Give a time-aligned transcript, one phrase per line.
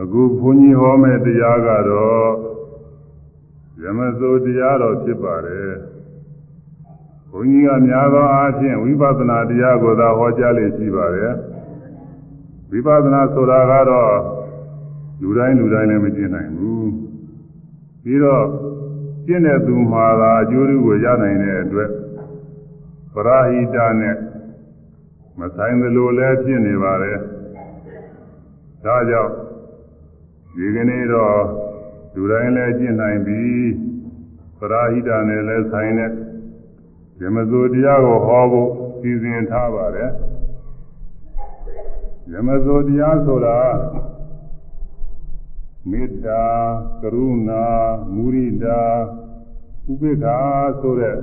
[0.00, 2.30] အခုဘုန်းကြီးဟောမဲ့တရားကတော့
[3.82, 5.72] ယမစိုးတရားတော်ဖြစ်ပါတယ်
[7.30, 11.34] ဘုန်းကြီးကများသောအားဖြင့်ဝိပဿနာတရားကိုသာဟောကြားလေရှိပါတယ်
[12.70, 14.12] ဝိပဿနာဆိုတာကတော့
[15.22, 16.90] လူတိုင်းလူတိုင်းလည်းမကျင့်နိုင်ဘူး
[18.02, 18.44] ပြီးတော့
[19.26, 21.90] ကျင့်တဲ့သူမှာသာအကျိုးကိုရနိုင်တဲ့အတွက်
[23.14, 24.16] ပရာဟိတနဲ့
[25.38, 27.18] မဆိုင်သလိုလည်းဖြစ်နေပါတယ်
[28.84, 29.32] ဒါကြောင့်
[30.60, 31.36] ဒီကနေ့တော့
[32.14, 33.42] လူတိုင်းလည်းကျင့်နိုင်ပြီ
[34.58, 36.10] ပရာဟိတနဲ့လည်းဆိုင်တဲ့
[37.20, 40.10] ဓမ္မစိုးတရားကိုဟောဖို့စီစဉ်ထားပါတယ်
[42.32, 43.58] ဓမ္မစိုးတရားဆိုတာ
[45.90, 46.44] မေတ္တာ
[47.00, 47.64] ကရုဏာ
[48.14, 48.80] မုရိဒာ
[49.90, 50.38] ဥပေက္ခာ
[50.80, 51.16] ဆိုတဲ့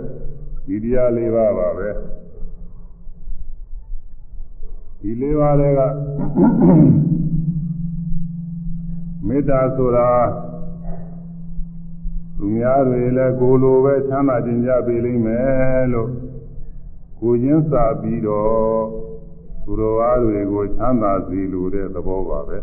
[0.67, 1.89] ဒီတရားလေးပါပါပဲ
[5.01, 5.81] ဒီလေးပါးတွေက
[9.27, 10.09] မေတ္တာဆိုတာ
[12.37, 16.09] သူများတွေလည်းကိုလိုပဲချမ်းသာခြင်းကြပေးလိမ့်မယ်လို့
[17.19, 18.83] ကိုချင်းစာပြီးတော့
[19.63, 22.57] သူတော်အားတွေကိုချမ်းသာစေလိုတဲ့သဘောပါပဲ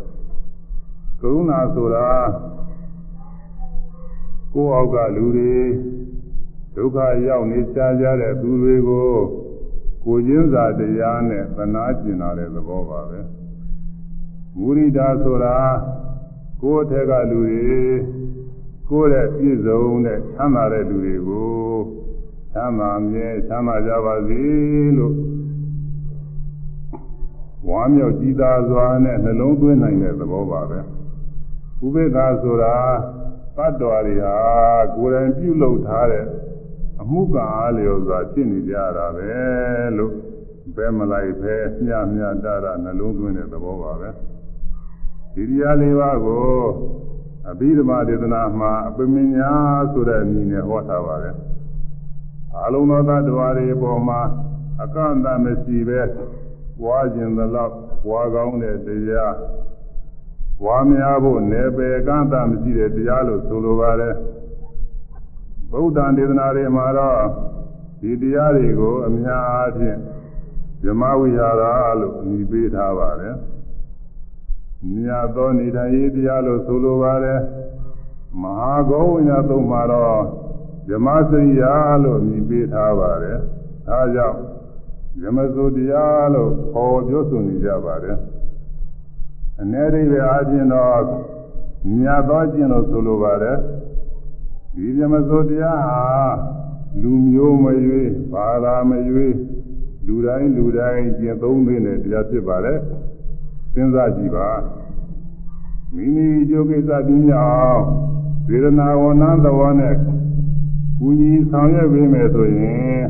[1.21, 2.09] ကရုဏာဆိုတာ
[4.55, 5.57] ကိုယ့်အောက်ကလူတွေ
[6.77, 9.11] ဒုက္ခရောက်နေကြကြတဲ့သူတွေကို
[10.05, 13.21] ကိုချင်းစာတရားနဲ့သနာကျင်လာတဲ့သဘောပါပဲ
[14.59, 15.57] မုရိဒာဆိုတာ
[16.63, 17.63] ကိုယ့်အထက်ကလူတွေ
[18.89, 21.53] ကိုယ့်ရဲ့ပြည့်စုံတဲ့ချမ်းသာတဲ့လူတွေကို
[22.53, 24.43] ချမ်းသာမြဲချမ်းသာကြပါစေ
[24.99, 25.15] လို့
[27.69, 30.79] ဝါမြောက်ကြည်သာစွာနဲ့နှလုံးသွင်းနိုင်တဲ့သဘောပါပဲ
[31.85, 32.77] ဥပေက္ခဆိုတာ
[33.57, 34.37] တတ္တဝါတွေဟာ
[34.97, 36.27] ကိုယ်တိုင်ပြုလုပ်ထားတဲ့
[37.01, 39.31] အမှုကအားလျော်စွာဖြစ်နေကြတာပဲ
[39.97, 40.13] လို့
[40.77, 44.11] ဘယ်မလိုက်ပဲမျှမျှတတာနှလုံးသွင်းတဲ့သဘောပါပဲ
[45.35, 46.43] ဒီတရားလေးပါးကို
[47.51, 49.51] အဘိဓမ္မာဒေသနာမှာအပမညာ
[49.93, 51.37] ဆိုတဲ့အမည်နဲ့ဟောထားပါတယ်
[52.65, 54.21] အလုံးသောသတ္တဝါတွေအပေါ်မှာ
[54.83, 56.01] အကန့်အသတ်မရှိပဲ
[56.81, 57.75] ပွားခြင်းသလောက်
[58.05, 59.37] ပွားကောင်းတဲ့တရား
[60.61, 64.15] ပွားများဖို့နယ်ပယ်ကန့်အသတ်မရှိတဲ့တရားလို့ဆိုလိုပါတယ်
[65.71, 67.21] ဗုဒ္ဓံဒေသနာတွေမှာတော့
[68.01, 69.99] ဒီတရားတွေကိုအများအားဖြင့်
[70.83, 71.63] ဇမဝိဟာရ
[72.01, 73.35] လို့အမည်ပေးထားပါတယ်
[74.91, 77.41] မြတ်သောနေထိုင်ရေးတရားလို့ဆိုလိုပါတယ်
[78.43, 80.23] မဟာဂောဝိညာသုံးမှာတော့
[80.89, 83.39] ဇမစရိယာလို့အမည်ပေးထားပါတယ်
[83.87, 84.39] ဒါကြောင့်
[85.21, 88.17] ဇမစုတရားလို့ခေါ်ပြောဆိုနေကြပါတယ်
[89.61, 91.03] အ ਨੇ ဒိဗ္ဗအားဖြင့်တော့
[91.97, 93.59] မြတ်သောကျင့်လို့ဆိုလိုပါတယ်
[94.75, 96.01] ဒီဇမစုတရားဟာ
[97.03, 99.37] လူမျိုးမရွေးဘာသာမရွေး
[100.07, 102.79] လူတိုင်းလူတိုင်းကျင့်သုံးသင့်တဲ့တရားဖြစ်ပါတယ်
[103.75, 104.51] စဉ်းစားကြည့်ပါ
[105.95, 107.83] မိမိကြိုးကိစ္စပြင်းအောင်
[108.49, 109.95] ဝေဒနာဝဏသဘောနဲ့
[110.99, 113.03] ကူညီဆောင်ရွက်ပေးမယ်ဆိုရင်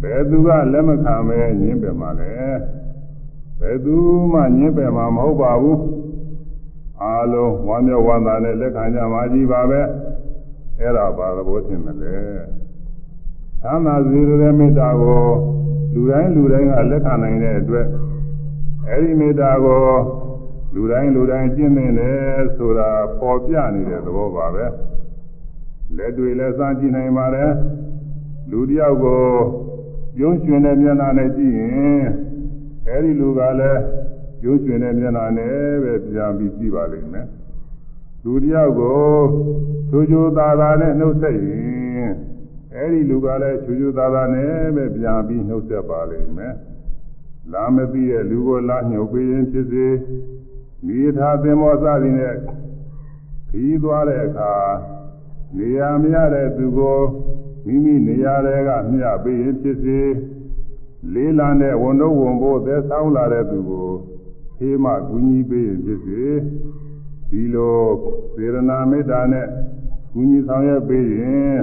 [0.00, 2.32] ဘယ်သူကလက်မခံပဲညင်းပယ်မှာလဲ
[3.60, 3.96] ဘယ်သူ
[4.32, 5.80] မှညင်းပယ်မှာမဟုတ်ပါဘူး
[7.02, 9.80] အားလုံးဝမ်းမြောက်ဝမ်းသာနဲ့လက်ခံကြမှာကြီးပါပဲ
[10.80, 12.16] အဲ့ဒါဘာသဘောထင်မလဲ
[13.62, 15.24] သမ်းသာစေတဲ့မေတ္တာကို
[15.94, 17.86] လူတိုင်းလူတိုင်းကလက်ခံနိုင်တဲ့အတွက်
[18.90, 19.84] အဲဒီမေတ္တာကို
[20.74, 22.90] လူတိုင်းလူတိုင်းကျင့်နေတယ်ဆိုတာ
[23.20, 24.64] ပေါ်ပြနေတဲ့သဘောပါပဲ
[25.96, 27.52] လက်တွေလည်းစမ်းကြည့်နိုင်ပါတယ်
[28.50, 29.24] လူတယောက်ကို
[30.16, 32.04] ပြုံးရွှင်တဲ့မျက်နှာနဲ့ကြည့်ရင်
[32.88, 33.80] အဲဒီလူကလည်း
[34.40, 37.26] ပြုံးရွှင်တဲ့မျက်နှာနဲ့ပဲပြန်ပြီးကြည့်ပါလိမ့်မယ်
[38.24, 39.02] လူတယောက်ကို
[39.90, 42.10] ချိုးချိုးသားသားနဲ့နှုတ်ဆက်ရင်
[42.74, 46.54] အဲဒီလူကလည်းချိုးချိုးသားသားနဲ့ပဲပြန်ပြီးနှုတ်ဆက်ပါလိမ့်မယ်
[47.52, 49.88] လာမသိတဲ့လူကိုလာညှုပ်ပေးရင်ဖြစ်စေ
[50.86, 52.36] မိသားသင်္ဘောစသည်နဲ့
[53.48, 54.54] ခီးသွားတဲ့အခါ
[55.56, 57.00] နေရာမရတဲ့သူကို
[57.66, 60.00] မိမိနေရာတွေကမျှပေးရင်ဖြစ်စေ
[61.12, 63.90] လေးလံတဲ့ဝန်တော့ဝန်ဖို့သက်ဆောင်လာတဲ့သူကို
[64.56, 66.24] ဖေးမှကူညီပေးရင်ဖြစ်စေ
[67.30, 67.80] ဒီလို
[68.34, 69.46] စေရနာမေတ္တာနဲ့
[70.12, 71.56] ကူညီဆောင်ရွက်ပေးရင်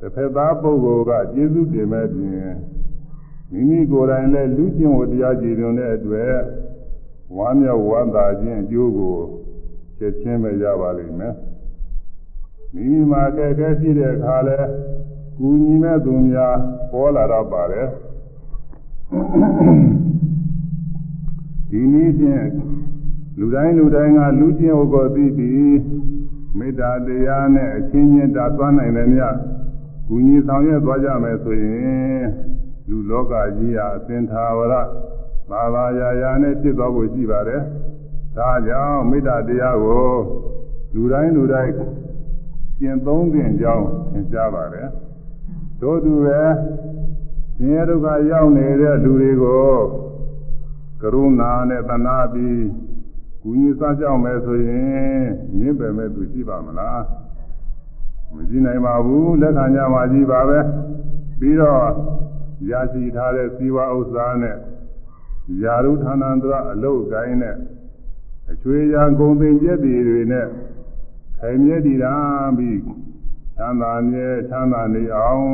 [0.00, 2.50] တစ်ဖက်သားပုဂ္ဂိုလ်ကကျေးဇူးတင်မဲ့ပြင်
[3.52, 6.34] မိမိကိုယ်တိုင်လည်းလူကျင့်ဝတရားကြည်ညိုတဲ့အတွက်
[7.36, 9.16] ဝမ်းမြောက်ဝမ်းသာခြင်းအကျိုးကို
[9.98, 11.34] ချက်ချင်းပဲရပါလိမ့်မယ်
[12.74, 14.58] မိမိမှာကဲကဲရှိတဲ့အခါလဲ
[15.38, 16.56] ကူညီမဲ့သူများ
[16.92, 17.88] ပေါ်လာတော့ပါတယ်
[21.70, 22.46] ဒီနည်းဖြင့်
[23.38, 25.78] လူတိုင်းလူတိုင်းကလူကျင့်ဝတ်ကိုသိပြီး
[26.58, 29.36] မေတ္တာတရားနဲ့အချင်းချင်းတာသွားနိုင်တယ်မြတ်
[30.06, 32.22] ကူညီဆောင်ရွက်သွားကြမယ်ဆိုရင်
[32.88, 34.74] လူလောကကြီးဟာအသင်္သာဝရ
[35.50, 37.62] ဘာသာယာယာနဲ့ဖြစ်သွားဖို့ရှိပါတယ်
[38.36, 40.12] ဒါကြောင့်မေတ္တာတရားကို
[40.94, 41.72] လူတိုင်းလူတိုင်း
[42.78, 44.88] ကျင့်သုံးသင့်ကြောင်းသင်ကြားပါတယ်
[45.80, 46.40] တို့တူပဲ
[47.56, 49.72] ဆင်းရဲဒုက္ခရောက်နေတဲ့လူတွေကို
[51.00, 52.64] ကရုဏာနဲ့တနာပြီး
[53.42, 55.22] ကူညီစားကြောက်မယ်ဆိုရင်
[55.58, 57.02] မြင့်ပယ်မဲ့သူရှိပါမလား
[58.34, 60.58] မကြည့်နိုင်ပါဘူးလက်ခံကြပါကြည့်ပါပဲ
[61.38, 61.84] ပြီးတော့
[62.70, 64.56] ရရှိထားတဲ့စီဝါဥစ္စာနဲ့
[65.62, 67.56] ယာရုဌာနန္တရအလုတ်ကိုင်းနဲ့
[68.50, 70.46] အချွေရာဂုံပင်ကျက်တွေတွေနဲ့
[71.38, 72.14] ခိုင်မြဲတည်တာ
[72.58, 72.78] ပြီး
[73.56, 75.46] ချမ်းသာမြဲချမ်းသာနေအောင်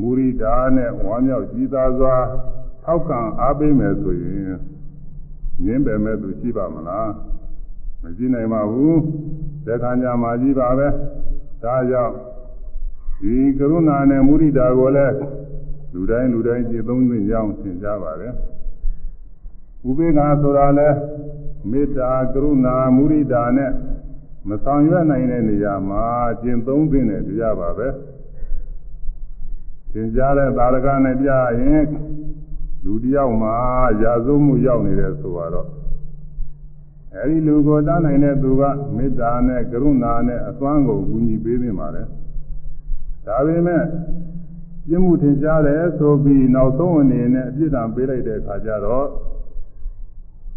[0.00, 2.16] မူရိတာနဲ့ဝမ်းမြောက်ကြည်သာစွာ
[2.82, 4.58] ထောက်ကံအားပေးမယ်ဆိုရင်
[5.64, 7.10] ငင်းပယ်မဲ့သူရှိပါမလား
[8.02, 9.00] မရှိနိုင်ပါဘူး
[9.66, 10.88] သက်ခံကြမှာကြီးပါပဲ
[11.62, 12.14] ဒါကြောင့်
[13.20, 15.14] ဒီကရုဏာနဲ့မုရိတာကိုလည်း
[15.96, 18.32] လူတိုင်းလူတိုင်းကြည်သုံးသိကြောင်းသင်ကြားပါတယ်
[19.88, 20.88] ဥပေက္ခဆိုတာလဲ
[21.70, 23.70] မေတ္တာကရုဏာမုရိတာနဲ့
[24.48, 26.04] မဆောင်ရွက်နိုင်တဲ့နေရာမှာ
[26.42, 27.88] ကျင့်သုံးသိတဲ့တရားပါပဲ
[29.92, 31.84] သင်ကြားတဲ့သာရကနဲ့ပြရင်
[32.84, 33.54] လူတယောက်မှာ
[34.02, 35.68] ရာဇဝမှုရောက်နေတယ်ဆိုတော့
[37.14, 38.62] အဲဒီလူကိုတားနိုင်တဲ့သူက
[38.96, 42.06] မေတ္တာနဲ့ကရုဏာနဲ့အသွမ်းကိုကူညီပေးနေပါတယ်
[43.26, 43.82] ဒါပေမဲ့
[44.88, 49.06] ပြင်းမှုထင်ရှားတယ်ဆိုပြီးနောက်ဆုံးအနေနဲ့အပြစ်ဒဏ်ပေးလိုက်တဲ့အခါကျတော့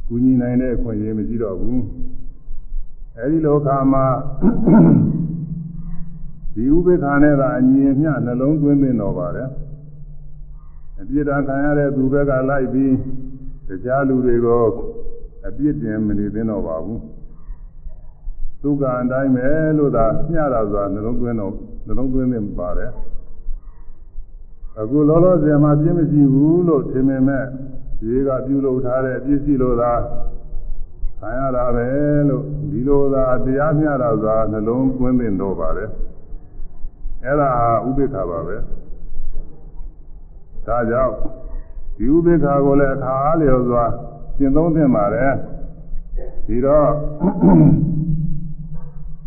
[0.08, 1.82] ကူညီနိုင်တဲ့အခွင့်အရေးမရှိတော့ဘူး
[3.18, 4.06] အဲဒီလောကမှာ
[6.54, 9.50] ဒီဥပေက္ခနဲ့သာအညီအမျှနှလုံးသွင်းသင့်တော်ပါတယ်
[11.02, 12.96] အပြစ်ဒဏ်ခံရတဲ့သူဘက်ကလိုက်ပြီး
[13.68, 14.66] တရားလူတွေကို
[15.48, 17.02] အပြစ်တင်မနေသင့်တော့ပါဘူး
[18.62, 19.48] ဒုက္ခအတိုင်းပဲ
[19.78, 21.54] လို့သာမျှတာဆိုတာနှလုံးသွင်းတော့
[21.86, 22.92] နှလုံးသွင်းသင့်ပါတယ်
[24.82, 27.46] အခုလောလောဆယ်မှာပြင်းမရှိဘူးလို့ထင်ပေမဲ့
[28.00, 29.94] ဒီကပြုလုပ်ထားတဲ့ပြည့်စည်လို့သာ
[31.20, 31.88] ခံရတာပဲ
[32.30, 35.90] လို့ဒီလိုသာတရားမျှတာဆိုတာနှလုံးသွင်းသင့်တော့ပါတယ်
[37.24, 37.50] အဲ့ဒါ
[37.88, 38.56] ဥပိ္ပခါပါပဲ
[40.68, 41.14] ဒါကြောင့်
[41.98, 43.86] ဒီဥပိ္ပခါကိုလည်းအခါအားလျော်စွာ
[44.38, 45.34] ကျင့်သုံးသင့်ပါတယ်
[46.48, 46.90] ဒီတော့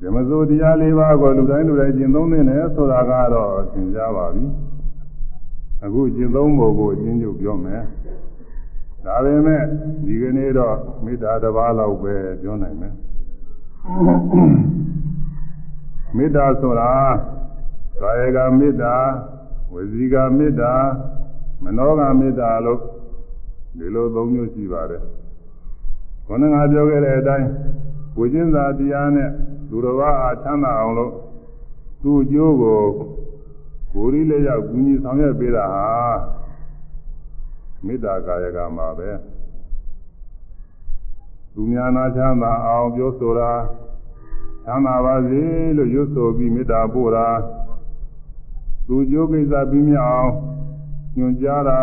[0.01, 4.45] ဓမ္မစိုးတရား၄ပါးကိုလူတိုင်းလူတိုင်းကျင့်သုံးသင့်တယ်ဆိုတာကတော့သင်ကြားပါပြီ
[5.85, 7.83] အခုကျင့်သုံးဖို့ကိုအချင်းချုပ်ပြောမယ်
[9.05, 9.63] ဒါပေမဲ့
[10.05, 12.95] ဒီကနေ့တော့မေတ္တာတစ်ပါးလောက်ပဲပြောနိုင်မယ်
[16.17, 16.91] မေတ္တာဆိုတာ
[18.01, 18.95] ကာယကမေတ္တာ
[19.73, 20.73] ဝစီကမေတ္တာ
[21.63, 22.81] မနောကမေတ္တာလို့
[23.79, 25.03] ဒီလိုသုံးမျိုးရှိပါတယ်
[26.27, 27.49] ခေါင်းငါပြောခဲ့တဲ့အတိုင်း
[28.17, 29.31] ဝိကျင်းသာတရားနဲ့
[29.69, 31.13] သူတော်ဘာအားချမ်းသာအောင်လို့
[32.03, 32.81] သူ့အကျိုးကို
[33.95, 35.89] ကိုယ်ရီလက်ရောက်ကူညီဆောင်ရွက်ပေးတာဟာ
[37.87, 39.11] မေတ္တာကာယကမှာပဲ
[41.55, 43.53] သူများနာချမ်းသာအောင်ပြောဆိုတာ
[44.65, 45.43] ချမ်းသာပါစေ
[45.77, 47.29] လို့ရွတ်ဆိုပြီးမေတ္တာပို့တာ
[48.87, 50.31] သူကျိုးကိစ္စပြီးမြအောင်
[51.19, 51.81] ညွှန်ကြားတာ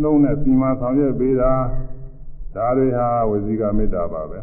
[0.00, 1.52] နှုံးနဲ့စီမံဆောင်ရွက်ပေးတာ
[2.54, 4.40] ဒါတွေဟာဝစီကမေတ္တာပါပဲ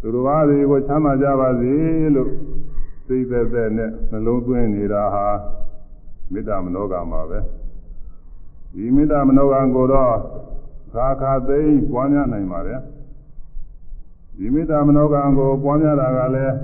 [0.00, 1.74] သူတော်ဘာတွေကိုချမ်းသာကြပါစေ
[2.14, 2.30] လို့
[3.08, 5.28] သိသက်သက်နဲ့နှလုံးသွင်းနေတာဟာ
[6.32, 7.38] မေတ္တာမနောကမှာပဲ
[8.74, 10.14] ဒီမေတ္တာမနောကကိုတော့
[10.92, 12.80] ခါခါသိပွားများနိုင်ပါတယ်
[14.36, 16.54] ဒီမေတ္တာမနောကကိုပွားများတာကလည်း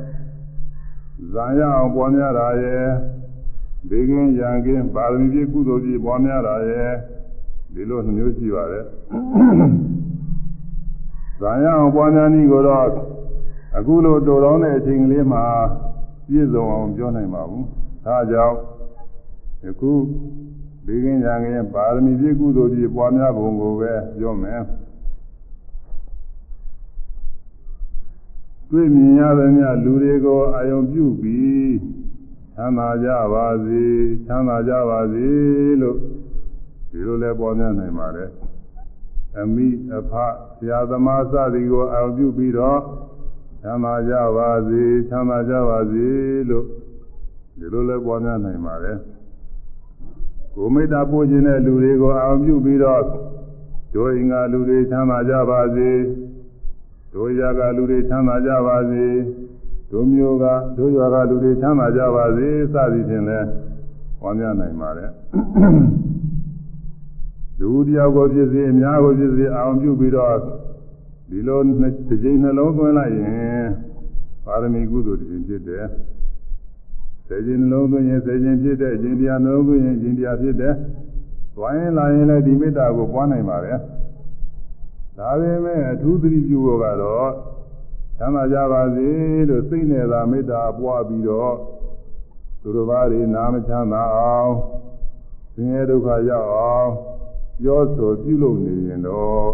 [1.33, 2.87] ဇာရအောင်ပွားများတာရဲ့
[3.89, 6.93] ဘေကင်းရန်ကင်းပါရမီပြည့်ကုသိုလ်ပြည့်ပွားများတာရဲ့
[7.75, 8.85] ဒီလိုနှမျိုးရှိပါတယ်
[11.41, 12.87] ဇာရအောင်ပွားများနည်းကိုတော့
[13.77, 15.45] အခုလိုတော်တော်တဲ့အချိန်ကလေးမှာ
[16.29, 17.67] ပြည့်စုံအောင်ပြောနိုင်ပါဘူး
[18.05, 18.57] ဒါကြောင့်
[19.65, 19.93] ယခု
[20.87, 24.63] ဘေကင်းရန်ကင်းပါရမီပြည့်ကုသိုလ်ပြည့်ပွားများပုံကိုပဲပြောမယ်
[28.71, 31.75] တွေ့မြင်ရသမျှလူတွေကိုအာယုံပြုပြီး
[32.55, 33.83] ချမ်းသာကြပါစေ
[34.27, 35.27] ချမ်းသာကြပါစေ
[35.81, 35.99] လို့
[36.91, 38.31] ဒီလိုလဲပေါ်များနိုင်ပါတယ်
[39.39, 40.13] အမိအဖ
[40.59, 42.81] ဆရာသမားစသည်ကိုအာယုံပြုပြီးတော့
[43.63, 46.09] ချမ်းသာကြပါစေချမ်းသာကြပါစေ
[46.51, 46.67] လို့
[47.59, 48.99] ဒီလိုလဲပေါ်များနိုင်ပါတယ်
[50.55, 53.03] ကိုမေတ္တာပို့ခြင်းတဲ့လူတွေကိုအာရုံပြုပြီးတော့
[53.95, 55.91] ဒိုအင်္ဂါလူတွေချမ်းသာကြပါစေ
[57.13, 59.07] ဒိုရာကလူတွေချမ်းသာကြပါစေ
[59.91, 60.45] ဒိုမျိုးက
[60.77, 63.39] ဒိုရွာကလူတွေချမ်းသာကြပါစေစသည်ဖြင့်လဲ
[64.23, 65.11] ဝမ်းမြောက်နိုင်ပါတယ်
[67.61, 70.37] လူတယောက်ကိုဖြစ်စေအများကိုဖြစ်စေအာရုံပြုပြီးတော့
[71.31, 73.65] ဒီလိုတစ်ကြိမ်နှလုံးသွင်းလိုက်ရင်
[74.45, 75.87] ပါရမီကုသိုလ်တစ်ကြိမ်ဖြစ်တယ်
[77.33, 80.75] စေခြင်းနှလုံးသွင်းရင်စေခြင်းဖြစ်တဲ့ခြင်းတရားနှလုံးသွင်းရင်ခြင်းတရားဖြစ်တယ်။
[81.57, 83.79] သွားရင်လာရင်လည်းဒီမေတ္တာကိုပွားနိုင်ပါရဲ့။
[85.19, 87.31] ဒါပေမဲ့အထူးသတိပြုဖို့ကတော့
[88.19, 89.09] သမ်းသာကြပါစေ
[89.49, 91.55] လို့စိတ်နဲ့သာမေတ္တာပွားပြီးတော့
[92.61, 94.53] သူတို့ဘာတွေနာမချမ်းသာအောင်
[95.55, 96.91] ဆင်းရဲဒုက္ခရောက်အောင်
[97.61, 99.49] ပြောဆိုပြုလုပ်နေရင်တော့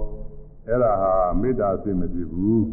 [0.66, 2.64] အဲ့ဒါဟာမေတ္တာစိတ်မဖြစ်ဘူး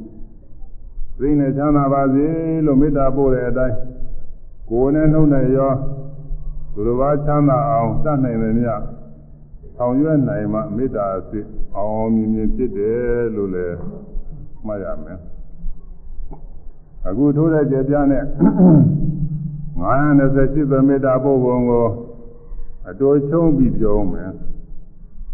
[1.17, 2.27] စိတ်နဲ့ချမ်းသာပါစေ
[2.65, 3.77] လို့မေတ္တာပို့တဲ့အတိုင်း
[4.69, 5.72] ကိုယ်နဲ့နှုတ်နဲ့ရော
[6.74, 8.81] သူတို့ဘာချမ်းသာအောင်တတ်နိုင်တယ်မြတ်
[9.75, 13.77] ဆောင်ရွက်နိုင်မှမေတ္တာစိတ်အောင်မြင်မြင်ဖြစ်တယ်လို့လည်း
[14.65, 15.19] မှတ်ရမယ်
[17.07, 18.24] အခုထိုးတဲ့ကြပြနဲ့
[19.81, 21.88] 928သမေတ္တာပုဂ္ဂိုလ်ကို
[22.89, 24.31] အတူချုံးပြီးပြောမယ်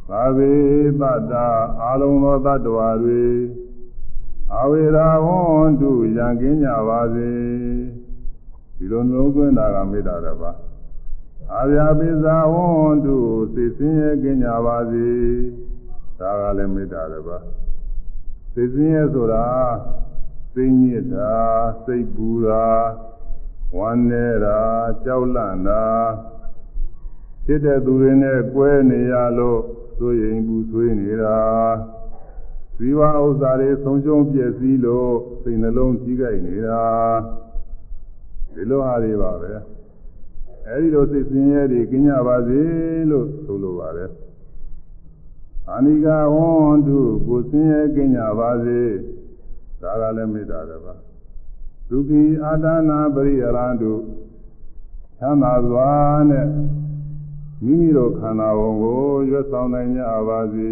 [0.09, 0.51] သာဝေ
[1.01, 1.45] တတ္တာ
[1.81, 3.23] အာလုံသောတ attva တွေ
[4.57, 7.29] အဝေရာဝန္တုရံကင်းကြပါစေ
[8.81, 10.57] ဒီလိုနှလုံးသွင်းတာကမေတ္တာတစ်ပါး
[11.53, 13.17] အာရပိဇာဝန္တု
[13.55, 15.07] သိစင်းရဲ့ကင်းကြပါစေ
[16.19, 17.43] ဒါကလည်းမေတ္တာတစ်ပါး
[18.53, 19.45] သိစင်းရဲ့ဆိုတာ
[20.53, 21.33] သိညစ်တာ
[21.85, 22.65] စိတ်ပူတာ
[23.77, 24.59] ဝမ်းနေတာ
[25.05, 25.85] ကြောက်လန့်တာ
[27.45, 29.61] ဖြစ်တဲ့သူတွေနဲ့ကွဲနေရလို့
[29.99, 31.39] သို့ရင်ပူဆွေးနေတာ
[32.75, 36.83] ဇီဝဥစ္စာတွေဆုံးရှုံးပြည့်စည်လို့စိတ်နှလုံးကြီးကြိုက်နေတာ
[38.53, 39.51] ဒီလိုဟာတွေပါပဲ
[40.67, 42.59] အဲဒီလိုစိတ်ဆင်းရဲတွေကင်းကြပါစေ
[43.09, 44.09] လို့ဆိုလိုပါတယ်
[45.69, 48.79] အာနိကဝန္တုကိုဆင်းရဲကင်းကြပါစေ
[49.81, 50.99] ဒါကလည်းမေတ္တာတစ်ပါး
[51.89, 53.93] ဒုက္ခိအာဒနာပရိယရန္တု
[55.19, 55.89] သမ်းသာစွာ
[56.29, 56.47] နဲ့
[57.63, 60.69] မိမိတို့ခန္ဓာဝန်ကိုရွတ်ဆောင်နိုင်ကြပါစေ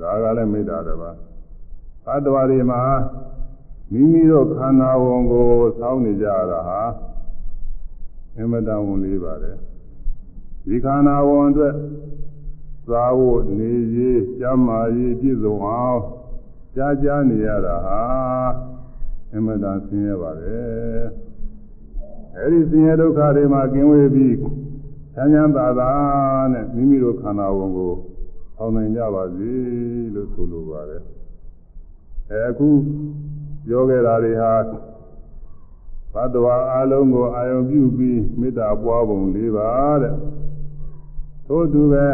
[0.00, 1.16] ဒါကလည်းမေတ္တာတစ်ပါး
[2.06, 2.80] သတ္တဝါတွေမှာ
[3.92, 5.46] မိမိတို့ခန္ဓာဝန်ကို
[5.78, 6.82] စောင်းနေကြတာဟာ
[8.38, 9.56] အမတန်ဝန်လေးပါတယ်
[10.66, 11.74] ဒီခန္ဓာဝန်အတွက်
[12.88, 16.00] သာဝတ်နေရေးကျမ်းမာရေးပြည့်စုံအောင်
[16.74, 18.00] ကြားကြားနေရတာဟာ
[19.34, 21.04] အမတန်ဆင်းရဲပါတယ်
[22.36, 24.36] အဲဒီဆင်းရဲဒုက္ခတွေမှာကင်းဝေးပြီး
[25.14, 25.90] ချမ်းချမ်းသာသာ
[26.52, 27.92] နဲ့မိမိတို့ခန္ဓာဝန်ကို
[28.58, 29.52] အောင်နိုင်ကြပါစေ
[30.14, 31.02] လို့ဆိုလိုပါတယ်
[32.30, 32.68] အဲအခု
[33.66, 34.54] ပြောခဲ့တာတွေဟာ
[36.12, 39.68] ဘတ်တော်အလုံးကိုအာယုံပြုပြီးမေတ္တာပွားပုံလေးပါ
[40.02, 40.14] တဲ့
[41.46, 42.06] ထို့သူပဲ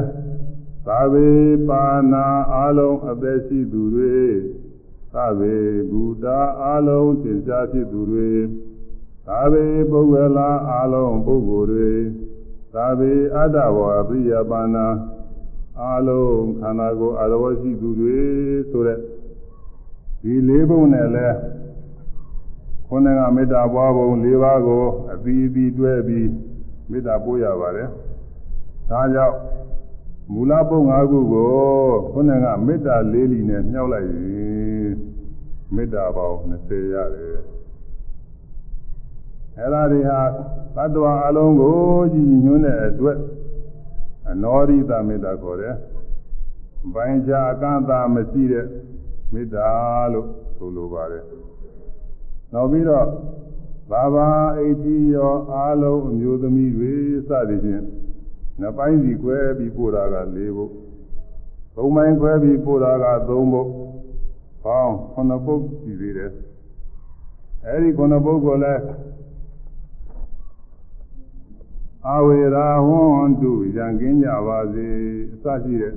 [0.87, 1.29] သာဝေ
[1.69, 4.21] ပါဏာအလုံးအသက်ရှိသူတွေ
[5.15, 5.55] သာဝေ
[5.91, 6.27] ဘုဒ္ဓ
[6.65, 8.31] အလုံးသင်္ချာဖြစ်သူတွေ
[9.27, 11.91] သာဝေပုဂ္ဂလာအလုံးပုဂ္ဂိုလ်တွေ
[12.75, 14.87] သာဝေအတ္တဘောအပိယပါဏာ
[15.81, 18.19] အလုံးခန္ဓာကိုယ်အရဝရှိသူတွေ
[18.71, 18.99] ဆိုတဲ့
[20.23, 21.27] ဒီလေးပုံနဲ့လဲ
[22.89, 26.29] ခုနကမေတ္တာပွားပုံ၄ပါးကိုအပီးပီးတွဲပြီး
[26.91, 27.89] မေတ္တာပို့ရပါတယ်
[28.91, 29.37] ဒါကြောင့်
[30.33, 31.51] မူလပုံ၅ခုကို
[32.13, 34.93] ခုနကမေတ္တာ၄လီနဲ့မြှောက်လိုက်ရင်
[35.75, 37.41] မေတ္တာပေါင်း20ရတယ်
[39.59, 40.21] အဲ့ဒါတွေဟာ
[40.77, 41.77] သတ္တဝါအလုံးကို
[42.13, 43.19] ကြည်ညွှန်းတဲ့အတွက်
[44.31, 45.75] အနောရိတမေတ္တာခေါ်တယ်။
[46.95, 48.67] ပိုင်းခြားအကန့်အသတ်မရှိတဲ့
[49.33, 49.71] မေတ္တာ
[50.13, 51.25] လို့ဆိုလိုပါတယ်။
[52.53, 53.07] နောက်ပြီးတော့
[53.91, 56.93] ဘာဘာအိဋ္ဌိယောအာလုံးအမျိုးသမီးတွေ
[57.29, 57.85] စသည်ဖြင့်
[58.61, 60.73] နှစ်ပိုင်းစီခွဲပြီးပို့တာက၄ဘုတ်။
[61.77, 63.69] သုံးပိုင်းခွဲပြီးပို့တာက၃ဘုတ်။
[64.65, 66.31] ပေါင်းခုနှစ်ဘုတ်ရှိသေးတယ်။
[67.67, 68.83] အဲဒီခုနှစ်ဘုတ်ကိုလည်း
[72.11, 74.87] အဝေရာဝန္တုရံကင်းကြပါစေ
[75.33, 75.95] အစရှိတဲ့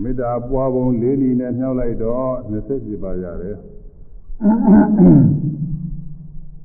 [0.00, 3.56] မေတ္တာပွားပုံလေးလီနဲ့နှောက်လိုက်တော့27ပါးရတယ်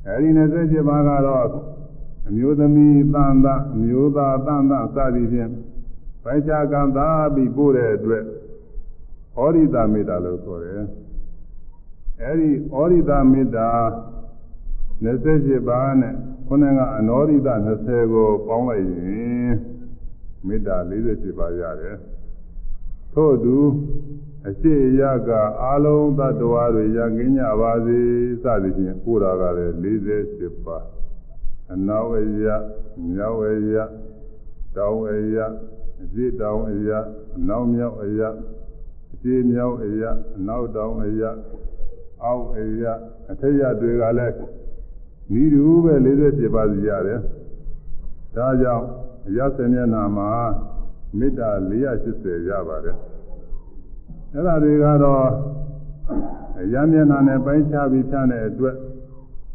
[0.07, 1.48] အဲဒီ27ပါးကတော့
[2.27, 5.51] အမျိုးသမီးတန်တာအမျိုးသားတန်တာစသည်ဖြင့်
[6.24, 8.24] ပိုက်ချကံသာပြီးပို့တဲ့အတွက်
[9.38, 10.84] ဩရိတာမေတ္တာလို့ခေါ်တယ်
[12.22, 13.69] အဲဒီဩရိတာမေတ္တာ
[15.05, 16.13] 27ပါးနဲ့
[16.48, 17.50] ခုနကအနောရိတ
[17.81, 19.53] 20ကိုပေါင်းလိုက်ရင်
[20.48, 21.96] မေတ္တာ47ပါးရတယ်
[23.19, 23.57] ထို့သူ
[24.47, 25.29] အရှိရက
[25.63, 28.00] အာလုံးသတ္တဝါတွေရကင်းကြပါစေ
[28.43, 30.86] စသည်ဖြင့်ပို့တာကလည်း47ပါး
[31.74, 32.45] အနောက်အယ
[33.09, 33.75] မြောက်အယ
[34.77, 35.38] တောင်အယ
[36.01, 36.89] အရှိတောင်အယ
[37.36, 38.21] အနောက်မြောက်အယ
[39.13, 40.03] အရှိမြောက်အယ
[40.36, 41.21] အနောက်တောင်အယ
[42.24, 42.83] အောက်အယ
[43.31, 44.36] အထက်ရတွေကလည်း
[45.41, 47.21] ဤတူပဲ47ပါးစီရတယ်
[48.36, 48.86] ဒါကြောင့်
[49.27, 50.29] အရသမျက်နာမှာ
[51.17, 52.97] မေတ္တာ480ရပါတယ်
[54.33, 55.25] အဲ့ဒါတွေကတော့
[56.73, 58.75] ရမျက်နာနဲ့ပိုင်းခြားပြီးဖြန့်တဲ့အတွက်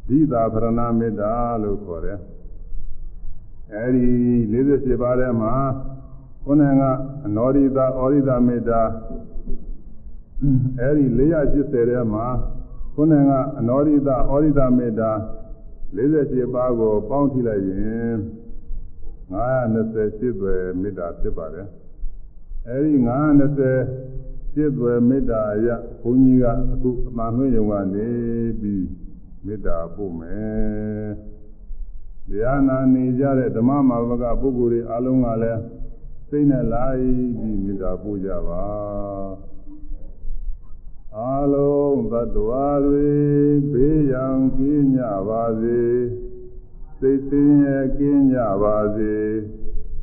[0.08, 1.32] ဒီသာဗရဏမေတ္တာ
[1.62, 2.18] လို့ခေါ်တယ်
[3.74, 4.06] အဲ့ဒီ
[4.52, 5.54] 47ပါးထဲမှာ
[6.44, 6.82] ခုနက
[7.26, 8.82] အနောရိတာဩရိတာမေတ္တာ
[10.80, 12.26] အဲဒီ480ထဲမှာ
[12.94, 15.10] ခုနကအနောရိတာဩရိတာမေတ္တာ
[15.96, 18.14] 48ပါးကိုပေါင်းထည့်လိုက်ရင်
[19.32, 21.68] 920ရှိသွယ်မေတ္တာဖြစ်ပါတယ်
[22.68, 22.92] အဲဒီ
[23.74, 25.68] 920ရှိသွယ်မေတ္တာအရ
[26.02, 28.10] ဘုန်းကြီးကအခုအမှန်မှန်ယုံကနေ
[28.60, 28.86] ပြီး
[29.44, 31.08] မေတ္တာပို့မယ်
[32.28, 35.60] တရားနာနေကြတဲ့ဓမ္မမာဝကပုဂ္ဂိုလ်တွေအလုံးကလည်း
[36.28, 37.00] စိတ်နဲ့လိုက်
[37.38, 38.64] ပြီးမေတ္တာပို့ကြပါ
[41.18, 41.20] အ
[41.52, 43.08] လုံးသတ္တဝါတွေ
[43.72, 45.80] ဘေးရန်ကင်းကြပါစေ
[47.04, 49.14] စိတ်ဆင်းရဲကင်းကြပါစေ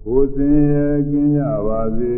[0.06, 2.18] ကိုယ်ဆင်းရဲကင်းကြပါစေ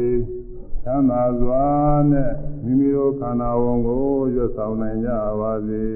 [0.84, 1.66] သမ်းသာစွာ
[2.12, 2.34] နဲ့
[2.64, 5.12] မိမိတို့ခန္ဓာဝန်ကိုရွတ်ဆောင်နိုင်ကြ
[5.42, 5.88] ပါစေ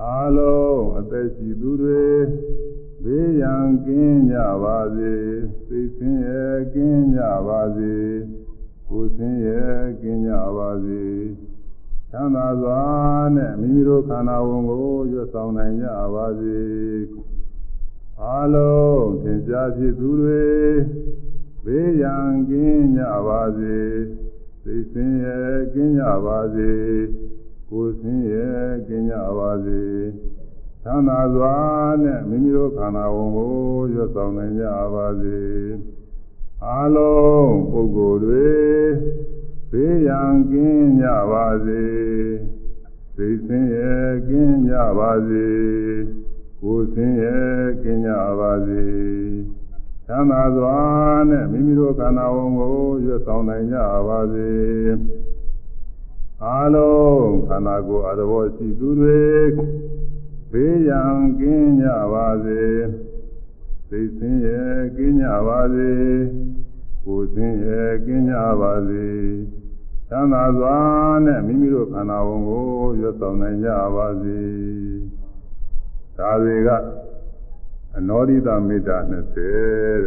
[0.00, 0.02] အ
[0.36, 2.06] လုံးအသက်ရှိသူတွေ
[3.02, 5.14] ဘေးရန်ကင်းကြပါစေ
[5.66, 7.94] စိတ်ဆင်းရဲကင်းကြပါစေ
[8.88, 9.62] ကိုယ်ဆင်းရဲ
[10.00, 11.04] ကင်းကြပါစေ
[12.10, 12.80] ချမ်းသာစွာ
[13.36, 16.58] နဲ့မိမိတို့ခန္ဓာဝန်ကိုရွတ်ဆောင်နိုင်ကြပါစေ
[18.30, 20.46] အလုံးသင်္ချာဖြစ်သူတွေ
[21.64, 23.78] ဘေးရန်ကင်းကြပါစေ
[24.62, 25.40] စိတ်ဆင်းရဲ
[25.72, 26.72] ကင်းကြပါစေ
[27.68, 28.48] ကိုယ်ဆင်းရဲ
[28.86, 29.82] ကင်းကြပါစေ
[30.84, 31.56] သံသာစွာ
[32.02, 33.52] နဲ့မိမိတို့ခန္ဓာဝန်ကို
[33.94, 35.40] ရွတ်ဆောင်နိုင်ကြပါစေ
[36.66, 38.50] အလုံးပုဂ္ဂိုလ်တွေ
[39.70, 41.84] ဘေးရန်ကင်းကြပါစေ
[43.16, 45.48] သိစင်းရဲ့ကင်းကြပါစေ
[46.64, 48.84] ကိုယ်စင်းရဲ့ကင်းကြပါစေ
[50.06, 50.76] သံသာစွာ
[51.30, 53.78] နဲ့မိမိတို့ခန္ဓာဝန်ကိုရွတ်ဆောင်နိုင်ကြ
[54.08, 54.50] ပါစေ
[56.44, 59.22] အလုံးခန္ဓာကိုယ်အတော်ရှိသူတွေ
[60.52, 62.62] ဘေးရန်ကင်းကြပါစေ
[63.90, 65.92] သိစင်းရဲ့ကင်းကြပါစေ
[67.04, 69.06] ကိုယ်စင်းရဲ့ကင်းကြပါစေ
[70.10, 70.78] သံသာစွာ
[71.24, 72.66] နဲ့မိမိတို့ခန္ဓာဝန်ကို
[73.00, 74.40] ရွတ်ဆောင်နိုင်ကြပါစေ
[76.18, 76.68] ဒါတွေက
[77.96, 80.00] အနောရိတမေတ္တာ20တဲ့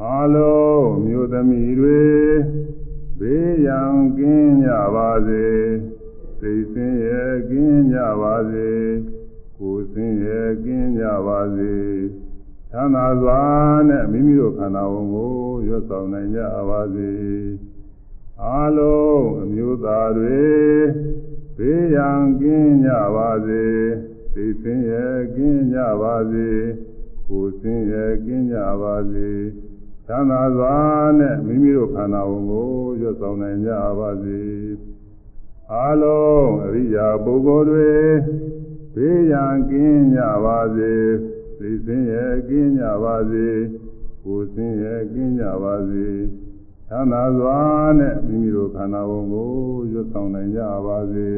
[0.00, 2.02] အလုံးမြို့သမီးတွေ
[3.18, 5.46] ဘေးရန်ကင်းကြပါစေ
[6.38, 8.70] စိတ်ဆင်းရဲကင်းကြပါစေ
[9.56, 11.74] ကိုယ်ဆင်းရဲကင်းကြပါစေ
[12.72, 13.40] သံသာစွာ
[13.88, 15.34] နဲ့မိမိတို့ခန္ဓာဝန်ကို
[15.66, 17.12] ရွတ်ဆောင်နိုင်ကြပါစေ
[18.42, 18.46] အ
[18.76, 20.42] လုံးအမျိုးသားတွေ
[21.56, 23.64] ဘေးရန်ကင်းကြပါစေ
[24.34, 26.48] သိစင်းရဲ့ကင်းကြပါစေ
[27.28, 29.30] ကိုယ်စင်းရဲ့ကင်းကြပါစေ
[30.06, 30.76] သံသာစွာ
[31.18, 34.42] နဲ့မိမိတို့ခန္ဓာဝန်ကိုရွတ်ဆောင်နိုင်ကြပါစေ
[35.72, 37.90] အလုံးအရိယာပုဂ္ဂိုလ်တွေ
[38.94, 40.94] ဘေးရန်ကင်းကြပါစေ
[41.58, 43.48] သိစင်းရဲ့ကင်းကြပါစေ
[44.24, 46.08] ကိုယ်စင်းရဲ့ကင်းကြပါစေ
[46.94, 47.58] သံသာစွာ
[47.98, 49.50] နဲ့မိမိတို့ခန္ဓာဝန်ကို
[49.92, 51.30] ရွတ်ဆောင်နိုင်ကြပါစေ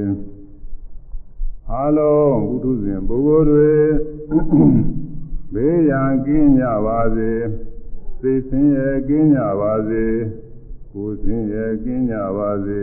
[1.73, 3.73] အလုံးဘုသူဇင်ပုဂ္ဂိုလ်တွေ
[5.55, 7.33] ဘေးရန်ကင်းကြပါစေ
[8.21, 10.05] သိစင်းရဲ့ကင်းကြပါစေ
[10.93, 12.83] ကိုယ်စင်းရဲ့ကင်းကြပါစေ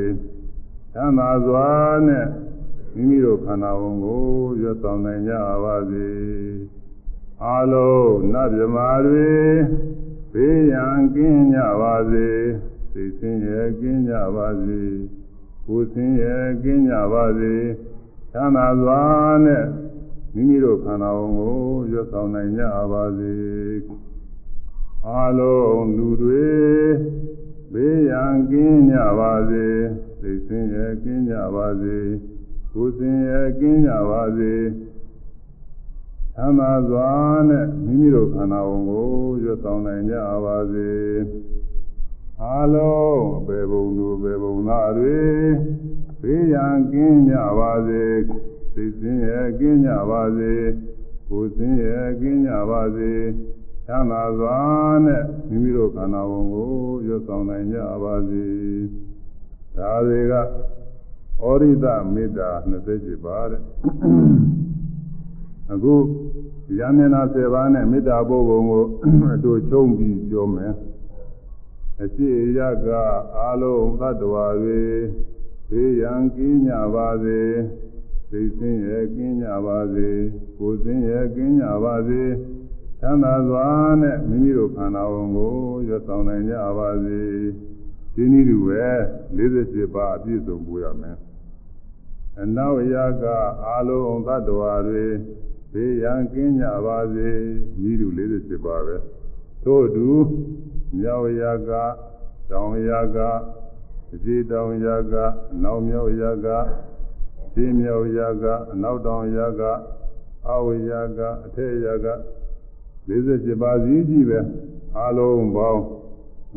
[0.94, 1.68] သံသာစွာ
[2.08, 2.28] နဲ့
[2.94, 4.24] မိမိတို့ခန္ဓာဝန်ကို
[4.62, 6.10] ရွတ်ဆောင်နိုင်ကြပါစေ
[7.44, 9.30] အလုံးနတ်မြမာတွေ
[10.34, 12.30] ဘေးရန်ကင်းကြပါစေ
[12.94, 14.82] သိစင်းရဲ့ကင်းကြပါစေ
[15.66, 17.56] ကိုယ်စင်းရဲ့ကင်းကြပါစေ
[18.34, 19.02] သံသာစွာ
[19.46, 19.66] နဲ့
[20.34, 21.58] မိမိတို့ခန္ဓာဝန်ကို
[21.92, 23.34] ရွတ်ဆောင်နိုင်ကြပါစေ
[25.08, 26.50] အလုံးလူတွေ
[27.74, 29.68] ဘေးရန်ကင်းကြပါစေ
[30.22, 31.98] သိစင်းရဲ့ကင်းကြပါစေ
[32.74, 34.54] ကိုယ်စင်းရဲ့ကင်းကြပါစေ
[36.36, 37.10] သံသာစွာ
[37.50, 39.10] နဲ့မိမိတို့ခန္ဓာဝန်ကို
[39.44, 40.16] ရွတ်ဆောင်နိုင်ကြ
[40.46, 40.92] ပါစေ
[42.42, 45.20] အလုံးအပေဘုံတို့ပေဘုံသားတွေ
[46.22, 48.04] ဘေးရန်ကင်းကြပါစေ
[48.76, 50.54] သိစင်းရဲ့ကင်းကြပါစေ
[51.30, 53.14] ကိုယ်စင်းရဲ့ကင်းကြပါစေ
[53.88, 54.58] သံသာစွာ
[55.06, 56.72] နဲ့မိမိတို့ခန္ဓာဝန်ကို
[57.08, 58.46] ရွတ်ဆောင်နိုင်ကြပါစေ
[59.78, 60.40] ဒါတွေကဩ
[61.62, 62.50] ရိဒမေတ္တာ
[62.90, 63.62] 27ပါတဲ့
[65.74, 65.96] အခု
[66.80, 68.84] ရမင်းနာ7ပါးနဲ့မေတ္တာပို့ပုံကို
[69.34, 70.74] အတူချုံပြီးပြောမယ်
[72.02, 72.88] အရှိရက
[73.38, 74.82] အာလုံးသတ္တဝါတွေ
[75.70, 77.40] ဘေးရန်ကင်းကြပါစေ
[78.30, 80.10] သိစင်းရဲ့ကင်းကြပါစေ
[80.58, 82.22] ကိုယ်စင်းရဲ့ကင်းကြပါစေ
[83.02, 83.66] သံသာစွာ
[84.02, 85.56] နဲ့မိမိတို့ခန္ဓာဝန်ကို
[85.88, 87.20] ရွတ်ဆောင်နိုင်ကြပါစေ
[88.14, 88.86] ဒီနည်းတူပဲ
[89.38, 91.18] 48ပါးအပြည့်စုံပို့ရမယ်
[92.40, 93.26] အနောက်ရာက
[93.66, 95.06] အာလုံးသတ္တဝါတွေ
[95.74, 97.28] ဘေးရန်ကင်းကြပါစေ
[97.90, 98.96] ဤတူ48ပါးပဲ
[99.66, 100.10] သို့တူ
[100.98, 101.72] မြောက်ရာက
[102.52, 103.18] တောင်ရာက
[104.14, 105.14] အစီတောင်ရာက
[105.54, 106.48] အနောက်မြောက်ရာက
[107.54, 109.62] ဒီမြောက်ရာကအနောက်တောင်ရာက
[110.50, 112.08] အဝရာကအထက်ရာက
[113.08, 114.40] 47ပါးစီကြီးပဲ
[115.00, 115.84] အလုံးပေါင်း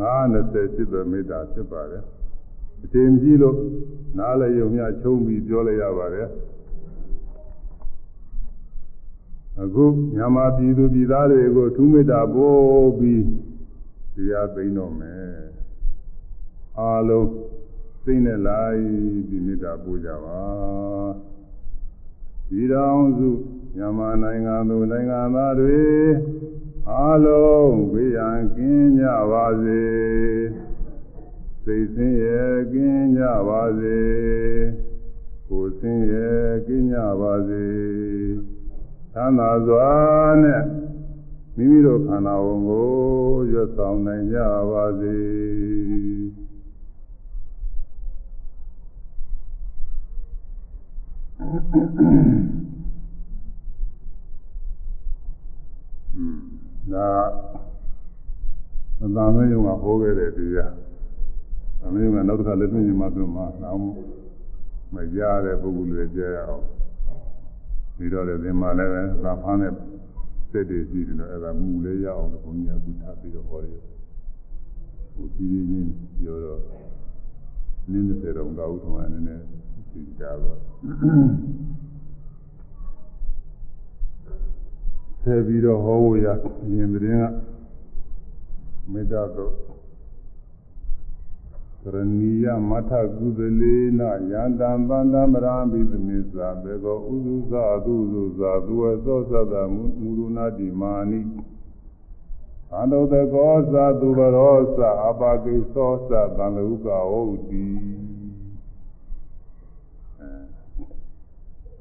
[0.01, 2.05] 90ဖြစ်တဲ့မေတ္တာဖြစ်ပါတယ်
[2.83, 3.59] အချိန်ကြီးလို့
[4.19, 6.29] နားလည်းယုံမြချုံးပြီးပြောလိုက်ရပါတယ်
[9.63, 13.25] အခုမြန်မာပြည်သူပြည်သားတွေကိုထုမေတ္တာပို့ပြီး
[14.15, 15.35] တရားသိမ်းတော့မယ်
[16.79, 17.29] အားလုံး
[18.05, 18.81] သိနေလိုက်
[19.29, 20.43] ဒီမေတ္တာပို့ကြပါ
[22.49, 23.29] ဒီတော်စု
[23.77, 25.83] မြန်မာနိုင်ငံသူနိုင်ငံသားတွေ
[26.91, 29.85] အားလုံးဝိရန်ကင်းကြပါစေ
[31.65, 34.01] စိတ်ဆင်းရဲကင်းကြပါစေ
[35.49, 36.29] ကိုယ်ဆင်းရဲ
[36.67, 37.65] ကင်းကြပါစေ
[39.17, 39.91] သမ်းသာစွာ
[40.43, 40.63] နဲ့
[41.57, 42.89] မိမိတို့ခန္ဓာဝန်ကို
[43.53, 44.39] ရွတ်ဆောင်နိုင်ကြ
[44.71, 45.19] ပါစေ
[56.93, 57.09] ဒါ
[58.99, 60.73] သံဃာယုံကဟောခဲ့တဲ့တရား
[61.81, 63.81] သံဃာယုံကနောက်တစ်ခါလည်းပြင်မှာပြင်မှာနောက်
[64.95, 66.65] မကြတဲ့ပုဂ္ဂိုလ်တွေကြားရအောင်
[67.97, 68.91] ပြီးတော့လည်းဒီမှာလည်း
[69.25, 69.73] သာဖမ်းတဲ့
[70.51, 73.83] စိတ်တွေရှိတယ်လို့အဲ့ဒါမူလေးရအောင်လို့ဘုန်းကြီးကအခုထားပြီးတော့ဟောရတယ်
[75.15, 76.61] ဟိုကြီးကြီးချင်းပြောတော့
[77.91, 79.41] နင်းတဲ့တော့ကောက်ထုံးအနေနဲ့
[79.91, 80.59] ဒီကြတော့
[85.23, 86.27] ဆက်ပြီးတော့ဟောဖို့ရ
[86.75, 87.25] ရင်တဲ့က
[88.93, 89.74] မေတ္တာတော့က
[91.85, 101.21] ရဏီယမထကုသလေနယန္တံပန္တမရာမိသမိသာဘေကောဥစုသာသူစုသာသူဝသောသတ္တမူရုနာတိမာနိ
[102.73, 107.67] အန္တုတကောသာသူဘရောသာအပါကိသောသာတံလူကဟုတ်တိ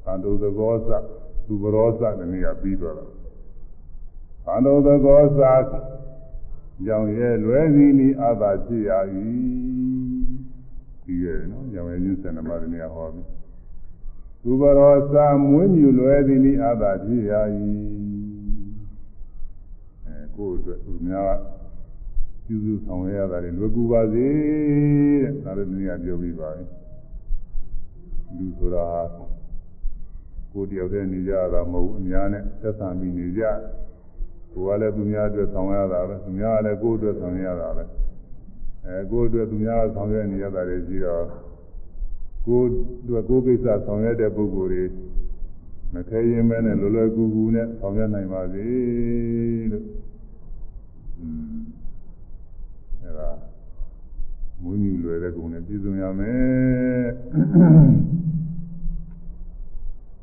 [0.05, 0.97] အန္တုတကောသာ
[1.45, 2.95] သူဘရောသာတနည်းပြီးတော့
[4.47, 5.53] အန္တုတကောသာ
[6.85, 8.91] ကြောင့်ရဲ့လွယ်သည်နိအသာဖြစ်ရ၏
[11.13, 13.23] ပြီးရတယ်နော်။ရောင်ရည်ချင်းစန္ဒမတနေဟောပြီ။
[14.41, 17.41] သူဘရောစာမွေးမြူလွယ်သည်နိအာသာဖြစ်ရာ၏။
[20.05, 21.33] အဲကိုယ့်အတွက်သူများ
[22.45, 24.27] ပြုစုဆောင်ရတာတွေလွယ်ကူပါစေ
[25.23, 26.65] တဲ့။ဒါလည်းဒီနေ့ပြောပြီးပါပြီ။
[28.37, 28.85] လူဆိုတာ
[30.51, 33.43] ကိုယ်တယောက်တည်းနေကြတာမဟုတ်ဘူးအများနဲ့သက်သာပြီးနေကြ။
[34.53, 37.83] ကိုယ်ကလည်းသူများအတွက်ဆောင်ရတာပဲ။သူများကလည်းကိုယ်အတွက်ဆောင်ရတာပဲ။
[38.85, 41.25] အဲကိုယ်အတွက်သူများဆောင်ရွက်နေရတာတွေရှိတော့
[42.45, 42.67] ကိုယ်
[43.01, 44.83] အတွက်ကိုယ်ကိစ္စဆောင်ရွက်တဲ့ပုဂ္ဂိုလ်တွေ
[45.93, 48.67] မခဲရင်မဲနဲ့လွယ်လွယ်ကူကူနဲ့ဆောင်ရွက်နိုင်ပါစေ
[49.71, 49.85] လို့
[51.19, 51.61] อืม
[53.01, 53.29] အဲဒါ
[54.61, 57.03] မွေးမြူလွယ်တဲ့ကုံနဲ့ပြည့်စုံရမယ်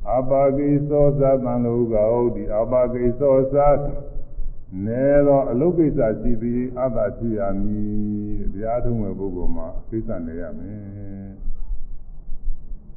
[0.09, 3.55] အပါကိသောသတံလောကဟုတ်ဒီအပါကိသောသ
[4.85, 7.91] နဲတော့အလုတ်ကိစ္စရှိပြီးအတ္တဖြစ်ရမည်
[8.53, 10.81] တရားထုံးမဲ့ပုဂ္ဂိုလ်မှာကိစ္စနေရမယ်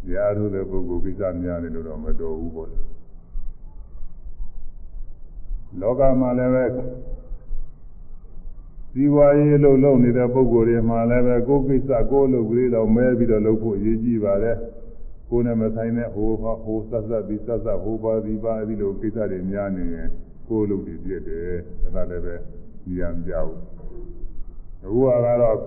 [0.04, 2.70] တရားထုံးတဲ့ပုဂ္ဂိုလ်ကိစ္စများတယ်လို့တော့မတော်ဘူးပေါ့
[5.80, 6.64] လောကမှာလည်းပဲ
[8.94, 14.56] ဒီဝါရေးလို့လုပ်နေတဲ့ပုဂ္ဂိုလ်တွေမှာလည်းပဲကိုယ်ကိစ္စကိုယ်လုပ်ကလေးတော့မဲပြီးတော့လုပ်ဖို့အရေးကြီးပါတယ်
[15.30, 16.30] ကိုယ်နဲ့မဆိုင်တဲ့ဟို
[16.64, 20.08] ဟိုဆက်ဆက်ပြီးဆက်ဆက်ဟိုပါဒီပါဒီလိုကိစ္စတွေများနေရင်
[20.48, 21.50] ကိုယ်လုပ်ပြီးပြည့်တယ်
[21.82, 22.34] အဲ့ဒါလည်းပဲ
[22.96, 23.60] ဉာဏ်မကြဘူး
[24.82, 25.08] အခုက
[25.42, 25.58] တော့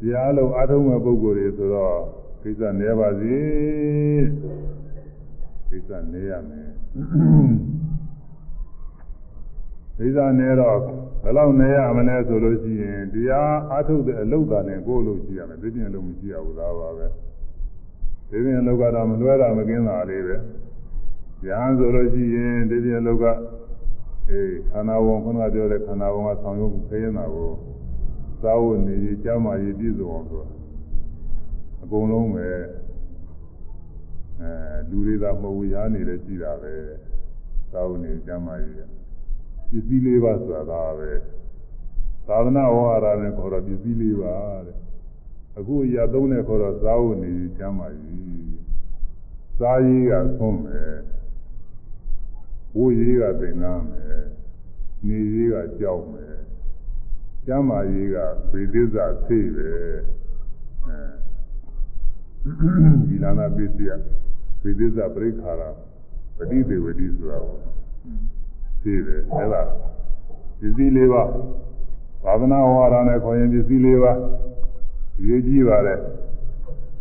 [0.00, 1.98] တရားလုံးအထုံးမဲ့ပုဂ္ဂိုလ်တွေဆိုတော့
[2.42, 3.38] ကိစ္စနည်းပါစေ
[5.70, 6.70] ကိစ္စနည်းရမယ်
[9.98, 10.78] ကိစ္စနည်းတော့
[11.22, 17.06] ဘယ်လောက်နည်းရမလဲဆိုလို့ရှိရင်တရားအထုတ်တဲ့အလုပ်သာနဲ့ကိုယ်လို့ရှိရမယ်သိပြင်လို့မရှိရဘူးသားပါပဲ
[18.30, 20.36] သိပြင်လောကတော့မလွဲတာမကင်းတာလေးပဲ
[21.46, 23.24] ဉာဏ်ဆိုလို့ရှိရင်ဒီပြလောက
[24.30, 27.50] အေးခန္ဓာဝန်ခုနကပြောတဲ့ခန္ဓာဝန်ကဆောင်ရွက်ခရင်တာကို
[28.42, 30.48] သာဝနေကြီးကြားမာကြီးပြည့်စုံအောင်ဆိုတာ
[31.82, 32.48] အကုန်လုံးပဲ
[34.40, 34.50] အဲ
[34.88, 36.74] လူတွေသာမဟုတ်ဘူးရားနေလည်းရှိတာပဲ
[37.72, 38.76] သာဝနေကြားမာကြီး
[39.70, 41.10] ပစ္စည်းလေးပါဆိုတာဒါပဲ
[42.28, 44.76] သာသနာဝါရနဲ့ခေါ်တော့ပစ္စည်းလေးပါတဲ့
[45.58, 48.18] အခုရသုံးတဲ့ခေါ်တော့သာဝနေကြီးကြားမာကြီး
[49.58, 50.92] စားရေးကဆုံးမယ်
[52.76, 54.24] ဝိရေးကသင်္ကန်းမယ်
[55.06, 56.36] နေရေးကကြောက်မယ်
[57.46, 58.16] ကျမ်းမာရေးက
[58.50, 59.70] ဗေဒိဇာသိပဲ
[60.84, 63.90] အဲဒီလာနာပစ္စယ
[64.62, 65.62] ဗေဒိဇာပရိခါရ
[66.36, 67.38] ပฏิဒေဝတိဆိုတာ
[68.82, 69.62] သိတယ်အဲ့ဒါ
[70.60, 71.22] ပစ္စည်းလေးပါ
[72.24, 74.12] သာသနာ့ဝါဒနဲ့ခေါ်ရင်ပစ္စည်းလေးပါ
[75.26, 75.94] ရေးကြည့်ပါလေ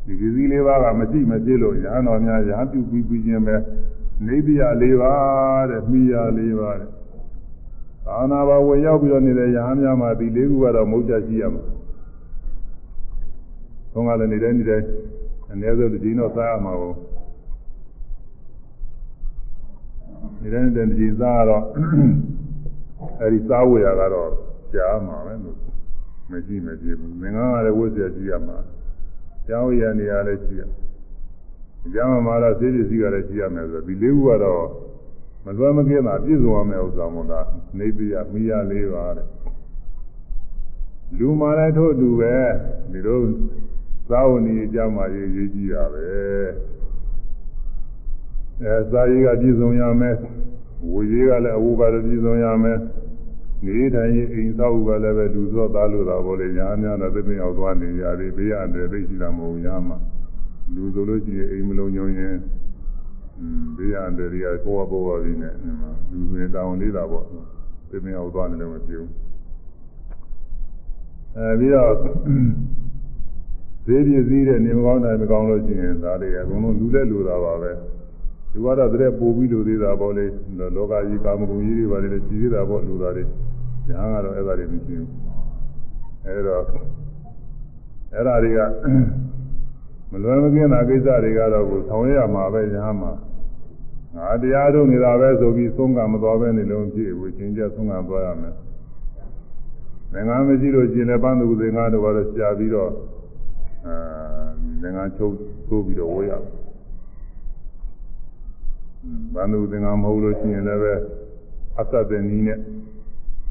[0.06, 3.56] ဒီပစ္စည်းလေးပါကမရှိမဖြစ်လို့ရဟန်းတော်များရဟန်းပြုပြီးပြီးခြင်းပဲ
[4.26, 5.14] နေပြလေးပါ
[5.70, 6.88] တဲ့မိရလေးပါတဲ့
[8.07, 11.62] သာနာဘဝင်ရောက်ပြီးတော့နေတဲ့ရဟန်းများမှာဒီလေးခုကတော့မဟုတ်ကြရှိရမှာ
[13.92, 14.81] သုံးကလည်းနေတဲ့နေတဲ့
[15.50, 16.92] အနည်းဆုံးတစ်ချိန်တော့စားရမှာကို
[20.40, 21.64] နေတဲ့နေတဲ့တစ်ချိန်စားတော့
[23.20, 24.31] အဲဒီစားဝေရကတော့
[24.72, 25.57] ရှားမှာပဲလို့
[26.31, 28.59] မရှိမကြည့်ဘူးငင်္ဂကလည်းဝတ်เสียကြည့်ရမှာ
[29.46, 30.62] ကျောင်းရနေရလည်းကြည့်ရ
[31.93, 34.65] ကျောင်းမှာတော့စေးပစ္စည်းကလည်းကြည့်ရမယ်ဆိုဒီလေးခုကတော့
[35.45, 37.47] မလွယ်မကင်းတာပြည့်စုံရမယ့်ဥစ္စာမို့လား
[37.78, 39.28] နေပြရမိရလေးပါတဲ့
[41.17, 42.36] လူမာလည်းထို့အတူပဲ
[42.91, 43.21] ဒီလို
[44.10, 46.06] သာဝဏီအကြမှာရေးရေးကြည့်ရပဲ
[48.63, 50.15] အဲစာရေးကပြည့်စုံရမယ်
[50.91, 52.80] ဝေရေးကလည်းအဝပါပြည့်စုံရမယ်
[53.65, 59.97] နေထိုင်ရင်အိမ်သောက်ကလည်းပဲလူသောသားလို့တာပေါ့လေညာများတော့သိမအောင်သွားနေရတယ်ဘေးရတယ်သိရှိတာမဟုတ်ညာမှာ
[60.73, 62.36] လူဆိုလို့ရှိရင်အိမ်မလုံးညုံရင်
[63.77, 65.53] ဘေးရတယ်တွေကပေါ်ပေါ်ပါပြီနဲ့
[66.12, 67.25] လူတွေတောင်းလေးတာပေါ့
[67.89, 69.12] သိမအောင်သွားနေလည်းမဖြစ်ဘူး
[71.38, 71.91] အဲပြီးတော့
[73.86, 77.71] ဈေးပြည့်စည်းတဲ့နေမကောင်းတိုင်းမကောင်းလို့ရှိရင်ဒါတွေအကုန်လုံးလူလက်လူတာပါပဲ
[78.51, 80.25] ဒီကတော့တဲ့ပို့ပြီးလူသေးတာပေါ့လေ
[80.75, 83.23] လောကကြီးကာမဂုဏ်ကြီးတွေပါလေရှိသေးတာပေါ့လူသားတွေ
[83.88, 85.10] ညာကတော့အဲ့ဒါတွေမရှိဘူး
[86.25, 86.62] အဲ့တော့
[88.13, 88.60] အဲ့ဒါတွေက
[90.12, 93.12] မလွယ်မကင်းတာကိစ္စတွေကတော့ကိုဆောင်ရရမှာပဲညာမှာ
[94.15, 98.54] ငါတရားထုတ်နေတာပဲဆိုပြီးသုံးကမသွားပဲနေလုံးကြည့်ဘူးချင်းကျသုံးကသွားရမယ်
[100.13, 102.91] ငငါမရှိလို့ရှင်လည်းပန်းသူသင်္ကားတို့ကတော့ရှားပြီးတော့
[103.86, 105.34] အဲငငါချုပ်
[105.70, 106.34] သိုးပြီးတော့ဝေးရ
[109.34, 110.93] ဘန္ဓုသင်္ကားမဟုတ်လို့ရှိရင်လည်းပဲ
[111.80, 112.60] အသတ်တဲ့နည်းနဲ့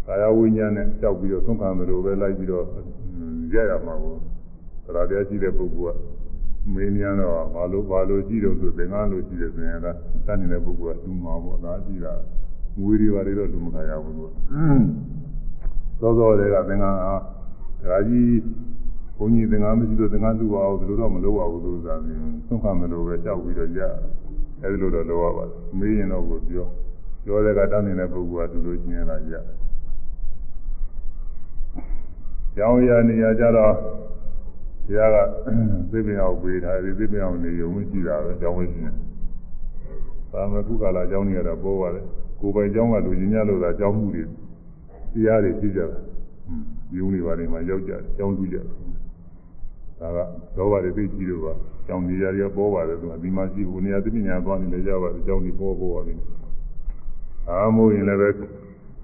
[0.06, 2.64] ကာယဝိညာဉ်နဲ့ကြောက်ပြီးတော့သုံးခံတယ်လို့ပဲလိုက်ပြီးတော့
[3.54, 4.14] ရရမှာကို
[4.84, 6.15] သရတရားရှိတဲ့ပုဂ္ဂိုလ်က
[6.74, 9.86] မင်းများတော့ဘာလို့ဘာလို့ရှိတော့ဆိုသင်္ကားလို့ရှိတယ်ဆိုရင်က
[10.26, 12.14] တတ်နေတဲ့ပုဂ္ဂိုလ်ကသူ့မှာပေါ့ဒါကြည့်တာ
[12.80, 14.32] ငွေတွေဘာတွေတော့လူမခါရဘူးလို့
[16.00, 17.14] သောသောတွေကသင်္ကားဟာ
[17.90, 18.30] ဒါကြီး
[19.18, 23.82] ဘုန်းကြီးသင်္ကားမရှိလို့သင်္ကားလူပါအောင်ဒီလိုတော့မလုပ်ပါဘူးလို့ဆိုတာသုံးခံတယ်လို့ပဲကြောက်ပြီးတော့ကြ
[24.62, 26.66] အဲဒီလိုတော့လုပ်ရပါတယ်မေးရင်တော့ကိုပြော
[27.24, 29.34] ပြောတဲ့ကတန်းနေတဲ့ပုဂ္ဂိုလ်ကသူလိုချင်ရတာကြ
[32.56, 33.74] ကျောင်းရနေရကြတော့
[34.86, 35.16] ဘုရားက
[35.90, 38.94] သိပင်အောင်ပေးထားတယ်သိပင်အောင်နေရုံမရှိတာပဲကျောင်းဝင်ရှင်
[40.32, 42.04] သာမကုကာလာကျောင်းနေရတာပေါ်ပါတယ်
[42.40, 44.22] ကိုယ်ပိုင်ကျောင်းကလူကြီးများလို့သာကျောင်းမှုတွေ
[45.12, 45.98] တရားတွေရှိကြတာ
[46.96, 48.64] ယုံနေပါလိမ့်မှာရောက်ကြတယ်ကျောင်းကြည့်ကြတယ်
[50.00, 50.18] ဒါက
[50.56, 51.52] လောဘတွေသိကြည့်လို့ပါ
[51.86, 56.22] ကျောင်းနေရာတွေပေါ်ပါတယ်သူကဒီမှာရှိဘူးနေရာသိပညာသွားနေလေကြပါတယ်ကျောင်းတွေပေါ်ပေါ်ပါလိမ့်
[57.48, 58.28] အာမို့ရင်လည်းပဲ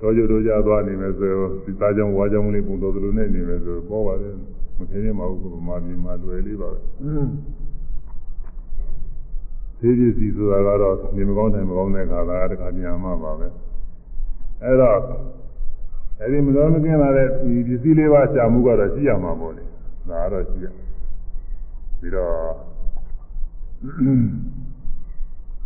[0.01, 1.31] တော်ကြတော်ကြသွားနေမယ်ဆို
[1.65, 4.35] ဒီသားကြောင့်ဝါကြောင့်လေးပုံတော်သလိုနဲ့နေမယ်ဆိုပေါ်ပါတယ်
[4.77, 6.79] မခင်းရင်မဟုတ်ဘူးဗမာပြည်မှာလွယ်လေးပါပဲ
[9.81, 13.47] သေးသေးစီဆိုတာကတော့နေမကောင်းတယ်မကောင်းတဲ့ခါသာတခါပြန်မှပါပဲ
[14.63, 14.99] အဲ့တော့
[16.21, 19.65] အဲဒီမတော်မကင်းလာတဲ့ဒီပစ္စည်းလေးပါရှာမှုကတော့ရှိရမှာပေါ့လေ
[20.11, 20.67] ဒါကတော့ရှိရ
[21.99, 22.33] ပြီးတော့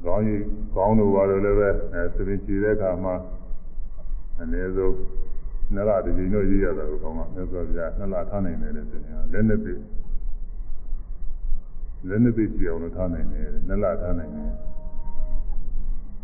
[0.04, 0.42] ကောင်းကြီး
[0.76, 3.14] ကောင်းလို့ပါလို့လည်းပဲအဲသတိချတဲ့အခါမှာ
[4.40, 4.94] အနည်းဆုံး
[5.74, 9.74] နှစ်လတစ်ချိန်တော့ရေးရတာကိုကောင်းမှာမြတ်စွာဘုရားနှစ်လထားနိုင်တယ်လို့ဆိုရင်လက်နှစ်သိ
[12.08, 14.50] လက်နှစ်သိရှိအောင်လို့ထားနိုင်တယ်နှစ်လထားနိုင်တယ်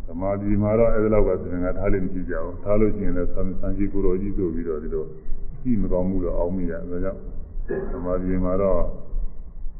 [0.06, 5.04] သမာဓိမှာတော့အဲဒီလောက်ကဆိုရင်ကထားလို့မရှိကြဘူးထားလို့ရှိရင်လည်းသံသံရှိကိုယ်တော်ကြီးဆိုပြီးတော့ဒီလို
[5.62, 7.20] ကြည့်မကောင်းမှုတော့အောင်းမိရဒါကြောင့်
[7.92, 8.80] သမာဓိမှာတော့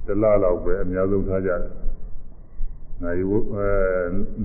[0.07, 1.62] တလလောက်ပဲအများဆုံးထားကြတယ်
[3.03, 3.68] နိုင်ဝအဲ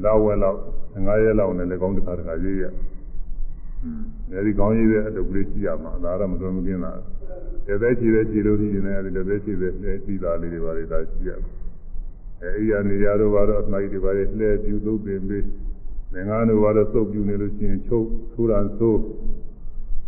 [0.03, 0.59] လာဝဲလောက်
[0.95, 2.96] 15ရက်လောက်နဲ့လည်းကောင်းတစ်ခါတစ်ခါရေးရอืม
[4.31, 6.93] အဲဒီကောင်းရေးတဲ့အတုပ်ကလေးရှိရမှာဒါတော့မသွင်းမကင်းတာ
[7.67, 11.31] တသက်ချီတဲ့ချီလို့ရှိရင်လည်းအဲဒီတသက်ချီတဲ့လှဲကြည့်တာလေးတွေပါလေဒါရှိရ
[12.41, 15.43] အဲအိယာနေရာတို့ဘာတော့အနိုင်တွေပါလေလှဲပြူသုံးပင်ပေး
[16.13, 18.99] ငင်္ဂါတို့ဘာတော့သုတ်ပြူနေလို့ရှိရင်ချုပ်ဆိုးတာဆိုး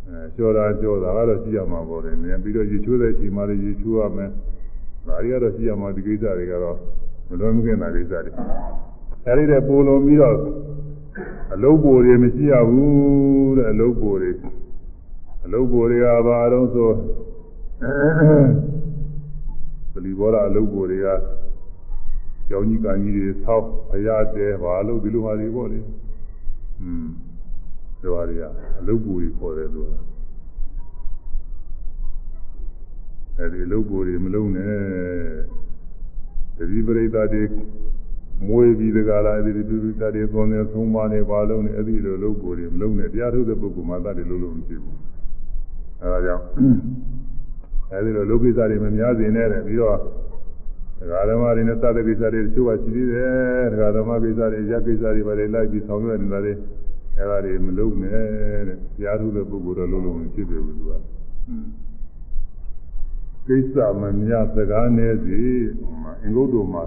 [0.08, 2.12] အဲလျှော်တာလျှော်တာကတော့ရှိရမှာပေါ့လေ။
[2.44, 4.30] ပြီးတော့ရေချိုးတဲ့ချိန်မှလည်းရေချိုးရမယ်။
[5.08, 6.78] ဒါတွေကတော့ရှိရမှာဒီကိစ္စတွေကတော့
[7.30, 8.32] မလွန်မကင်းတာကိစ္စတွေ
[9.28, 10.36] အဲဒီတဲ့ပိုလုံပြီးတော့
[11.54, 14.32] အလုတ်ပိုတွေမရှိရဘူးတဲ့အလုတ်ပိုတွေ
[15.46, 16.90] အလုတ်ပိုတွေကဘာတော့ဆို
[19.94, 21.08] ပလီဘောရအလုတ်ပိုတွေက
[22.48, 25.80] ကျောင်းကြီးကံကြီးတွေဆောက်အရာတဲဘာလို့ဒီလိုဟာတွေပေါ့လေ
[26.82, 27.08] อืม
[28.00, 28.44] ဒီဟာတွေက
[28.80, 29.92] အလုတ်ပိုတွေခေါ်တယ်သူက
[33.38, 34.76] အဲဒီအလုတ်ပိုတွေမလုံးနဲ့
[36.58, 37.44] တတိပရိသတ်တွေ
[38.48, 44.98] မွေးပြီးတကလားအဲ့ဒီပရိသတ်တွေသွန်နေသုံးပါးနေပါလုံးနေအဲ့ဒီလိုလုပ်ကိုယ်တွေမလုံးနဲ့တရားထုတ်တဲ့ပုဂ္ဂိုလ်မှတတ်တယ်လို့လို့မရှိဘူး
[46.02, 46.44] အဲဒါကြောင့်
[47.92, 49.98] အဲဒီလိုလောကိစ္စတွေမများစေနဲ့တဲ့ပြီးတော့
[51.00, 56.54] ဒကာဓမ္မတွေနဲ့သတ္တကိစ္စတွေတချို့ကရှိသေးတယ်ဒကာဓမ္မကိစ္စတွေရက်ကိစ္စတွေပါလေလိုက်ပြီးဆောင်ရွက်နေတာတွေ
[57.18, 58.24] အဲဒါတွေမလုပ်နဲ့
[58.68, 60.92] တဲ့တရားထုတဲ့ပုဂ္ဂိုလ်တော့လုံးလုံးမဖြစ်ပြီဘူးသူက
[63.48, 65.42] ကိစ္စမများစကားနည်းစီ
[66.24, 66.84] အင်္ဂုတ္တမှာ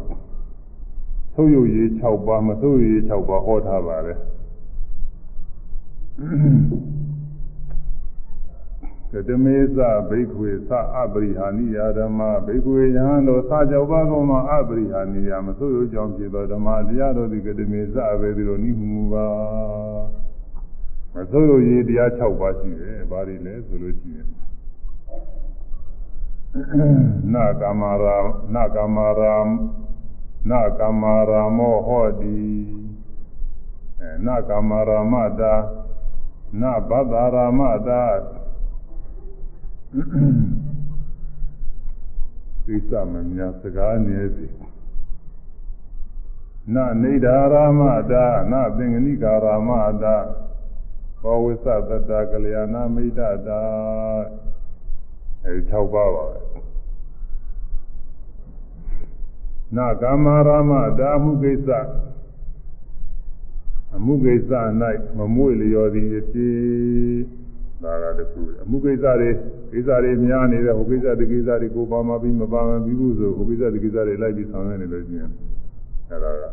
[1.35, 4.19] သုတ်ရည်6ပါးမသုတ်ရည်6ပါးဟောထားပါတယ်
[9.13, 19.27] ကတမေသဘိက္ခွေသအပရိဟာနိယဓမ္မဘိက္ခွေယဟန်တို့သာကြောပါကုန်မှာအပရိဟာနိယမဆိုးရကြောင်းဖြစ်သောဓမ္မတရားတို့သည်ကတမေသပဲဒီလိုနိမှုမူပါ
[21.15, 24.29] မဆိုးရရေးတရား6ပါးရှိတယ်ဘာတွေလဲဆိုလို့ရှိရင်
[27.35, 28.17] နာကမရာ
[28.55, 29.35] နာကမရာ
[30.51, 32.41] နာကမရာမောဟောတိ
[34.01, 35.55] အဲနာကမရာမတာ
[36.61, 38.03] နာဘဒ္ဒရာမတာ
[42.65, 44.47] ကိစ္စမများစကားနည်းစီ
[46.75, 49.71] နနေဒာရာမတာနသင်္ကနိကာရာမ
[50.03, 50.17] တာ
[51.23, 53.13] ဘောဝိသတတကလျာဏမိတ်
[53.47, 53.61] တာ
[55.45, 56.52] အဲဒီ6ပါးပါပဲ
[59.77, 61.69] နကာမရာမတာမှုကိစ္စ
[63.97, 64.51] အမှုကိစ္စ၌
[65.17, 67.43] မမွေလျော်သည်အဖြစ်
[67.83, 69.31] ဒါကတခုအမှုကိစ္စတွေ
[69.73, 75.31] ကိစ္စတွေများနေတဲ့ဟိုကိစ္စဒီကိစ္စတွေကိုပါမပြီးမပါမပြီးဘူးဆိုဟိုကိစ္စဒီကိစ္စတွေလိုက်ပြီးဆောင်ရွက်နေလို့ရှိရင်
[76.11, 76.45] အဲဒါက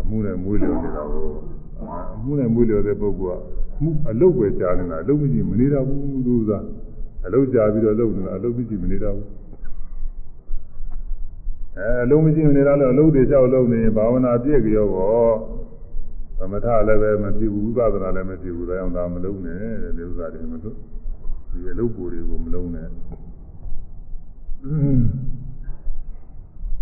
[0.00, 1.26] အမှုနဲ့မွေးလျော်နေတာကို
[2.14, 3.42] အမှုနဲ့မွေးလျော်တဲ့ပုဂ္ဂိုလ်က
[3.76, 6.50] အမှုအလုတ်ပဲကြားနေတာအလုတ်မရှိမနေတာဘူးသူက
[7.26, 9.26] အလုတ်ကြားပြီးတော့လုပ်နေတာအလုတ်မရှိမနေတာဘူး
[11.78, 15.34] အဲအလုံးမရှိနေတာလည်းအလုံးတွေလျှောက်လုံးနေရင်ဘာဝနာပြည့်ကြောပေါ့
[16.38, 20.74] သမထလည်းပဲမဖြစ်ဘူးဝိပဿနာလည်းမဖြစ်ဘူးဒါကြောင့်ဒါမလုံးနဲ့တဲ့ဒီဥစ္စာတွေမလို့
[21.50, 22.88] ဒီအလုပ်ကိုတွေကိုမလုံးနဲ့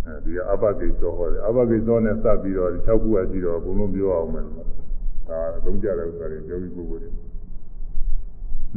[0.06, 4.44] အဲဒီအဘဂိသောဟောတယ်အဘဂိသောနဲ့စပ်ပြီးတော့6ခုကရှိတော့ဘုံလုံးပြောအောင်မယ်
[5.28, 7.10] ဒါအသုံးကြတဲ့ဥစ္စာတွေပြောပြီးပုဂ္ဂိုလ်တွေ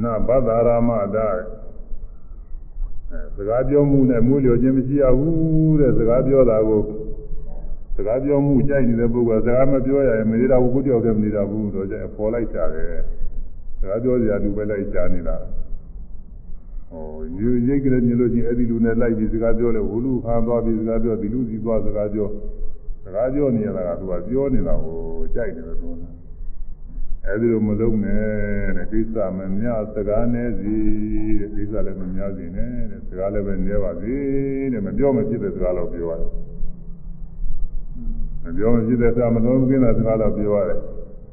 [0.04, 1.42] နာဘဒ္ဒရာမဒါအဲ
[3.36, 6.82] စကားပြောမှုနဲ့မွေးလျော်ခြင်းမရှိရဘူးတဲ့စကားပြောတာကို
[7.96, 12.92] စကားပြောမှုကြိုက်နေတဲ့ပုဂ္ဂိုလ်ကစကားမပြောရရင်မနေတာဘူးကိုကြောက်တယ်မနေတာဘူးတော့ကျပေါ်လိုက်ကြတယ်
[13.80, 15.36] စကားပြောစရာလူပဲလိုက်ကြနေတာ
[16.92, 17.04] ဟို
[17.40, 22.28] ယူရိတ်ကလေးမြင်လို့ချင်းအဲ့ဒီလူနဲ့လိုက်ပြီးစကားပြောလဲဟိုလူခါသွားပြီးစကားပြောဒီလူစီသွားစကားပြော
[23.04, 25.00] စကားပြောနေရတာကသူကပြောနေတာကို
[25.36, 26.17] ကြိုက်တယ်သူက
[27.30, 28.24] အဲ့ဒီလိုမလုံးနဲ့
[28.78, 30.76] တဲ့ကိစ္စမများစကားနည်းစီ
[31.40, 34.16] တဲ့ကိစ္စလည်းမများစီနဲ့တဲ့စကားလည်းပဲနည်းပါစေ
[34.74, 36.30] တဲ့မပြောမဖြစ်တဲ့စကားတော့ပြောရတယ်
[38.44, 40.80] မပြောမဖြစ်တဲ့စကားမတော်မကင်းတဲ့စကားတော့ပြောရတယ်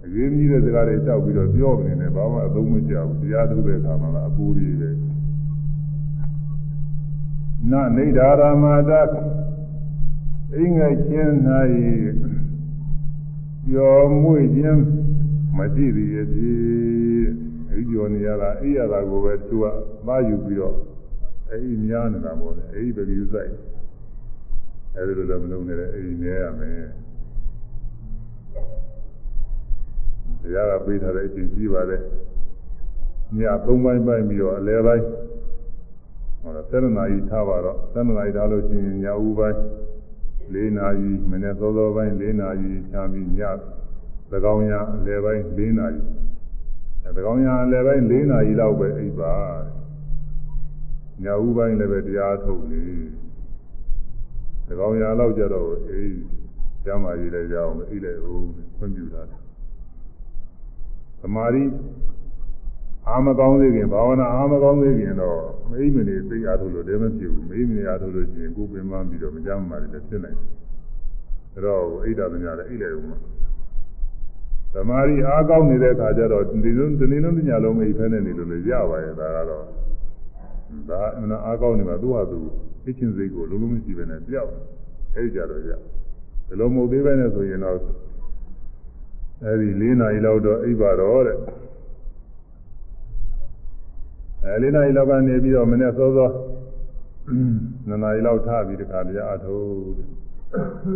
[0.04, 4.90] အရေးကြီးတဲ့စကားတွေတောက်ပြီးတော့ပြောနေတယ်ဘာမှအသုံးမကျဘူးတရားထုတ်တဲ့အခါမှာအပူကြီးပဲ
[7.70, 9.00] နနေဒါရမတာ
[10.54, 11.32] အင်းငယ်ချင်း၌
[13.66, 14.80] ပြောမွေ့ခြင်း
[15.56, 16.50] မရှိသေးရဲ့ဒီ
[17.70, 19.64] အဲ့ဒီကြောနေရတာအိရတာကိုပဲသူက
[20.06, 20.76] မှားယူပြီးတော့
[21.50, 23.52] အဲ့ဒီများနေတာပေါ့လေအဲ့ဒီပဲယူဆိုင်
[24.96, 26.82] အဲ့ဒီလိုလည်းမလုပ်နဲ့အဲ့ဒီနေရမယ်
[30.42, 31.96] တရားကပေးထားတဲ့အချိန်ကြီးပါလေ
[33.38, 35.04] ညသုံးပိုင်းပိုင်းပြီးတော့အလဲပိုင်း
[36.42, 39.58] ဟောဆယ်နာရီထားပါတော့ဆယ်နာရီထားလို့ရှိရင်ညဦးပိုင်း
[40.54, 43.60] ၄နာရီမနေ့သောသောပိုင်း၄နာရီချမ်းပြီးညသ
[44.44, 46.02] ကောင်ရအလယ်ပိုင်း၄နာရီ
[47.04, 49.34] အဲသကောင်ရအလယ်ပိုင်း၄နာရီလောက်ပဲအိပ်ပါ
[51.22, 52.82] ညဦးပိုင်းလည်းပဲတရားထုတ်နေ
[54.68, 56.16] သကောင်ရလောက်ကြတော့အေး
[56.84, 59.22] ကျမ်းမာကြီးလည်းရအောင်အိပ်လိုက်ဦးခွင့်ပြုတာ
[61.20, 61.64] သမာဓိ
[63.08, 70.38] အာမကောင်းသေးခင်ဘာဝနာအာမကောင်းသေးခင်တော့မိမနေသိအားထုတ်လို့လည်းမဖြစ်ဘူးမိမနေအားထုတ်လို့ရှိရင်ကိုယ်ပင်ပန်းပြီးတော့မကြမ်းမာတယ်လည်းဖြစ်နိုင်
[71.52, 73.18] တယ်ဒါတော့အိတ်တာများလည်းအိတ်လိုက်ဦးမှာ
[74.74, 79.64] သမာဓိအားကောင်းနေတဲ့အခါကျတော့ဒီလိုဒီနေ့လုံးညလုံးအိပ်ဖဲနေနေလို့လည်းရပါရဲ့ဒါကတော့
[80.88, 82.38] ဒါအမှန်အားကောင်းနေမှာသူ့ဟာသူ
[82.84, 84.50] သိချင်းစိတ်ကိုလုံးလုံးမရှိပဲနဲ့ပြောက်
[85.16, 85.70] အဲ့ကြတော့ရ
[86.48, 87.78] ဒီလိုမဟုတ်သေးပဲနဲ့ဆိုရင်တော့
[89.44, 91.38] အဲ့ဒီ၄နာရီလောက်တော့အိပ်ပါတော့တဲ့
[94.44, 96.30] အဲ၄နာရီလောက်ကနေပြီးတော့မနေ့စောစော
[97.88, 99.68] နှစ်နာရီလောက်ထားပြီးတခါတရားအထုတ်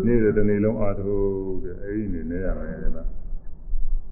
[0.06, 1.28] နေတဲ့တနေ့လုံးအထုတ်
[1.64, 3.17] တဲ့အဲ့ဒီနေနေရမယ်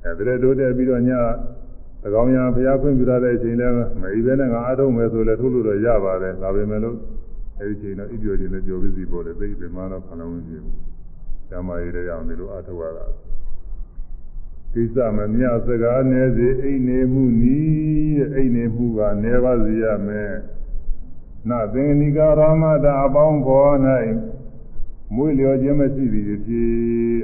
[0.03, 1.11] တဲ့အဲဒါတိုးတက်ပြီးတော့ည
[2.03, 3.69] သကောင်ညာဘုရားခွင့်ပြုရတဲ့အချိန်လဲ
[4.01, 6.97] မအိဘဲနဲ့ငါအားထုတ်မယ်ဆိုလဲထုတ်လို့တော့ရပါတယ်ဒါပေမဲ့လို့
[7.61, 10.77] အဲဒီချိန်တော့ဣပြောခြင်းနဲ့ကြော်ပြီးစီပေါ်တယ်သိပြီမှတော့ခလုံးမဖြစ်ဘူး။
[11.51, 20.33] ဓမ္မရည်တွေအောင်ဒီလိုအားထုတ်ရတာ။ဣကိစ္စမမြစကားနဲ့စေအိမ်နေမှုနီးတဲ့အိမ်နေမှုကနေပါစေရမယ်
[21.51, 23.77] နသင်္နိကာရမတာအပေါင်းဖော်၌
[25.15, 26.71] မွေးလျော်ခြင်းမရှိသည်ဖြစ်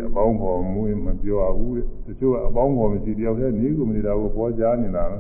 [0.07, 5.19] အပေါင်းဖော်မွေးမပြောဘူးတဲ့တချို့ကအပေါင်းဖော်မရှိတယောက်တည်းနေကုန်နေတာကိုပေါ်ကြားနေတာပဲ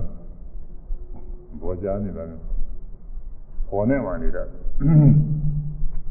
[1.62, 2.32] ပေါ်ကြားနေတာက
[3.68, 4.42] ပေါ်နေမှနေတာ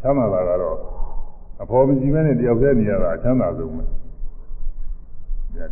[0.02, 0.78] ချမ်းသာတာကတော့
[1.62, 3.84] အဖော်မရှိမဲနဲ့တယောက်တည်းနေရတာအချမ်းသာဆုံးပဲ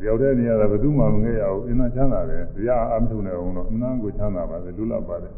[0.01, 5.33] တယောက်တည်းနေရတာဘယ်သူမှမငဲ့ရဘူးအင်းသာချမ်းသာတယ်တရားအမထုံနေအောင်တော့အနမ်းကိုချမ်းသာပါစေလူလပ်ပါတယ်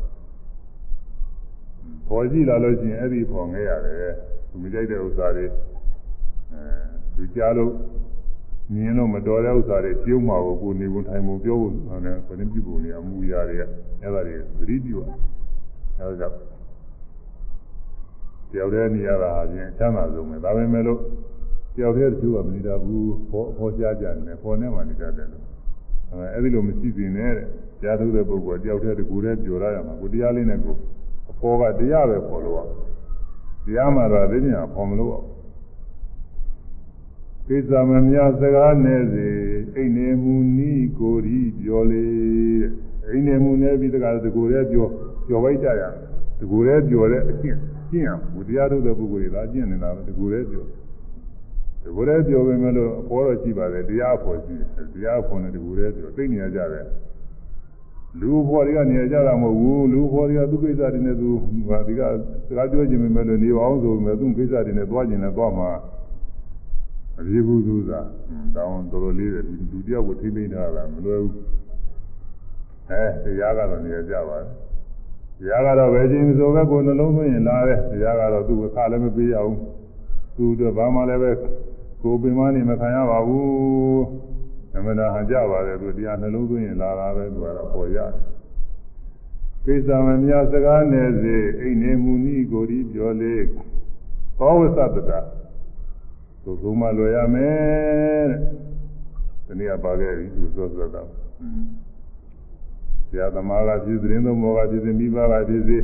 [2.07, 4.13] ပေါ်ကြည့်လာလို့ရှိရင်အဲ့ဒီပေါ်ငဲ့ရတယ်
[4.49, 5.53] သူမကြိုက်တဲ့ဥစ္စာတွေအဲ
[7.15, 7.73] သူကြားလို့
[8.73, 11.73] မြင်လို့မတော်တဲ့ဥစ္စာတွေပြုံးမှာကိုကိုနေဝင်ထိုင်မှုပြောဖို့
[12.05, 13.63] နဲ့ဘယ်နှပြုပုံနေအမှုရာတွေက
[14.01, 15.07] အဲ့ဒါတွေသတိပြုရ
[15.97, 16.37] အဲ့ဒါကြောင့်
[18.51, 20.99] တယောက်တည်းနေရတာအပြင်ချမ်းသာဆုံးပဲဒါပေမဲ့လို့
[21.75, 25.45] တယောက်တည်းတချို့ကမနေတာဘူးခေါ်ခေါ်ကြားကြတယ်ခေါ်နေမှနေတတ်တယ်လို့
[26.11, 27.47] အဲအဲ့ဒီလိုမရှိစင်နဲ့တဲ့
[27.81, 30.75] ကြားထုတ်တဲ့ပုဂ္ဂိုလ်တယောက်တည်းတကူတည်းပြောရရမှာကိုတရားလေးနဲ့ကို
[31.41, 32.59] အဖော်ကတရားပဲခေါ်လို့ရ
[33.65, 35.11] တရားမှတော့သိညာခေါ်မလို့
[37.47, 39.27] ကိစ္စမများစကားနဲ့စေ
[39.75, 42.05] အိနေမူနီးကိုရီပြောလေ
[43.07, 44.87] အိနေမူနဲ့ပြီးတကားတကူတည်းပြော
[45.27, 45.83] ပြောလိုက်ကြရ
[46.39, 47.57] တကူတည်းပြောတဲ့အကျင့်
[47.91, 50.65] ကျင့်အောင်ဘုရားထုတ်တဲ့ပုဂ္ဂိုလ်တွေသာကျင့်နေတာပဲတကူတည်းပြော
[51.83, 56.85] တကူတည်းပြောပေမဲ့လို့အဖော်တော့ရှိပါတယ်တရားအဖော်ရှိတယ်တရားအဖော်နဲ့တကူတည်းပြောသိနေကြတယ်
[58.19, 61.29] လူဖော်တွေကနေကြတာမဟုတ်ဘူးလူဖော်တွေကသူ့ကိစ္စတွေနဲ့သူ
[61.67, 62.01] ဟာဒီက
[62.47, 65.69] စကားပြောခြင်းပဲလို့နေပါအောင်ဆိုပေမဲ့သူ့ကိစ္စတွေနဲ့သွားခြင်းနဲ့သွားမှာ
[67.19, 68.01] အပြေဘူးသူသာ
[68.55, 71.35] တောင်းတော်တော်လေးတယ်လူတယောက်ကိုထိမ့်သိမ်းထားတာမလွယ်ဘူး
[72.89, 74.47] အဲတရားကတော့နေကြပါတယ်
[75.39, 79.59] တရားကတော့ပဲချင်းဆိုပဲကိုယ်နှလုံးသွင်းရင်လာတယ်တရားကတော့သူ့အခါလည်းမပေးရဘူး
[80.35, 81.31] သူတို့ဘာမှလည်းပဲ
[82.01, 84.01] ကိုယ်ပင်မနေမခံရပါဘူး
[84.75, 88.11] အမှန်တရားဟန်ကြပါတယ်သူတရားနှလုံးသွင်းရင်လာတာပဲသူကတော့ပေါ်ရတယ်
[89.65, 93.35] ကိစ္စမများစကားနဲ့စေအိနေမူနီကိုဒီပြောလေ
[94.37, 95.19] ဘောဝသတ္တတာ
[96.43, 98.39] သူသုံးမလွယ်ရမယ်တဲ့
[99.45, 101.01] ဒီနေ့ကပါခဲ့ပြီသူစောစောတာ
[103.09, 105.83] ဆရာသမားကဖြစ်သတင်းသုံးဘောကဖြစ်စေမိဘကဖြစ်စေအဲ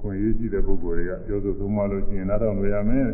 [0.00, 3.08] ခွင့်ရရှိတဲ့ပုဂ္ဂိုလ်တွေကပြောဆိုသုံးမလို့ရှိရင်နားထောင်လွယ်ရမယ်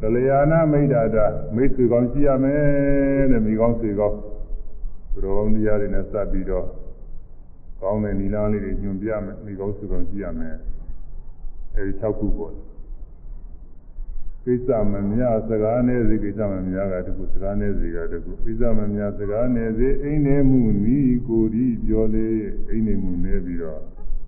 [0.00, 4.16] ကလျာဏမိတ်တာတာမိတ်ဆွေကောင်းရှိရမယ်တဲ့မိကောင်းဆွေကောင်း
[5.12, 6.66] သူတော်ကောင်းတရားတွေနဲ့စပ်ပြီးတော့
[7.82, 10.56] ကောင်းတဲ့နီလာလေးတွေညွန်ပြမယ်မိကောင်းဆွေကောင်းရှိရမယ်
[11.74, 12.54] အဲဒီ6ခုပေါ့
[14.44, 22.28] ကိစ္စမများစကားနဲ့စီကိစ္စမများကတခုစကားနဲ့စီကတခုကိစ္စမများစကားနဲ့စီအိမ်နေမှုနီးကိုဒီပြောလေ
[22.68, 23.80] အိမ်နေမှုနေပြီးတော့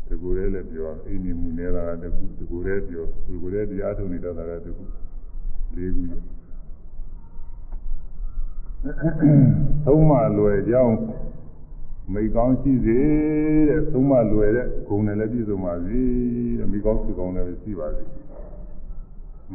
[0.08, 4.84] တကူရဲလည်းပြောအိမ်နေမှုနေတာကတခုတကူရဲပြောတကူရဲတရားထုတ်နေတာကတခု
[5.76, 6.02] လေးခု
[9.84, 10.96] သုံးမလွယ်ကြောင်း
[12.12, 12.98] မိကောင်းရှိစေ
[13.68, 16.02] တဲ့သုံးမလွယ်တဲ့ဂုဏ်နဲ့လည်းပြည့်စုံပါစေ
[16.58, 18.04] တဲ့မိကောင်းစုကောင်းလည်းရှိပါစေ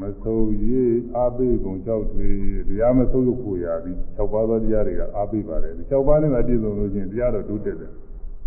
[0.02, 2.30] မဆိုးရေးအာပိကုံကြောက်တွေ
[2.68, 7.92] တရားမဆိုးလို့ကိုရပြီး၆ပါးသောတရားတွေကအာပိပါတယ်ဒီ၆ပါးနဲ့ပြည့်စုံလို့ချင်းတရားတော့တိုးတက်တယ်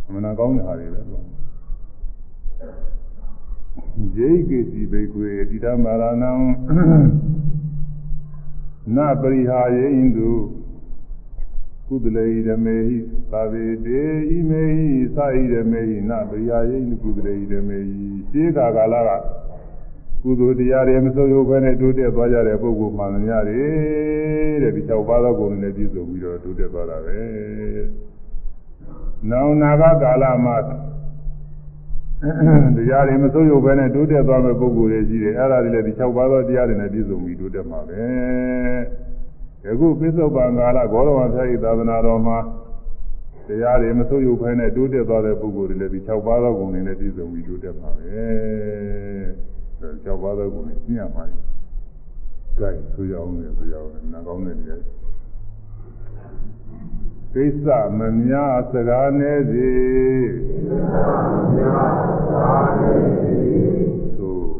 [0.06, 1.16] အမှန်ကောင်းတဲ့ဟာတွေပဲသူ
[4.16, 6.32] ယေကိစီဘေကွေတိဓမ္မာရဏံ
[8.96, 10.30] နပရိဟာယေဣန္တု
[11.88, 12.98] ကုသလေဓမေဟိ
[13.30, 19.10] သာဝေတေဣမေဟိသာဣဓမေဟိနပရိဟာယေဣန္တုကုသလေဓမေဟိရှင်းကာကာလက
[20.22, 27.20] ကုသိုလ်တရားတွေမစိုးရုပ်ဘဲနဲ့တိုးတက်သွားကြတဲ့ပုဂ္ဂိုလ်မှန်များတယ်တဲ့ဒီ၆ပါးသောဂုဏ်နဲ့ပြည့်စုံပြီးတော့တိုးတက်သွားတာပဲ။
[29.30, 30.56] နောင်နာဂကာလမှာ
[32.76, 38.04] တရားတွေမစိုးရုပ်ပဲနဲ့တိုးတက်သွားမဲ့ပုဂ္ဂိုလ်တွေရှိတယ်အဲ့ဒါတွေလည်းဒီ၆ပါးသောတရားတွေနဲ့ပြည့်စုံပြီးတိုးတက်မှာပဲ
[39.64, 42.38] ယခုပိဿုပံကာလဂေါရဝံဖြာဤသာသနာတော်မှာ
[43.48, 48.18] တရားတွေမစိုးရုပ်ပဲနဲ့တိုးတက်သွားတဲ့ပုဂ္ဂိုလ်တွေလည်းဒီ၆ပါးသောဂုဏ်တွေနဲ့ပြည့်စုံပြီးတိုးတက်မှာပဲ
[50.06, 51.24] ၆ပါးသောဂုဏ်တွေသိရမှာ
[52.58, 54.80] ကြိုက်ဆိုရအောင်လေဆိုရအောင်နားကောင်းတဲ့တရား
[57.34, 57.66] ကိစ္စ
[57.98, 59.72] မများစကားနေစေ
[60.38, 63.36] ကိစ္စမများစကားနေစေ
[64.18, 64.50] သို့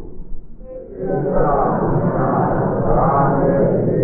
[0.95, 1.37] ကိစ္စ
[1.79, 2.41] မများ
[2.71, 3.55] စကားနေ
[3.85, 4.03] စေ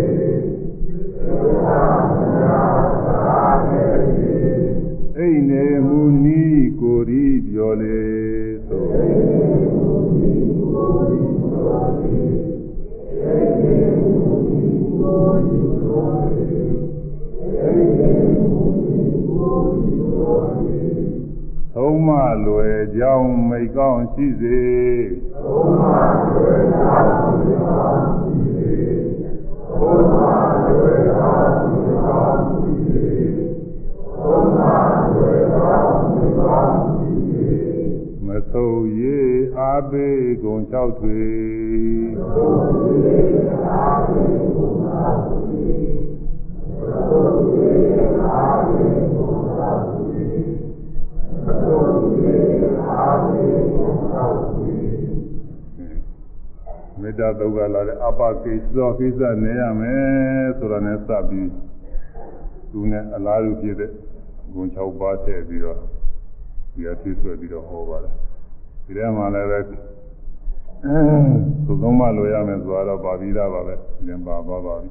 [0.84, 1.68] ကိစ္စ
[2.08, 3.84] မများစကားနေ
[4.16, 4.36] စေ
[5.16, 8.04] အိနေမူနီးကိုရီပြောလေ
[8.68, 9.35] သို့
[21.78, 22.08] သုံးမ
[22.46, 24.62] လွယ်ကြောင်းမိကောင်းရှိစေ
[25.34, 25.82] သုံးမ
[26.34, 28.76] လွယ်ကြောင်းမိကောင်းရှိစေ
[29.40, 29.56] သုံ
[38.26, 39.18] မဆုပ်ရေ
[39.58, 41.20] အားပေးကုန်၆ထွေ
[42.24, 43.16] မေ
[57.16, 61.50] တ္တာသုတ်ကလာတဲ့အပကိစ္စကိစ္စနေရမယ်ဆိုတာနဲ့စပြီး
[62.70, 63.90] သူနဲ့အလားတူဖြစ်တဲ့
[64.52, 65.78] ဂုဏ်6ပါးထည့်ပြီးတော့
[66.74, 68.14] ဒီအဖြစ်ဆွဲပြီးတော့ဟောပါတယ်
[68.84, 69.58] ဒီထဲမှာလည်းပဲ
[71.66, 74.90] သုသုံးမလိုရမယ်ဆိုတော့ပါပြီးသားပါပဲဒီထဲပါပါပါပြီ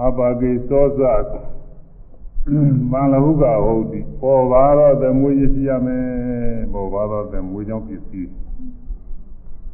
[0.00, 0.84] အပကိသော
[2.42, 2.46] ဇ
[2.92, 6.06] မန္လဟုကဟုတ်ဒီပေါ်ပါတော့သမွေးရရှိရမယ်
[6.72, 8.30] ပေါ်ပါတော့သမွေးကြောင့်ပစ္စည်း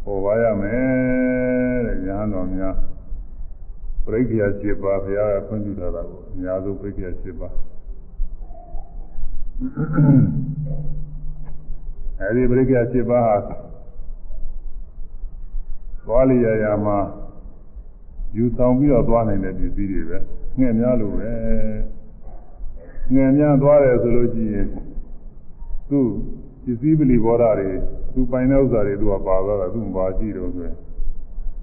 [0.04, 2.74] ပေါ်ပါရမယ်တဲ့ညာတော်များ
[4.04, 7.54] ပြိဋ္ဌာ7ပါးဘုရားကဖွင့်ပြထားတာကိုအများဆုံးပြိဋ္ဌာ7ပါး
[12.20, 13.36] အဲဒီပြိဋ္ဌာ7ပါးဟာ
[16.06, 16.98] သွားလျာရာမှာ
[18.36, 20.18] ယူဆောင်ပြီးတော့သွားနိုင်တဲ့ပစ္စည်းတွေပဲ
[20.58, 21.30] ငှက်များလို့ပဲ
[23.14, 24.66] ငှက်များသွားတယ်ဆိုလို့ရှိရင်
[25.90, 26.06] သူ့
[26.64, 27.70] ပစ္စည်းပလီဘောဓာတွေ
[28.12, 30.76] သူပိုင်တဲ့ဥစ္စာတွေသူကပါသွားတာသူမပါကြည့်တော့ဆိုရင်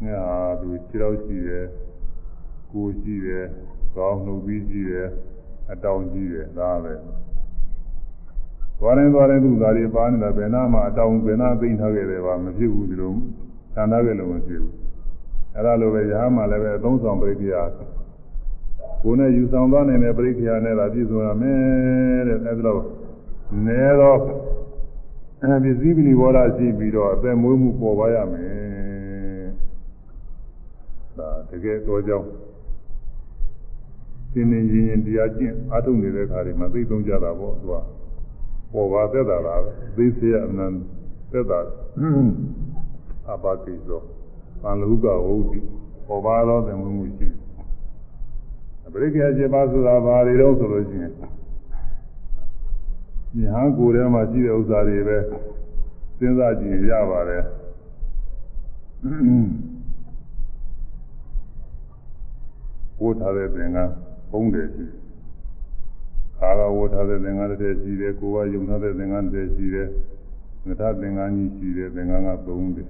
[0.04, 1.66] ငှက်ဟာသူခြေတော့ရှိတယ်
[2.72, 3.46] ကိုရှိတယ်
[3.96, 5.08] ကောင်းနှုတ်ပြီးရှိတယ်
[5.72, 6.94] အတောင်ကြီးတယ်ဒါပဲ
[8.80, 13.14] သွားရင်သွားရင်သူ့သားတွေပါနေတာဘယ်နာမှအတောင်ဘယ်နာသိမ့်ထားခဲ့တယ်ပါမဖြစ်ဘူးဒီလို
[13.74, 14.74] ခြံထားခဲ့လို့မဖြစ်ဘူး
[15.54, 17.62] အဲ့ဒါလိုပဲရဟန်းမှလည်းပဲအသုံးဆောင်ပရိက္ခယာ
[19.06, 22.84] ကိုယ်နဲ့ယူဆောင်သွားနိုင်တဲ့ပရိက္ခယာနဲ့သာပြည့်စုံရမယ်တဲ့အဲ့ဒါလို့
[23.66, 24.20] နဲတော့
[25.42, 29.48] အဲပစ္စည်းပလီဘောဓရှိပြီးတော့အသက်မွေးမှုပေါ်ပါရမယ်
[31.18, 32.28] ဒါတကယ်တော့ကြောင်း
[34.34, 37.74] သင်နေရင်ရင်တရားကျင့်အားထုတ်နေတဲ့ခါတွေမှာသိသုံးကြတာပေါ့သူက
[38.74, 39.62] ပေါ်ပါသက်တာလား
[39.98, 40.76] သိစေရအနန္တ
[41.32, 41.60] သက်တာ
[43.34, 44.02] အပါတိသော
[44.62, 45.60] သံလူကဟုတ်ဒီ
[46.08, 47.45] ပေါ်ပါတော့တယ်မှုမှုရှိအ
[48.98, 51.14] ပရိက္ခကျေပါဆိုတာဘာတွေတော့ဆိုလို့ရှိရင်
[53.40, 55.18] ညာကိုယ်ထဲမှာရှိတဲ့ဥစ္စာတွေပဲ
[56.18, 57.44] စဉ်းစားကြည့်ရပါတယ်
[63.02, 63.94] ဝတ်ထားတဲ့သင်္ကန်း
[64.32, 64.86] ပုံးတယ်ရှိ
[66.38, 69.88] ခါကဝတ်ထားတဲ့သင်္ကန်းတစ်ထည်ရှိတယ်ကိုယ်ကယုံထားတဲ့သင်္ကန်းတစ်ထည်ရှိတယ်
[70.66, 72.90] ငထသင်္ကန်းကြီးရှိတယ်သင်္ကန်းက3တယ်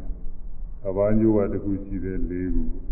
[0.87, 2.84] အပန်းကျိုးကတစ်ခုရှိတယ်4ခု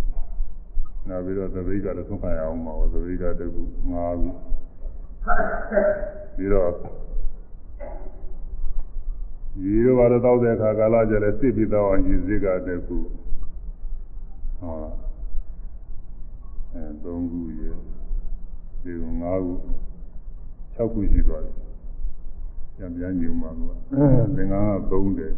[1.09, 4.29] နောက်ပြီးတော့သပိကလည်းသုံးခါရအောင်ပါသပိကတစ်ခု5ခု
[6.35, 6.71] ပြီးတော့
[9.63, 12.97] ရေရောပါတော့တောက်တဲ့အခါကာလကျလည်းစစ်ပြီးတော့အောင်ရေစစ်ကတစ်ခု
[14.59, 14.75] ဟော
[16.73, 17.69] အဲ3ခုရေ
[18.83, 18.91] ဒီ
[19.21, 19.53] 5ခု
[20.77, 21.55] 6ခုရှိသွားတယ်
[22.75, 23.73] ပြန်ပြန်ညုံပါလို့
[24.35, 25.33] သင်္ကန်းက3တယ်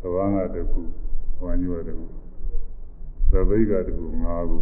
[0.00, 0.80] သဘာဝကတစ်ခု
[1.38, 2.06] ဟောညွတ်တစ်ခု
[3.32, 4.58] သပိကတစ်ခု5ခု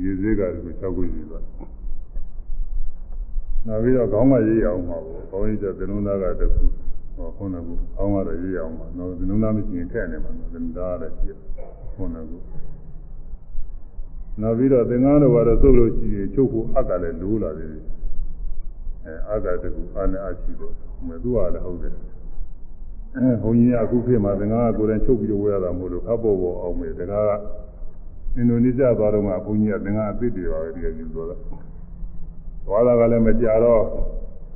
[0.00, 1.70] ရေစစ်ကတစ်ခု6ခုရှိသွားတယ်
[3.66, 6.64] နောက်ပြီးတော့ခေါင်းကရေးရအောင်ပါဘူးခေါင်းရေးတဲ့သလုံးသားကတခု
[7.16, 11.32] ဟောခုနကခေါင်းကတော့ရေးရအောင်ပါနော်သလုံးသားမရှိရင်ထည့်နေမှာသလုံးသားလည်းရှိ
[11.94, 12.32] ခုနက
[14.40, 17.68] နောက်ပြီးတော့သင်္ကန်းတော်ကတော့သုတ်လို့ရှိရင်ချုပ်ဖို့အက်ကလည်းလိုးလာတယ်
[19.04, 20.72] အဲအက်ကတခုအာနဲ့အရှိတော့
[21.06, 21.94] မသူကလည်းဟုတ်တယ်
[23.16, 27.32] အဲဘုန်းကြီးကအခုခေတ်မှာသင်္ကန်းကကိုယ်တိုင်ချုပ်ပြီးတော့ဝယ်ရတာမဟုတ်လို့ခပ်ပေါ်ပေါ်အောင်မယ်တကားက
[28.36, 31.36] အင်ဒိုနီးရှားသွားတော့မှဘုန်းကြီးကသင်္ကန်းအသစ်တွေပါပဲဒီကယူသွားတာ
[32.66, 33.82] သွားတာကလည်းမကြတော့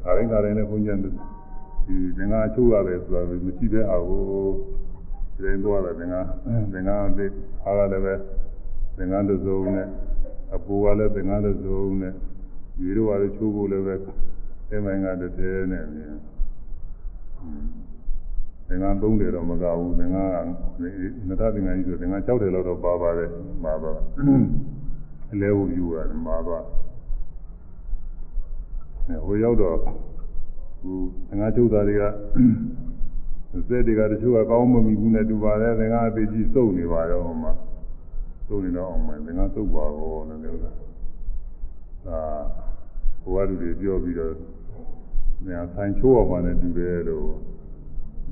[0.03, 4.23] ခါရင်းခါရင်းနဲ့ဘုန်းကြီးဒီသင်္ကန်းချုပ်ရတယ်ဆိုတာမရှိတဲ့အာကို
[5.37, 6.29] ဒီရင်သွားတယ်သင်္ကန်း
[6.73, 7.31] သင်္ကန်းအသစ်
[7.65, 8.15] အားကလည်းပဲ
[8.97, 9.89] သင်္ကန်းတစ်စုံနဲ့
[10.55, 12.13] အပူကလည်းသင်္ကန်းတစ်စုံနဲ့
[12.77, 13.95] ဒီလိုပါလေချိုးဖို့လည်းပဲ
[14.71, 16.15] အဲမိုင်းကတစ်သေးနဲ့မြင်
[18.69, 20.85] သင်္ကန်းသုံးတယ်တော့မကဘူးသင်္ကန်းက
[21.29, 23.31] နတသင်္ကန်းကြီးဆိုသင်္ကန်း6တယ်လောက်တော့ပါပါတယ်
[23.65, 23.99] မှာတော့
[25.33, 26.63] အလဲဖို့ယူရတယ်မှာတော့
[29.27, 32.03] ဟိုရောက်တော့ဟိုငါချုပ်သားတွေက
[33.69, 37.53] စက်တွေကတချို့ကကောင်းမမီဘူးနဲ့တူပါတယ်ငါအသေးကြီးစုပ်နေပါတော့ဟိုမှာ
[38.47, 40.71] စုပ်နေတော့အောင်မယ်ငါစုပ်ပါဘောလို့ပြောတာ
[42.09, 42.21] အာ
[43.23, 44.33] ဟိုကလူတွေပြောပြီးတော့
[45.49, 47.29] ညာဆိုင်ချိုးအောင်မှလည်းတူတယ်လို့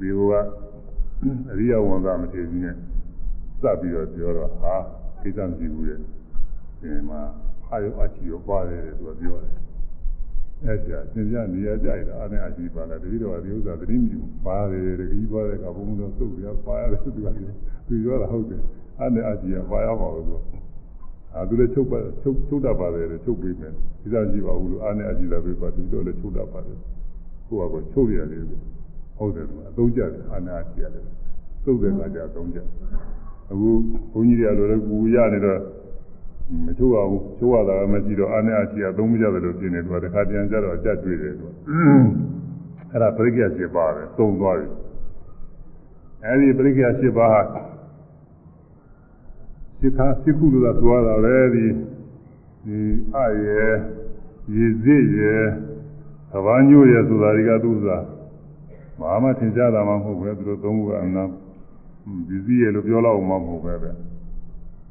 [0.00, 0.34] ဒီဟိုက
[1.52, 2.76] အရိယဝံကမထေကြီးနဲ့
[3.60, 4.74] စပ်ပြီးတော့ပြောတော့ဟာ
[5.22, 7.20] ကိစ္စမရှိဘူးတဲ့ဒီမှာ
[7.70, 9.54] အာယုအချီရောပါတယ်သူကပြောတယ်
[10.64, 17.28] အဲ့ဒါသင်ပြနေရကြိုက်တာအားနဲ့အကြည့်ပါလားတတိတော်ဒီဥစ္စာသတိမြူပါတယ်တတိသွားတဲ့ကဘုံဘုံတော့စုပ်ပြပါရတယ်သူက
[17.88, 18.62] သူပြောတာဟုတ်တယ်
[18.98, 20.40] အားနဲ့အကြည့်ရပါရပါဘူးဆို
[21.34, 23.72] အာသူလည်းချုပ်ပါချုပ်ချုပ်တတ်ပါတယ်ချုပ်ပေးမယ်
[24.02, 26.78] ဒီစားကြည့်ပါဘူးလို့အားနဲ့အကြည့်လာပေးပါသူတို့လည်းချုပ်တတ်ပါတယ်
[27.48, 28.42] ကိုယ့်ဟာကိုယ်ချုပ်ရတယ်
[29.22, 31.04] ဟုတ်တယ်အသုံးကြတယ်အားနဲ့အကြည့်ရတယ်
[31.64, 32.58] သုတ်တဲ့ကကြအသုံးကြ
[33.50, 33.68] အခု
[34.12, 35.60] ဘုန်းကြီးတွေကလိုလည်းကူရနေတော့
[36.64, 41.46] မချိုးပါဘူးချိုးရတာမရှိတော့အားနဲ့အကြည့်အသုံးမကြတယ်လို့ပြင်နေတော့တခါတည်းကြတော့အကြက်တွေ့တယ်သူ
[42.90, 44.66] အဲ့ဒါပရိက္ခယ7ပါးပဲသုံးသွားပြီ
[46.24, 47.42] အဲ့ဒီပရိက္ခယ7ပါးဟာ
[49.80, 51.66] စိခာစိခုလို့သာသွားတာပဲဒီ
[52.64, 52.78] ဒီ
[53.16, 53.62] အရေ
[54.54, 55.34] ရေစစ်ရေ
[56.30, 57.98] သဘာညို့ရေဆိုတာတွေကသူ့သာ
[59.02, 61.24] ဘာမှထင်ရှားတာမှမဟုတ်ပဲသူတို့သုံးခုကအနာ
[62.28, 63.90] ဒီစည်းရေလို့ပြောတော့မှမဟုတ်ပဲပဲ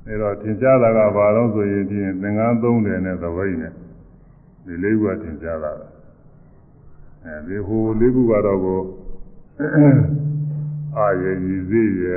[0.08, 3.74] အဲတော့ထင်ရှားတာကဘာလို့ဆိုရင်ဖြင့်သင်္ကန်းသုံးတယ်နဲ့သဘိတ်နဲ့
[4.66, 5.72] ဒီလေးခုကထင်ရှားတာ
[7.26, 8.82] အဲဒီဟိုလေးခုကတော့ကို
[10.98, 12.16] အာရေရေစစ်ရေ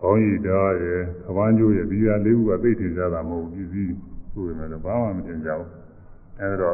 [0.00, 5.68] ခေါင်းရည်တားရယ်ခပန်းကျိုးရယ်ဒီဟာလေးခုကသိထင်ကြတာမဟုတ်ဘူးပြည်စည်းဆိုရင်လည်းဘာမှမထင်ကြဘူး
[6.40, 6.72] အဲဒါ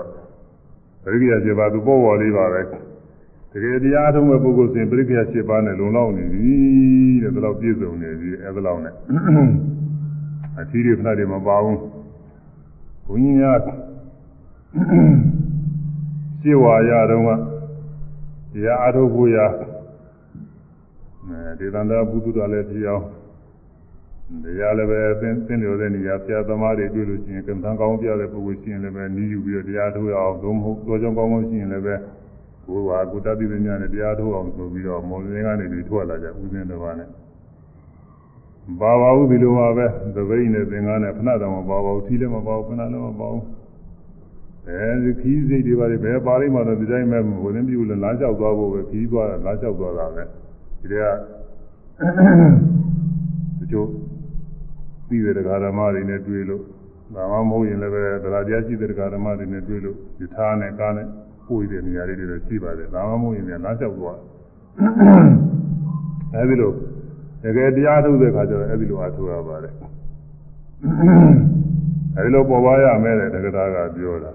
[1.02, 2.62] ပရိက္ခယ7ပါးသူပေါ်ပေါ်လေးပါပဲ
[3.58, 6.54] တကယ်တရားထုံးမဲ့ပုဂ္ဂိုလ်စဉ်ပရိက္ခယ7ပါးနဲ့လုံလောက်နေပြီ
[7.22, 8.94] တဲ့ဒါတော့ပြည့်စုံနေပြီအဲဒါလောက်နဲ့
[10.60, 11.80] အသီးတွေဖဏတွေမပါဘူး
[13.06, 13.58] ဘုန်းကြီးများ
[16.40, 17.30] ရှင်းဝါရတော့က
[18.52, 19.46] တရားအထုတ်ဖို့ရာ
[21.28, 23.04] အဲဒေသန္တဘုဒ္ဓတော်လည်းဖြစ်အောင်
[24.44, 31.94] တရားလည်းပဲသင်သင်လျော်တဲ့နေရာဆရာသမားတွေတွေ့လို့ရှိရင်ကံတန်းကောင်းပြတဲ့ပုဂ္ဂိုလ်ရှိရင်လည်းပဲနီးယူပြီးတော့တရားထုတ်ရအောင်သို့မဟုတ်တော်ကြောင်ကောင်းကောင်းရှိရင်လည်းပဲ
[32.66, 37.08] ကိုယ်ဟာကိုတတ်သိဉာဏ်နဲ့တရားထုတ်အောင်ဆိုပြီးတော့မော်လင်းကနေပြီးထွက်လာကြဥစဉ်တစ်ပါးနဲ့
[38.80, 39.86] ဘာပါဘူးဒီလိုပါပဲ
[40.16, 43.44] သပိတ်နဲ့သင်္ကန်းနဲ့ဖဏတော်မပါပါဘူးထီးလည်းမပါဘူးဖဏလည်းမပါဘူး
[44.68, 50.22] အဲဒီခီးစိတ်တွေပါလေဘယ်ပါလိမ့်မှတော့ဒီတိုင်းပဲဝင်နေပြီလို့လမ်းလျှောက်သွားဖို့ပဲခီးသွားတာလမ်းလျှောက်သွားတာပဲ
[50.80, 51.02] ဒီတည်း
[53.58, 53.88] ကတချို့
[55.08, 56.62] ပြီးတဲ့တရားဓမ္မတွေနဲ့တွေ့လို့
[57.14, 61.08] ဒါမှမဟုတ်ရင်လည်းပဲတရားတရားရှိတဲ့တရားဓမ္မတွေနဲ့တွေ့လို့ဒီသားနဲ့ကားနဲ့
[61.46, 64.18] ပို့ရတဲ့နေရာတွေလည်းရှိပါတယ်ဒါမှမဟုတ်ရင်လည်းလမ်းလျှောက်သွား
[66.34, 66.72] အဲဒီလို
[67.42, 69.74] တကယ်တရားထုတ်တဲ့ခါကျတော့အဲဒီလိုအားထုတ်ရပါတယ်
[72.16, 74.32] အဲဒီလိုပေါ်ပါရမယ်တဲ့တရားကပြောတာ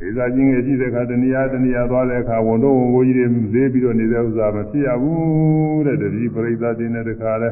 [0.00, 7.50] ဒီစားချင်းငယ်ရှိတဲ့ခါတဏှာတဏှာသွားတဲ့အခါဝန်တော့ဝန်ကိုကြီးတွေလေးပြီးတော့နေတဲ့ဥစ္စာမဖြစ်ရဘူးတဲ့တတိပရိသတ်တင်တဲ့တခါလဲ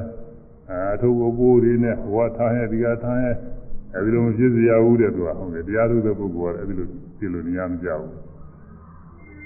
[0.93, 3.37] အထုပ်အပိုးတွေနဲ့ဟောထားရဲ့ဒီကထားရဲ့
[3.95, 6.89] အဲဒီလိုမဖြစ်စရာဘူးတဲ့သူကဟုတ်တယ်တရားထုတဲ့ပုဂ္ဂိုလ်ကအဲဒီလို
[7.19, 8.15] ဖြစ်လို့နေရမကြဘူး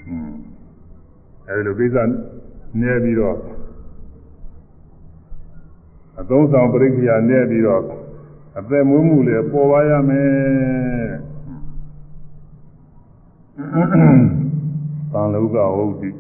[0.09, 0.33] อืม
[1.49, 1.97] အဲဒီလိုကိစ္စ
[2.81, 3.37] နေပြီးတော့
[6.21, 7.83] အသုံးဆောင်ပရိက္ခယာနဲ့ပြီးတော့
[8.59, 11.11] အသက်မွေးမှုလည်းပေါ်ပါရမယ်
[15.13, 16.11] သံလောကဟုတ်တိ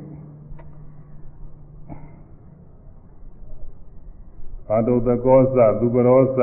[4.67, 6.41] ဘာတုတကောသသူပရောသ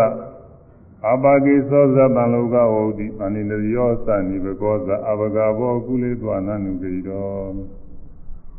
[1.12, 7.28] အပါကိသောသသံလောကဟုတ်တိအနိနရောသနိဘကောသအဘဂဘောကုလေသွာနနုကိတော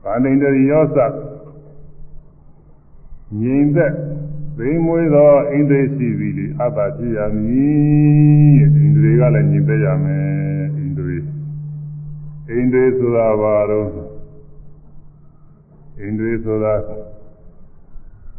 [0.03, 0.99] ဘာနိန္ဒရောသ
[3.41, 3.93] ငြိမ်သက်
[4.59, 11.17] သိမွေးသောအိန္ဒြေရှိပြီလေအတ္တဖြစ်ရမည်အိန္ဒြေကလည်းငြိမ်သက်ရမယ်အိန္ဒြေ
[12.51, 13.89] အိန္ဒြေဆိုတာဘာတော့
[16.01, 16.75] အိန္ဒြေဆိုတာ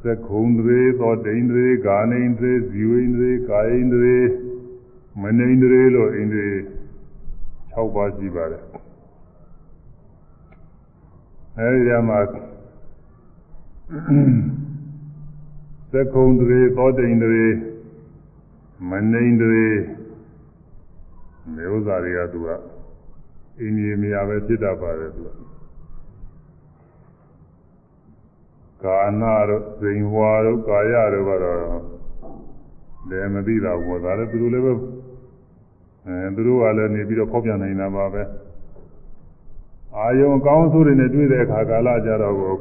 [0.04, 4.18] သက္ခုံတွေသောဒိန္ဒြေဂာနိန္ဒြေဇီဝိန္ဒြေကာယိန္ဒြေ
[5.22, 6.50] မနိန္ဒြေလို့အိန္ဒြေ
[7.22, 8.64] 6ပါးရှိပါတယ်
[11.58, 12.20] အဲဒီထဲမှာ
[15.92, 17.46] သက္ခုံတွေသောဒိန္ဒြေ
[18.90, 19.68] မနိန္ဒြေ
[21.56, 22.50] မျိုးစားတွေကသူက
[23.60, 25.30] အိန္ဒြေမရပဲဖြစ်တတ်ပါတယ်သူက
[28.84, 31.58] ကာနာတို့ဇိန်ဝါတို့ကာယတို့ကတော့
[33.10, 34.74] လည်းမသိတာဘောဒါလည်းသူတို့လည်းပဲ
[36.08, 38.24] အဲသူတို့ကလည်းနေပြီးတော့ဖောက်ပြန်နေတာပါပဲ
[39.98, 42.56] အာယုံအကောင်းဆိုးတွေနဲ့တွေ့တဲ့အခါကာလကြတော့ကို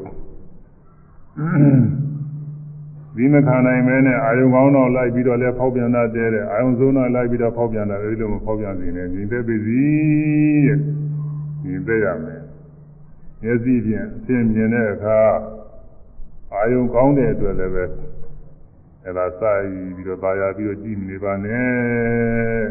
[3.17, 9.83] ဒီမခံနိုင်မဲနဲ့အာယုံကောင်းတော့လိုက်ပြီးတော့လည်းဖောက်ပြန်တာတဲတဲ့အာယုံဆုံးတော့လိုက်ပြီးတော့ဖောက်ပြန်တာအဲဒီလိုမဖောက်ပြန်နေနဲ့ညီသက်ပြီစီ
[10.67, 10.79] တဲ့
[11.65, 12.43] ညီသက်ရမယ်
[13.43, 15.19] မျက်စိဖြင့်အသိမြင်တဲ့အခါ
[16.55, 17.85] အာယုံကောင်းတဲ့အတွက်လည်းပဲ
[19.05, 22.63] အဲဒါစာပြီးတော့သာယာပြီးတော့ကြည့်နေပါနဲ့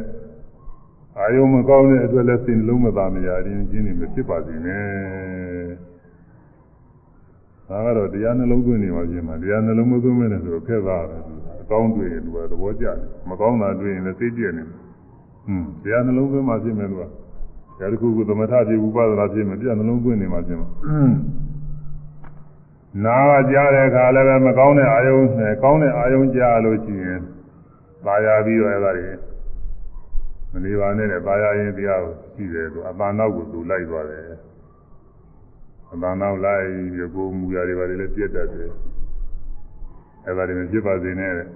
[1.20, 4.88] အာယုံမကောင်းတဲ့အတွက်လည်းစိတ်လုံးမသာမရာခြင်းချင်းနေမဖြစ်ပါစေနဲ့
[7.70, 11.18] ဒါကတော့တရားနှလုံးသွင်းနေပါခြင်းမှာတရားနှလုံးမသွင်းမဲ့နဲ့ဆိုတော့ခက်သားပဲ
[11.62, 12.98] အကောင်းတွေ့ရင်သူကသဘောကျတယ်
[13.30, 17.04] မကောင်းတာတွေ့ရင်လည်းစိတ်ပြည့်နေတယ်ဟွန်းတရားနှလုံးသွင်းမှဖြစ်မယ်သူက
[17.78, 20.68] တရားတစ်ခုခုသမထဖြစ်ဥပဒနာဖြစ်မယ်တရားနှလုံးသွင်းနေမှဖြစ်မှာ
[23.06, 27.22] နာကကြားတဲ့အခါလည်းပဲမကောင်းတဲ့အာယုံနဲ့ကောင်းတဲ့အာယုံကြားလို့ရှိရင်
[28.06, 29.10] ပါရပြီးတော့အဲ့ဒါတွေ
[30.52, 34.24] မနေပါနဲ့တဲ့ပါရရင်တရားကိုရှိတယ်သူအပန်းနောက်ကိုသူလိုက်သွားတယ်
[35.94, 38.72] အပန်းနောက်လိုက်ပြီးကိုမူရတွေပါလေလည်းပြတ်တတ်တယ်
[40.26, 41.48] အဲ့ဒါတွေမဖြစ်ပါစေနဲ့တဲ့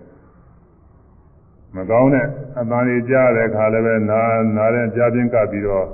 [1.75, 2.25] မကောင်းတဲ့
[2.59, 4.21] အပန်းတွေကြားတဲ့အခါလည်းပဲနာ
[4.57, 5.87] နာတဲ့ကြားပြင်းကပ်ပြီးတော့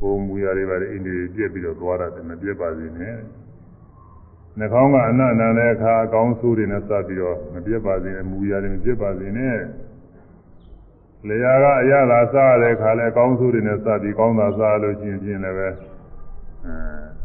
[0.00, 3.16] ကိုမူရတွေပါလေအင်းတွေပြက်ပြီးတော့သွားတယ်မပြတ်ပါစေနဲ့
[4.58, 9.58] နှာခေါင်းကအနန္တတဲ့အခါအကောင်းဆိုးတွေနဲ့စပ်ပြီးတော့မပြတ်ပါစေနဲ့မူရတယ်မပြတ်ပါစေနဲ့
[11.28, 16.74] လျာကအရသာစားတဲ့အခါလဲအကောင်းဆိုးတွေနဲ့စပ်ပြီးကောင်းတာစားလို့ရှိရင်ဖြင့်လည်းပဲအဲ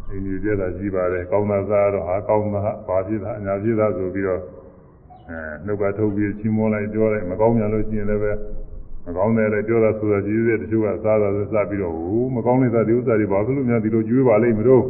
[0.10, 4.42] အိမ်ကြီးပြတာရှိပါတယ်ကောင်းတာစားတော့ဟာကောင်းတာဘာဖြစ်တာအညာဖြစ်တာဆိုပြီးတော့
[5.30, 8.32] အဲနှုတ်ကထုတ်ပြီးချီးမွမ်းလိုက်ပြောလိုက်မကောင်းကြလို့ရှိရင်လည်းပဲ
[9.06, 14.84] မကောင်းတယ်လည်းပြောတာဆိုတာကြီးသေးတယ်တချို့ကစားတာစပ်ပြီးတော့ဟိုမကောင်းတဲ့ဒီဥစ္စာတွေဘာလို့များဒီလိုကျွေးပါလိမ့်မလို့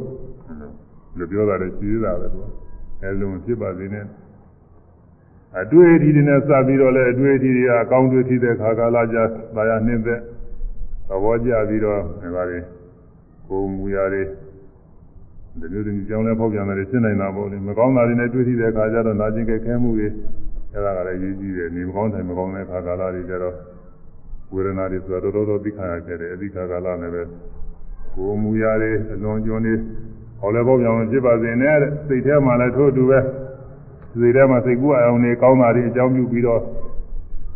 [1.19, 2.41] လို့ပြောတာလည်းရှိသေးတာပဲသူ
[3.01, 4.05] အဲလိုဖြစ်ပါစေနဲ့
[5.61, 9.23] အတွေ့အထိတွေနဲ့စပ်ပြီးတော့လည်းအတွေ့အထိတွေကအကောင်းတွေ့ထိတဲ့ခါကာလကြာ
[9.55, 10.19] သာယာနှင်းသက်
[11.07, 12.59] သဘောကျပြီးတော့ဒါတွေ
[13.49, 14.23] ကိုမူရာတွေ
[15.59, 20.07] ဒီလိုတည်းကြောင်းလဲဖောက်ပြန်တယ်ရှင်းနိုင်တာပေါ့လေမကောင်းတာတွေနဲ့တွေ့ထိတဲ့ခါကျတော့နာကျင်ကြဲခဲမှုတွေ
[20.73, 23.55] အဲဒါကလည်းရေးကြည့်တယ်နေမကောင်းတယ်မကောင်းတဲ့ခါကာလတွေကျတော့
[24.53, 27.21] ဝေဒနာတွေဆိုတော့တော်တော်သိခါရခဲ့တယ်အဓိကကာလနဲ့ပဲ
[28.15, 29.75] ကိုမူရာတွေအလွန်ကျွန်းတွေ
[30.39, 33.19] ဟောလည်းပေါ့ပြောင်းဖြစ်ပါစေနဲ့တဲ့စိတ်ထဲမှာလည်းထို့အတူပဲ
[34.19, 36.61] စိတ်ထဲမှာစိတ်ကူးအောင်နေကောင်းတာတွေအကြောင်းပြုပြီးတော့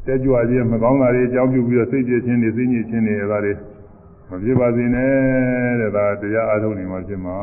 [0.06, 3.54] တက်ကြွခြင်းမကောင်းတာတွေအကြောင်းပြုပြီးတော့စိတ်ကြည်ခြင်းတွေစိတ်ညစ်ခြင်းတွေအဲဒါတွေ
[4.30, 5.12] မဖြစ်ပါစေနဲ့
[5.82, 7.38] တဲ့ဒါတရားအားထုတ်နေမှဖြစ်မှာ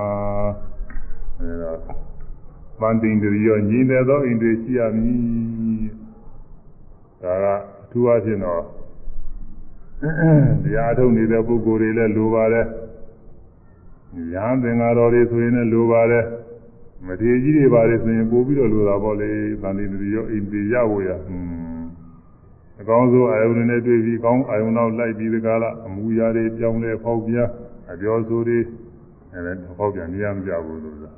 [1.41, 1.73] အဲဒါ
[2.81, 5.91] ပန်းတင်တရီရောညီတယ်သောအိန္ဒြေရှိရမည်
[7.23, 7.57] ဒါကအ
[7.91, 8.63] ထူးအဖြစ်တော့
[10.65, 12.67] တရားအားထုတ်နေတဲ့ပုဂ္ဂိုလ်တွေလည်းလိုပါတယ်
[14.35, 16.25] ရဟန်းသင်္ဃာတော်တွေဆိုရင်လည်းလိုပါတယ်
[17.07, 19.31] မထေကြီးတွေပါလေဆိုရင်ပို့ပြီးတော့လိုတာပေါ့လေ
[19.63, 21.61] သံဃာတိရောအိမ်ပြေရဝရဟွန်း
[22.81, 27.37] အကောင်းဆုံးအာယုန်နဲ့တွေ့ပြီးကောင်းအာယုန်နောက်လိုက်ပြီးဒီကားလားအမူအရာတွေပြောင်းလဲဖောက်ပြ
[27.93, 28.59] အပြောဆိုတွေ
[29.35, 31.13] အဲဒါဖောက်ပြန်နေရမကြဘူးလို့ဆိုတာ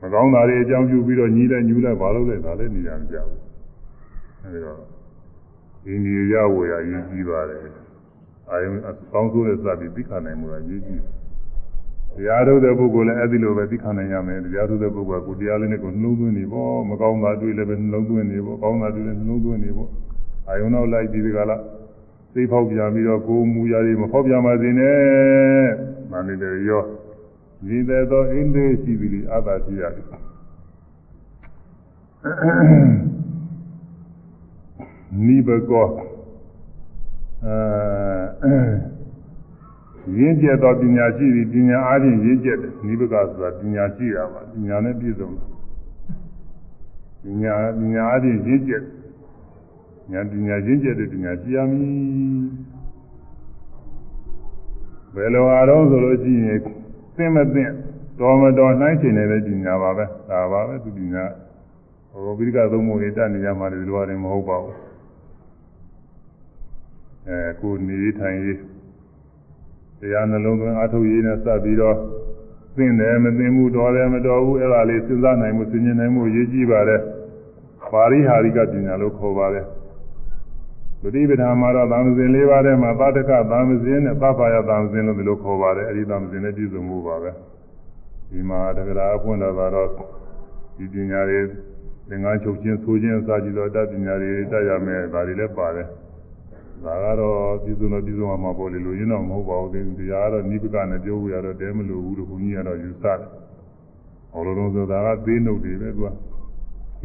[0.00, 3.40] ဟွန်းမကောင်းတာတွေအကြောင်းပြုပြီးတော့ညီးလိုက်ညူးလိုက်ဘာလို့လဲဒါလည်းနေရမကြဘူး
[4.42, 4.78] အဲဒီတော့
[5.84, 7.60] ဒီနေရဝရရင်းကြီးပါတယ်
[8.50, 11.02] အာယုံအကောင်းဆုံးနဲ့စပြီးသိခနိုင်မှုကရေးကြည့်
[12.16, 19.88] တရားထုတ်တဲ့ပုဂ္ဂိုလ်လည်းအဲ့ဒီလိုပဲသိခနိုင်ရမယ်တရားထုတ်တဲ့ပုဂ္ဂိုလ်ကကိုတရားလေးနဲ့ကိုနှလုံးသွင်းနေပေါ့မကောင်းတာတွေ့လည်းပဲနှလုံးသွင်းနေပေါ့ကောင်းတာတွေ့လည်းနှလုံးသွင်းနေပေါ့
[20.48, 21.56] အာယုံနောက်လိုက်ပြီးဒီကလာ
[22.34, 24.98] သိဖောက်ပြန်ပြီးတော့ကိုမူရာတွေမဖောက်ပြန်ပါစေနဲ့
[26.10, 26.82] မန္တလေးရော
[27.66, 30.06] ညီတဲ့သောအိန္ဒိရှိပြီအသာရှိရတယ်
[35.24, 35.86] နိဘကော
[37.44, 38.54] အဲ
[40.16, 45.48] ရင်းကျက်သောပညာရှိသည်ပညာအားဖြင့်ရင်းကျက်တယ်နိဗ္ဗာန်ဆိုတာပညာရှိတာပါပညာနဲ့ပြည့်စုံတယ်
[47.24, 48.84] ပညာပညာအားဖြင့်ရင်းကျက်
[50.10, 51.90] ညာပညာရင်းကျက်တဲ့ပညာရှိရမည်
[55.14, 56.58] ဘယ်လိုအားလုံးဆိုလို့ရှိရင်
[57.16, 57.62] သိမသိ
[58.20, 61.24] တော်မတော်နှိုင်းချင်နေတဲ့ပညာပါပဲဒါပါပဲသူပညာ
[62.12, 64.89] ဟိုပိဋကသုံးပုံတွေတတ်နေကြမှာဒီလိုရတယ်မဟုတ်ပါဘူး
[67.30, 68.58] အဲကိုနေထိုင်ရေး
[70.00, 71.96] တရားနှလုံးသွင်းအထုတ်ရေးနဲ့စပ်ပြီးတော့
[72.76, 77.00] သိတယ်မသိမှုတော်တယ်မတော်ဘူးအဲ့ဒါလေးစဉ်းစားနိုင်မှုသိဉ္ဇနိုင်မှုရေးကြည့်ပါတယ်
[77.92, 79.66] ပါရိဟာရိကပညာလို့ခေါ်ပါတယ်
[81.02, 87.30] ပฏิပဒာမှာတော့သံသင်၄ပါးထဲမှာသတ္တကသံသင်နဲ့သဗ္ဗယသံသင်လို့ဒီလိုခေါ်ပါတယ်အဲ့ဒီသံသင်နဲ့ပြည့်စုံမှုပါပဲ
[88.30, 89.88] ဒီမှာတက္ကရာအဖွင့်လာတော့
[90.76, 91.40] ဒီပညာတွေ
[92.08, 95.88] သင်္ကန်းချုပ်ခြင်းဆိုခြင်းအစကြည့်တော့တတ်ပညာတွေတတ်ရမယ်ဒါတွေလည်းပါတယ်
[96.84, 103.18] ဒါကတော့ပြည်စုံတော့ပြည်စုံမှာပေါ့လေလူရင်းတော့မဟုတ်ပါဘူးတရားကတော့နိဗ္ဗာန်နဲ့ပြောလို့ရတော့တဲမလို့ဘူးလို့ဘုန်းကြီးကတော့ယူဆတယ်။
[104.32, 106.08] ဟောလို့တော့ဆိုတာကသေးနှုတ်တွေပဲသူက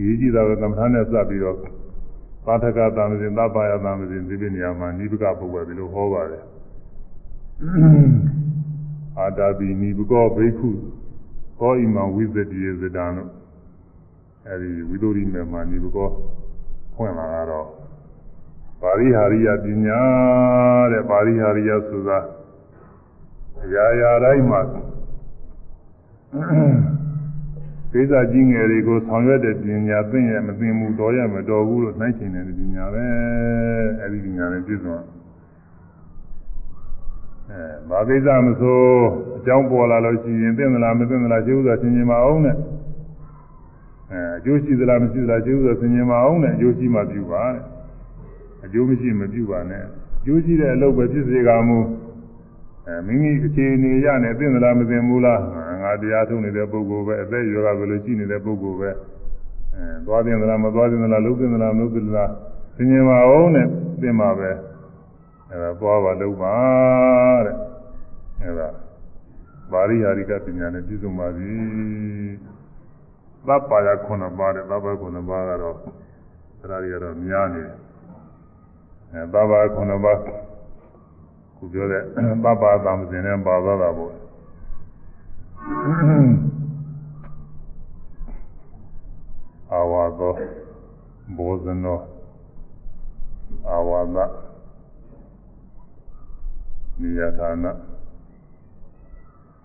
[0.01, 1.57] ရေးကြည့်တာပဲကမ္မထာနဲ့စပ်ပြီးတော့
[2.45, 6.43] ပါထကသံသင်သဗ္ဗယသံသင်ဒီပြနေရာမှာနိဗ္ဗာန်ပုဂ္ဂိုလ်ဒီလိုဟောပါတယ်။
[9.19, 10.69] အာတာပိနိဗ္ဗကောဘိက္ခု
[11.61, 13.31] ကောဣမံဝိသတိယဇဒံလို့
[14.47, 16.09] အဲဒီဝိသုရိမေမှာနိဗ္ဗကော
[16.95, 17.67] ဖွင့်လာတော့
[18.81, 20.01] ပါရိဟာရိယပညာ
[20.91, 22.19] တဲ့ပါရိဟာရိယဆိုတာ
[23.63, 24.61] အရာရာတိုင်းမှာ
[27.91, 33.05] ကိစ္စကြီးငယ်တွေကိုဆောင်ရွက်တဲ့ပညာသိရမသိမှုတော်ရမတော်ဘူးလို့နှိုင်းချင်တဲ့ပညာပဲ
[34.01, 34.97] အဲဒီပညာနဲ့ပြည့်စုံ
[37.49, 38.79] အဲဘာကိစ္စမဆို
[39.37, 42.55] အကြောင်းပေါ်လာလို့ရှိရင်သိမလားမသိမလားရှိဥစွာသင်ញင်မအောင်နဲ့
[44.11, 47.74] အဲအကျိုးရှိသလားမရှိသလားရှိဥစွာသင်ញင်မအောင်နဲ့အကျိုးရှိမှပြုပါတဲ့
[48.65, 49.83] အကျိုးမရှိမပြုပါနဲ့
[50.19, 51.79] အကျိုးရှိတဲ့အလုပ်ပဲဖြစ်စေကမူ
[52.87, 55.41] အဲမိမိအခြေအနေရနဲ့သိသလားမသိဘူးလား
[55.83, 58.89] ငါတရားထုတ်နေတဲ့ပုဂ္ဂိုလ်ပဲအသက်ရွယ်ကဘယ်လိုရှိနေတဲ့ပုဂ္ဂိုလ်ပဲ
[59.75, 62.29] အဲသွားတင်သလားမသွားတင်သလားလုံးတင်သလားမလုံးတင်သလား
[62.75, 63.67] သင်ញင်ပါအောင်နဲ့
[64.01, 64.51] ပြင်ပါပဲ
[65.51, 66.55] အဲဒါသွားပါလုံးပါ
[67.45, 67.55] တဲ့
[68.41, 68.67] အဲဒါ
[69.71, 71.53] ပါရိယာရိကပညာနဲ့ပြည့်စုံပါပြီ
[73.47, 75.75] သဗ္ဗာယ9ပါးတဲ့သဗ္ဗာ9ပါးကတော့
[76.61, 77.84] အဲဒါတွေကတော့များနေတယ်အဲ
[79.15, 80.19] သဗ္ဗာ9ပါး
[81.57, 82.01] ခုပြောတဲ့
[82.43, 84.13] သဗ္ဗာသံသင်နဲ့ပါသွားတာပေါ့
[89.71, 90.33] အာဝါသော
[91.37, 91.99] ဘောဇနော
[93.69, 94.17] အာဝါဒ
[96.99, 97.65] နိယဌာန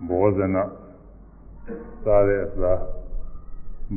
[0.09, 0.57] ဘောဇန
[2.05, 2.73] သာတဲ့အစာ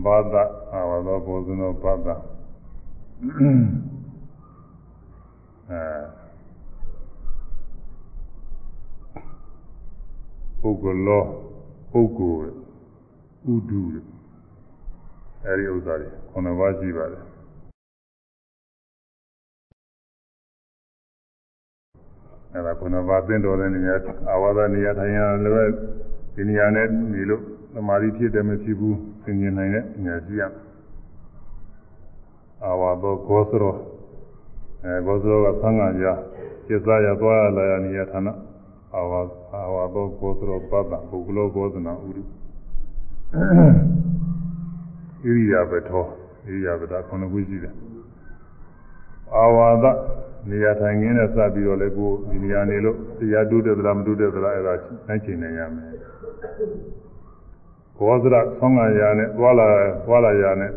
[0.04, 0.36] ဘာဒ
[0.74, 2.08] အာဝါသောဘောဇနောဘာဒ
[5.70, 5.84] အဲ
[10.62, 11.24] ပုဂ္ဂလော
[11.92, 12.52] ပုဂ္ဂိုလ်
[13.54, 13.82] ဥဒု
[15.46, 17.24] အဲဒီဥစ္စာတွေခုနပါးရှိပါတယ်
[22.54, 23.96] အဲဒါခုနပါးသင်တော်တဲ့နေရာ
[24.32, 25.74] အာဝါဒနေရာထိုင်ရလည်း
[26.36, 27.42] ဒီနေရာနဲ့နေလို့
[27.74, 30.44] သမာဓိဖြစ်တယ်မဖြစ်ဘူးသင်မြင်နိုင်တဲ့နေရာရှိရ
[32.66, 33.76] အာဝါဒဂောသရော
[34.86, 36.06] အဲဂောသရောကသံဃာကြ
[36.68, 38.28] จิตစားရသွားရလာရနေရာဌာန
[38.96, 39.22] အာဝါ
[39.54, 42.24] အာဝါဒဂောသရောပတ္တပုဂ္ဂလောဂောသနာဥရု
[45.24, 47.74] ဣရိယာပထောဣရိယာပတာခုနှစ်ခုရှိတယ်
[49.36, 49.86] အာဝါဒ
[50.50, 54.74] နေရာထိုင်ခင်းနဲ့စပြီးတော့လည်းကိုဒီနေရာနေလို့တရားတူးတဲ့သလားမတူးတဲ့သလားအဲ့ဒါ
[55.08, 55.90] နိုင်ချိန်နိုင်ရမယ်
[57.98, 59.68] ဘောဇရဆောင်းကရာနဲ့သွားလာ
[60.06, 60.72] သွားလာရာနဲ့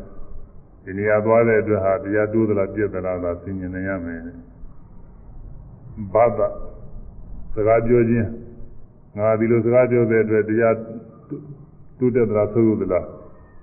[0.86, 4.20] ဒီနေရာသွားတဲ့အတွက်ဟာတရားတူးသလားပြည့်သလားသာသိမြင်နိုင်ရမယ်
[6.12, 6.48] ဘာသာ
[7.54, 8.28] စကားပြောခြင်း
[9.16, 10.74] ငါဒီလိုစကားပြောတဲ့အတွက်တရား
[11.98, 13.06] တူးတဲ့သလားဆိုးသလား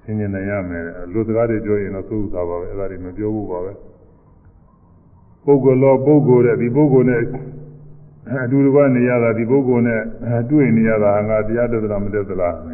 [0.04, 3.74] သင်ញင်နိုင်ရမယ်လူစကားတွေပြောရင်တော့သို့သာပါပဲအဲ့ဒါတွေမပြောဘူးပါပဲ
[5.46, 7.22] ပုဂ္ဂိုလ်လောပုဂ္ဂိုလ်တဲ့ဒီပုဂ္ဂိုလ်နဲ့
[8.44, 10.02] အတူတူကနေရတာဒီပုဂ္ဂိုလ်နဲ့
[10.50, 12.70] တွေ့နေရတာငါတရားတက်သလားမတက်သလားသ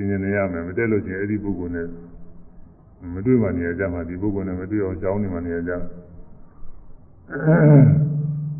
[0.00, 1.86] င်ញင်နိုင်ရမယ်မတက်လို့ချင်းအဲ့ဒီပုဂ္ဂိုလ်နဲ့
[3.14, 5.72] မတွေ့မှနေရကြမှာဒီပုဂ္ဂိုလ်နဲ့မတွေ့အောင်ကြောင်းနေမှနေရကြ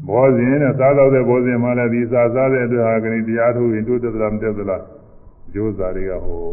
[0.09, 4.83] ဘောဇင်နဲ့စားတော့တဲ့ဘောဇင်မှလည်းဒီစားစားတဲ့အတွက်ဟာကလေးတရားထုတ်ရင်တိုးတက်သလားမတက်သလား
[5.53, 6.45] ကျိုးစားတွေကဟို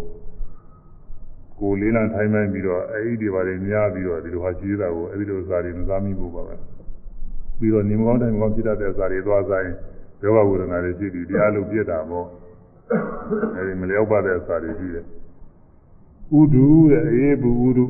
[1.59, 6.55] ကိုလေးလံထိုင်းမှန်းပြီးတော့အဲ့ဒီတွေပါတွေများပြီးတော့ဒီလိုဟာရှိသေးတာကိုအဲ့ဒီလိုစားတွေမစားမိဘူးပါပဲ
[7.59, 9.67] ပြီးတော့နေမကောင်းတိုင်းမကောင်းဖြစ်တတ်တဲ့စားတွေသွားဆိုင်
[10.23, 12.27] ယောဂဝေဒနာတွေရှိပြီးတရားလုံးပြစ်တာပေါ့
[13.55, 15.05] အဲ့ဒီမလျောက်ပါတဲ့စားတွေရှိတယ်
[16.39, 17.85] ဥဒုတဲ့အေးဘူးဥဒု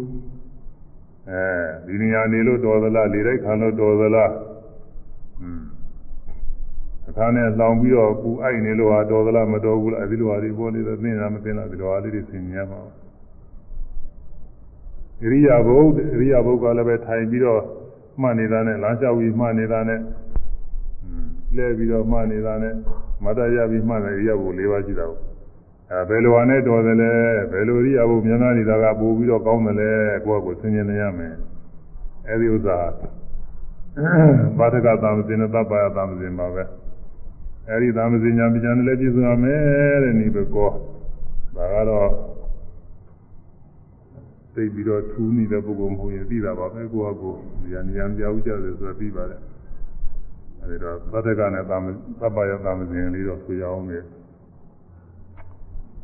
[1.29, 1.43] အဲ
[1.85, 4.31] ဒီနေရာနေလို့တော်သလားလေတိုက်ခံလို့တော်သလား
[5.41, 5.63] อืม
[7.09, 12.79] အခါနဲ့လောင်ပြီးတော့ပူအိုက်နေလို့ဟာတော်သလားမတော်ဘူးလားအဲဒီလိုဟာဒီပေါ်နေတော့သိနေတာမသိလားဒီလိုဟာလေးတွေသိနေရမှာ
[15.23, 17.61] အရိယာဘုတ်အရိယာဘုတ်ကလည်းပဲထိုင်ပြီးတော့
[18.21, 19.99] မှတ်နေတာနဲ့လမ်းလျှောက်ပြီးမှတ်နေတာနဲ့
[21.55, 22.73] လဲပြီးတော့မှတ်နေတာနဲ့
[23.23, 25.19] မတရပြီးမှတ်တယ်အရိယာဘုတ်၄ပါးရှိတာကို
[25.93, 27.11] အဲဘယ်လိုဟာနဲ့တော်တယ်လဲ
[27.51, 29.89] ဘယ်လိုအရိယာဘုတ်မြန်မာနေတာကပို့ပြီးတော့ကောင်းတယ်လဲ
[30.25, 31.33] ကိုယ့်ကိုဆင်ခြင်နေရမယ်
[32.29, 32.77] အဲဒီဥစ္စာ
[34.57, 36.63] ဘာတကသာမစင်နဲ့တပ်ပါရသာမစင်ပါပဲ
[37.69, 40.69] အဲဒီသာမစင်ညာပညာနဲ့လည်းပြည့်စုံရမယ်တဲ့နိဗ္ဗကော
[41.55, 42.09] ဒါကတော့
[44.55, 47.39] သိပြီးတော့ထူးနေတဲ့ပုဂ္ဂိုလ်မဟုတ်ရင်သိတာပါပဲကိုယ့်ဟာကိုယ်
[47.73, 49.41] ဉာဏ်ဉာဏ်ပြောင်းကြတယ်ဆိုတာသိပါတယ်
[50.61, 51.85] အဲဒီတော့သတ္တကနဲ့သာမ
[52.21, 53.99] သဗ္ဗယသာမစဉ်လေးတော့ဆိုရအောင်လေ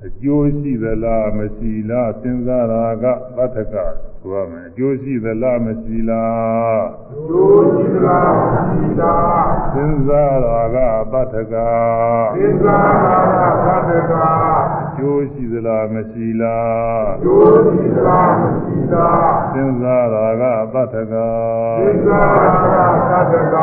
[0.06, 3.76] အကျိုးရှိသလားမရှိလားစဉ်းစားတာကသတ္တက
[4.22, 6.82] ဆိုရမယ်အကျိုးရှိသလားမရှိလား
[7.12, 10.78] အကျိုးရှိသလားမရှိလားစဉ်းစားတာက
[11.12, 11.56] သတ္တက
[12.36, 14.14] စဉ်းစားတာကသတ္တက
[14.98, 20.44] ကျိုးရှိသလားမရှိလားကျိုးရှိသလားမရှိလားစဉ်းစားတာက
[20.74, 23.58] သတ္တကစဉ်းစားတာကသတ္တက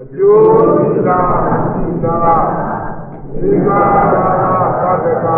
[0.00, 0.42] အကျိုး
[0.74, 2.77] ရှိသလားမရှိလား
[3.40, 4.26] စဉ်းစားတာ
[4.80, 5.28] ကသတ္တက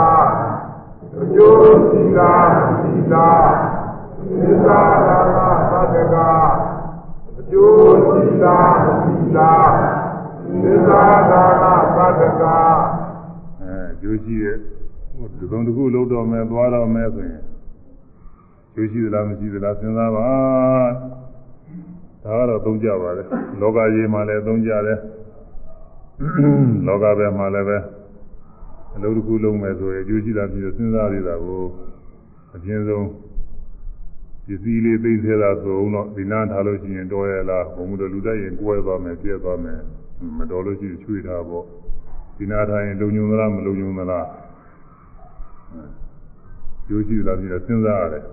[1.21, 3.49] အကျိုးရှိသလားမရှိလား
[4.19, 5.39] စဉ်းစားတာက
[5.73, 6.17] သတ္တက
[7.39, 9.71] အကျိုးရှိသလားမရှိလား
[10.63, 11.65] စဉ်းစားတာက
[11.97, 12.45] သတ္တက
[14.01, 14.57] ကျိုးရှိတဲ့
[15.39, 17.43] ဒီကုံတစ်ခုလုံးတော့မယ်သွားတော့မယ်ဆိုရင်
[18.75, 20.29] ကျိုးရှိသလားမရှိသလားစဉ်းစားပါ
[22.25, 23.23] ဒါကတော့သုံးကြပါလေ
[23.61, 24.99] လောကကြီးမှာလည်းသုံးကြတယ်
[26.87, 27.79] လောကဘက်မှာလည်းပဲ
[28.95, 31.63] အလုပ်တစ်ခုလုံးမယ်ဆိုရင်ကျိုးရှိတာပြီးတော့စဉ်းစားရတာကို
[32.55, 33.07] အပြင်းဆုံး
[34.47, 39.81] ပစ္စည်းလေးသိသေးတာဆိုတော့ဒီနားထားလို့ရှိရင်တော်ရလားဘုံမတော်လူတိုက်ရင်ကွဲသွားမယ်ပြဲသွားမယ်
[40.39, 41.65] မတော်လို့ရှိရင်ချွေးထားပေါ့
[42.37, 44.27] ဒီနာထိုင်လုံညုံသလားမလုံညုံသလား
[46.89, 48.25] ကျိုးရှိသလားပြီးတော့စဉ်းစားရတယ်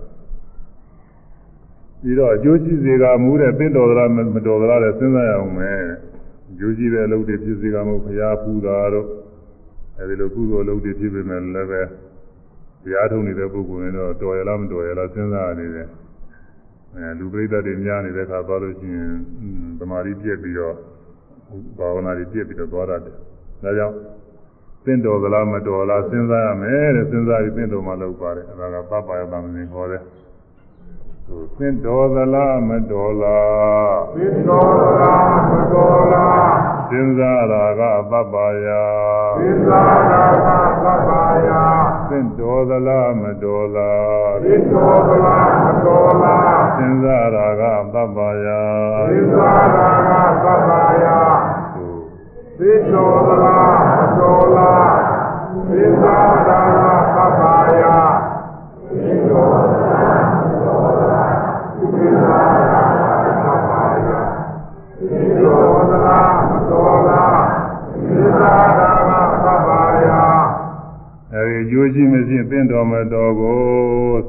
[2.02, 5.80] ပြီးတော့အကျိုးရှိစေကမူးတဲ့တင့်တော်သလားမတော်သလားလဲစဉ်းစားရအောင်မယ်
[6.50, 9.08] အကျိုးရှိတဲ့အလုပ်တွေဖြစ်စေကမဟုတ်ဘုရားဖူးတာတော့
[9.98, 11.82] အဲဒီလိုကုသိုလ်အလုပ်တွေဖြစ်ပေမဲ့လည်းပဲ
[12.82, 15.88] ဘုရားထုံနေတဲ့ပုဂ္ဂိုလ်တွေတော့တော်ရလားမတော်ရလားစဉ်းစားရနေတယ်
[16.94, 19.12] အဲလူပရိသတ်တွေများနေတဲ့အခါသွားလို့ရှိရင်
[19.78, 20.74] သမာဓိပြည့်ပြီးတော့
[21.78, 23.14] ဘာဝနာတွေပြည့်ပြီးတော့သွားရတယ်
[23.62, 23.94] ဒါကြောင့်
[24.84, 30.17] သင်တော်သလားမတော်လားစဉ်းစားရမယ်တဲ့စဉ်းစားပြီးသင်တော်မှလုပ်ပါတယ်အဲဒါကပပယတမ္မင်းခေါ်တယ်ဟို
[31.58, 36.54] သင်တော်သလားမတော်လားသင်တော်သလားမတော်လား
[36.90, 38.68] စဉ်းစားတာကပပယ
[39.38, 40.48] စဉ်းစားတာက
[40.84, 41.10] ပပ
[41.48, 41.50] ယ
[42.08, 47.62] သင်တော်သလားမတော်လားသင်တော်သလားမတော်လားစဉ်းစားတာက
[47.92, 48.48] ပပယ
[49.08, 50.14] စဉ်းစားတာက
[50.44, 50.70] ပပ
[51.04, 51.06] ယ
[52.58, 54.94] သင်တော်သလားမတော်လား
[55.68, 56.60] စဉ်းစားတာ
[57.16, 57.42] ကပပ
[57.80, 57.84] ယ
[58.90, 59.77] သင်တော်သလားမတော်လား
[61.98, 62.80] စဉ်းစားတာ
[63.24, 64.10] ကပပယ
[65.10, 67.42] သင်တော်သလားမတော်လား
[67.92, 68.88] စဉ်းစားတာ
[69.44, 70.12] ကပပယ
[71.34, 73.60] အဲဒီကြိုးရှိမရှိသင်တော်မတော်ကို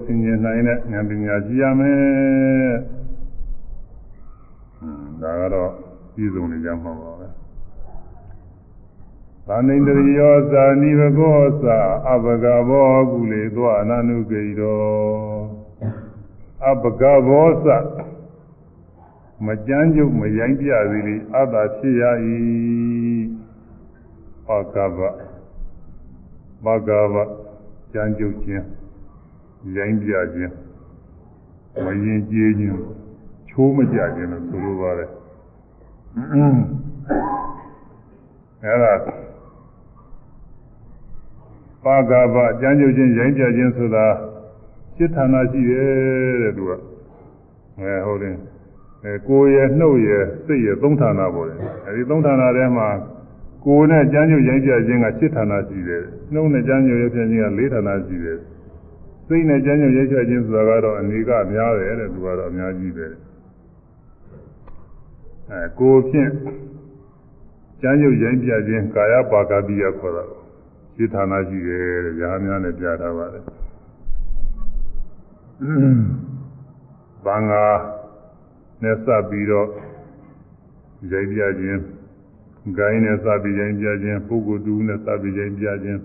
[0.01, 2.73] ဆင်ញင်နိုင်တဲ့ဉာဏ်ပညာရှိရမယ်။
[5.21, 5.71] ဒါကတော့
[6.13, 7.27] ပြည်စုံနေကြမှာပါပဲ။
[9.47, 11.79] သာနိန္ဒရိယောသာနိဘဂောသာ
[12.11, 15.58] အဘဂဘောကုလေသောအနနုကေရော
[16.65, 17.77] အဘဂဘောသာ
[19.45, 22.03] မကြမ်းကြုတ်မရိုင်းပြသည်လေအတ္တဖြစ်ရ၏။
[24.45, 24.99] ဟောကဗ
[26.65, 27.15] ဘဂဗ
[27.93, 28.65] ကြမ်းကြုတ်ခြင်း
[29.75, 30.53] ရိုင်းပြခြင်း
[31.85, 32.77] မရင်ကျေးခြင်း
[33.49, 35.09] ချိုးမကြခြင်းလို့ဆိုလိုပါတယ်
[38.63, 38.93] အဲဒါ
[41.83, 44.05] ပါကဗကြမ်းကြုတ်ခြင်းရိုင်းပြခြင်းဆိုတာ
[44.99, 46.71] စိတ်ဌာနရှိတယ်တဲ့သူက
[47.79, 48.35] အဲဟုတ်တယ်
[49.03, 52.87] အဲကိုယ်ရဲ့နှုတ်ရဲ့စိတ်ရဲ့သုံးဌာနပေါ်တယ်အဲဒီသုံးဌာနထဲမှာ
[53.65, 58.39] ကိုယ်နဲ့ကြမ်းကြုတ်ရိုင်းပြခြင်းကစိတ်ဌာနရှိတယ်နှုတ်နဲ့ကြမ်းကြုတ်ရိုင်းပြခြင်းကလေးဌာနရှိတယ်
[59.27, 63.07] စိတ်နဲ့ကြမ်းကြုတ်ရိုက်ချခြင်းဆိုတာကတော့အနေကများတယ်တဲ့သူကတော့အများကြီးပဲ
[65.51, 66.31] အဲကိုဖြင့်
[67.81, 70.23] ကြမ်းကြုတ်ရိုက်ပြခြင်းကာယပါကတိယခေါ်တာ
[70.95, 73.43] စိတ်ဌာနရှိတယ်တဲ့ညာများနဲ့ပြထားပါတယ်
[75.59, 77.63] ဘာငါ
[78.83, 79.67] နဲ့စပ်ပြီးတော့
[81.11, 81.81] ရိုက်ပြခြင်း
[82.77, 86.01] ဂိုင်းနဲ့စပ်ပြီးရိုက်ပြခြင်းပုဂ္ဂိုလ်တူနဲ့စပ်ပြီးရိုက်ပြခြင်း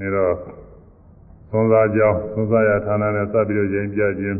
[0.00, 0.34] အဲတော့
[1.50, 4.38] သုံးစားကြောင်းသုံးစားရဌာနနဲ့စပ်ပြီးတော့ရင်ပြခြင်း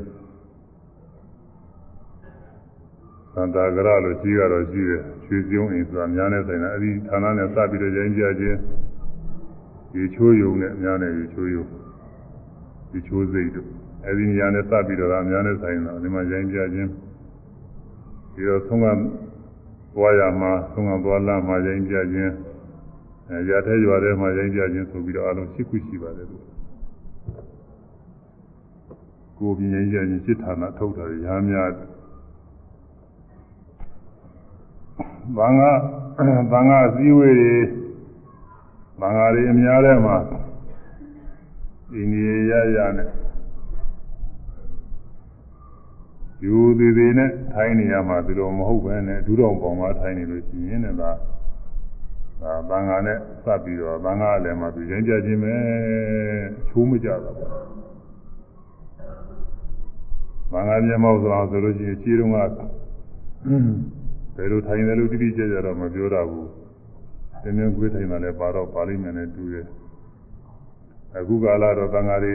[3.34, 8.58] သန္တာကရလို့ရှိကတော့ရှိတယ်ရွှေစည်းုံအိမ်ဆိုတာများနေဆိုင်တာအဲဒီဌာနနဲ့စပ်ပြီးတော့ရင်ပြခြင်း
[9.92, 11.64] ဒီချိုးယုံနဲ့များနေဒီချိုးယုံ
[12.92, 13.68] ဒီချိုးစိတ်တို့
[14.06, 16.90] အဲဒီနေရာနဲ့စပ်ပြီးတော့အများနဲ့ဆိုင်တာဒီမှာရင်ပြခြင်း
[18.34, 18.86] ပြီးတော့သုံးက
[19.94, 22.32] သွားရမှာသုံးကသွားလာမှာရင်ပြခြင်း
[23.28, 26.44] အဲရတဲ့ရွာထဲမှာရင်ပြခြင်းဆိုပြီးတော့အလုံး၈ခုရှိပါတယ်လို့
[29.38, 31.70] ကိုယ်ပြင်းရင်ရင်စိတ်ဌာနထုတ်တာရာများ
[35.36, 35.70] ဘာငါ
[36.52, 37.54] ဘာငါစည်းဝေးတွေ
[39.00, 40.16] ဘာငါတွေအများထဲမှာ
[41.92, 43.08] ဒီနေရရနဲ့
[46.44, 51.10] ယူသေးသေးနဲ့ထိုင်းနေရမှာဒီလိုမဟုတ်ပဲနဲ့ဒူးတော်ပေါင်မှာထိုင်းနေလို့ရှိရင်လည်းဒါ
[52.40, 55.54] ဒါဘာငါနဲ့စပ်ပြီးတော့ဘာငါလည်းမှသူရင်ကြခြင်းပဲ
[56.68, 57.36] ချိုးမကြတာပေါ့
[60.52, 62.38] မင်္ဂမျက်မှောက်ဆိုတာဆိုလို့ရှိရင်ခြေတုံးကဘ
[64.42, 66.48] ယ်လိုထိုင်တယ်လို့တိတိကျကျတော့မပြောတော့ဘူး
[67.42, 69.66] တင်းတင်းကွေးထိုင်တာလည်းပါတော့ပါလိမ့်မယ်နဲ့တူတယ်
[71.18, 72.34] အခုကာလတော့သံဃာတွေ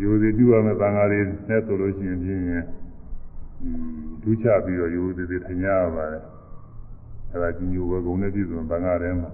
[0.00, 2.64] ယူစီပြုရမယ်သံဃာတွေနဲ့ဆိုလို့ရှိရင်ပြင်းရင်
[4.22, 6.24] ဒူးချပြီးတော့ယူစီစီထိုင်ရပါတယ်
[7.32, 9.30] အဲဒါကြီးညိုဘကုံနဲ့ပြည့်စုံသံဃာထဲမှာ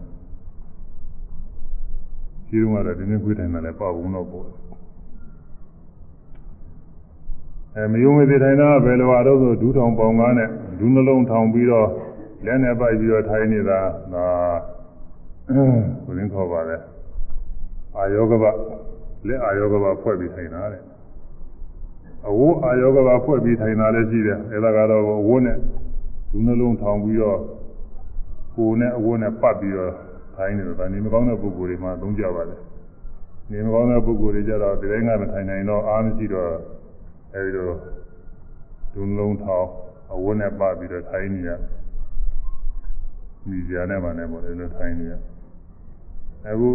[2.48, 4.48] ခြေတုံးကတော့တင်းတင်းကွေးထိုင်တာလည်းပေါ့ဘူးတော့ပေါ့
[7.76, 11.88] အဲမယုံမသိထိုင်တာဘယ်လိုအားတော့ဆိုဒူးထောင်ပေါင်ကားနဲ့ဒူးနှလုံးထောင်ပြီးတော့
[12.44, 13.80] လက်နဲ့ပိုက်ပြီးတော့ထိုင်နေတာ
[14.14, 14.26] ဒါ
[16.04, 16.76] ကိုရင်းခေါ်ပါလေ
[17.98, 18.44] အာယောဂဘ
[19.26, 20.82] လက်အာယောဂဘဖွဲ့ပြီးထိုင်တာတဲ့
[22.28, 25.56] အဝိုးအာယောဂဘဖွဲ့ပြီးထိုင်တာလည်းရှိတယ်အဲဒါကတော့အဝိုးနဲ့
[26.30, 27.38] ဒူးနှလုံးထောင်ပြီးတော့
[28.56, 29.92] ကိုယ်နဲ့အဝိုးနဲ့ပတ်ပြီးတော့
[30.36, 32.56] ထိုင်နေတာဒါနေမကောင်းတဲ့ပုဂ္ဂိုလ်တွေမှသုံးကြပါလေ
[33.50, 36.50] နေမကောင်းတဲ့ပုဂ္ဂိုလ်တွေကြတော့ဒီတိုင်းကမထိုင်နိုင်တော့အားမရှိတော့
[37.34, 37.70] အဲဒီလို
[38.94, 39.66] ဒုလုံးထောင်
[40.14, 41.50] အဝတ်နဲ့ပပြီးတော့ထိုင်နေရ
[43.48, 45.12] မိကြနဲ့မှလည်းပေါ့လေလို့ထိုင်နေရ
[46.48, 46.70] အခု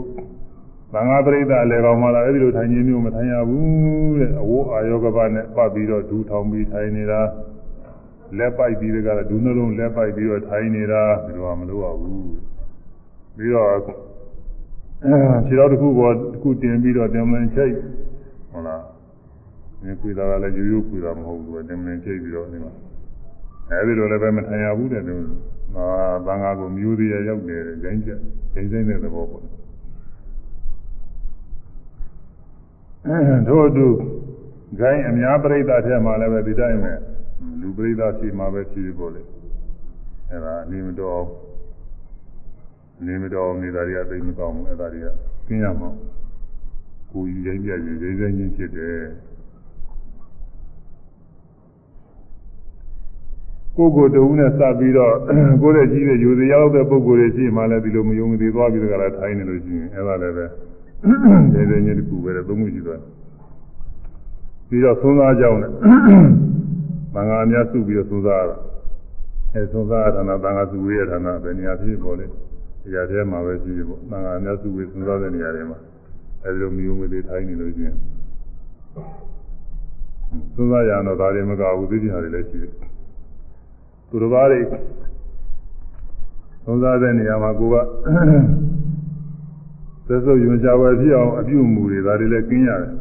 [0.94, 7.22] သံဃာပရိသတ်လည်းကောင်းမှလာအဲ့ဒီလိုထိုင်ခြင်းမျိုးမထိုင်ရဘူးတဲ့အဝိုးအာယောဂပနဲ့ပတ်ပြီးတော့ဒူးထောင်ပြီးထိုင်နေတာ
[8.38, 12.26] လက်ပိုက်ပြီးတကဒူးနှလုံးလက်ပိုက်ပြီးတော့ထိုင်နေတာဒီလိုမလုပ်ရဘူး
[13.38, 13.70] ပြီးတော့
[15.48, 17.74] ခြေတော်တစ်ခုပေါ်တစ်ခုတင်ပြီးတော့တင်မလင်ချိတ်
[18.52, 18.82] ဟုတ်လား
[19.82, 22.74] ဒီခွေတာကလည်းရိုးရိုးခွေတာမဟုတ်ဘူးတင်မလင်ချိတ်ပြီးတော့ဒီမှာ
[23.70, 25.16] အဲဒီလိုလည်းပဲမထိုင်ရဘူးတဲ့သူ
[25.76, 25.86] အာ
[26.26, 28.20] ဘင်္ဂါကိုမျိုးသေးရရောက်နေတယ်ဂျိုင်းချက်
[28.54, 29.57] ဂျိုင်းဆိုင်တဲ့သဘောပေါ့
[33.48, 33.88] တို့အတူ
[34.80, 36.94] ဂိုင်းအများပြိဿထဲမှာလည်းပဲဒီတိုင်းပဲ
[37.62, 39.22] လူပြိဿရှိမှာပဲရှိပြီပေါ့လေ
[40.32, 41.24] အဲဒါအနေမတော်
[43.06, 45.08] နေမတော်နေတာတွေကသိမကောင်းဘူးအဲ့ဒါတွေက
[45.48, 45.90] ကျင်းရမှာ
[47.12, 49.00] ကိုယ်ကြီးရိုင်းပြရင်ရိုင်းရိုင်းချင်းဖြစ်တယ်
[53.78, 55.14] ကိုယ်ကိုယ်တူနဲ့စပ်ပြီးတော့
[55.62, 60.46] ကိုယ်ရဲ့ကြီးတဲ့ယူစရာတဲ့ပုံကိုယ်တွေရှိမှလည်းဒီလိုမယုံမသိသွားပြီးတော့ထိုင်းနေလို့ရှိရင်အဲ့ဒါလည်းပဲ
[61.06, 63.02] ရိုင်းရိုင်းချင်းတစ်ခုပဲသုံးမှုရှိသွား
[64.68, 68.58] ပြီးတော့သုံးသားကြောင်းနဲ့မင်္ဂလာများစုပြီးတော့သုံးသားရတာ
[69.54, 72.26] အဲသုံးသားရတာကသံဃာစုဝေးရတာကဘယ်နေရာဖြစ်ပေါ်လဲ
[72.84, 75.78] နေရာထဲမှာပဲရှိပြီပေါ့။နာငါအများစုဝေစဉ်းစားတဲ့နေရာတွေမှာ
[76.44, 77.96] အဲဒီလိုမျိုးမျိုးလေးထိုင်းနေလို့ရှိရင်
[80.56, 82.72] သုံးစားရတော့ဒါတွေမကဘူးသိချင်တာတွေလည်းရှိတယ်။
[84.10, 84.60] သူတစ်ပါးတွေ
[86.66, 87.76] သုံးစားတဲ့နေရာမှာကိုက
[90.08, 92.92] သက်စုပ်ယွန်ရှားဝယ်ဖြစ်အောင်အပြုအမူတွေဒါတွေလည်းကျင်းရတယ်။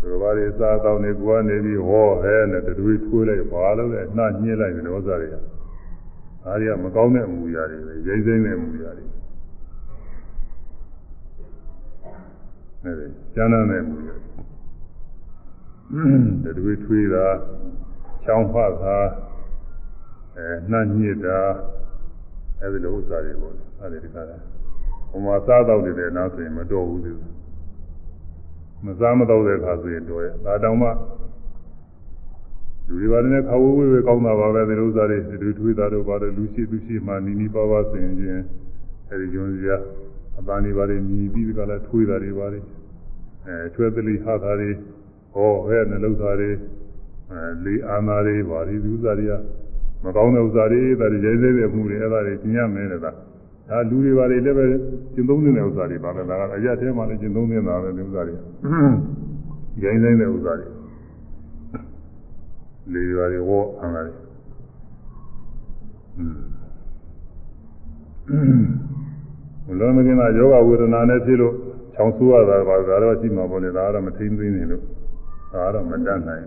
[0.00, 2.72] သူတစ်ပါးတွေစားတောင်းနေကိုကနေပြီးဟောဟဲနဲ့တူ
[3.06, 5.36] ထွေးလိုက်ပါလို့လည်းနှာညှိလိုက်တယ်ဥစ္စာတွေက။
[6.46, 9.04] အားရမကောင်းတဲ့အမူအရာတွေပဲရိမ့်စိမ့်တဲ့အမူအရာတွေ
[12.82, 14.14] အဲဒီကျမ်းသာတဲ့အမူအရာ
[16.58, 17.26] တွေတူထွေးတာ
[18.24, 18.98] ချောင်းဖတ်တာ
[20.36, 21.38] အဲနှညစ်တာ
[22.60, 24.40] အဲဒီလိုဥစ္စာတွေပေါ့ အဲဒီဒီကနေ့
[25.10, 27.12] ဟိုမှာစားတော့နေတဲ့နောက်ဆိုရင်မတော်ဘူးသူ
[28.84, 30.88] မစားမတော့တဲ့အခါဆိုရင်တော်ရဲ့ဒါတောင်မှ
[32.88, 38.42] လူတွေပါတဲ့ခါဝေးဝေးပဲကောင်းတာပါပဲဒီလိုဥစ္စာတွေဒီထွေးတာတို့ပါတယ်လူရှိသူရှိမှနီးနီးပါးပါးဆင်ခြင်း
[39.10, 39.76] အဲဒီကျွန်းစရာ
[40.38, 42.64] အပန်းတွေပါတယ်မြည်ပြီးကလည်းထွေးတာတွေပါတယ်
[43.46, 44.70] အဲချွဲသလိဟာတာတွေ
[45.34, 46.50] ဟောဟဲ့နှလုံးသားတွေ
[47.30, 49.32] အဲလေးအာနာတွေပါတယ်ဒီဥစ္စာတွေက
[50.04, 53.12] မကောင်းတဲ့ဥစ္စာတွေဒါတွေရဲရဲတဲ့မှုတွေအဲ့ဒါတွေကျင်ရမယ်တဲ့ဒါ
[53.68, 54.64] ဒါလူတွေပါတယ်လည်းပဲ
[55.14, 58.34] ကျင်သုံးနေတဲ့ဥစ္စာတွေပါပဲဒါကအရာထဲမှာလည်းကျင်သုံးနေတာပဲဒီဥစ္စာတွေ
[59.82, 60.68] ရိုင်းဆိုင်တဲ့ဥစ္စာတွေ
[62.92, 64.14] လေရွာတွေဝေါ်အောင်လာတယ်
[69.66, 71.54] ဘလုံးမကင်းတာယောဂဝေဒနာနဲ့ဖြစ်လို့
[71.94, 74.82] ချောင်းဆိုးရတာပါဒါတော့ရှိမှာပေါ့လေဒါကတော့မထိမ့်သိနေလို့
[75.52, 76.44] ဒါကတော့မတတ်နိုင်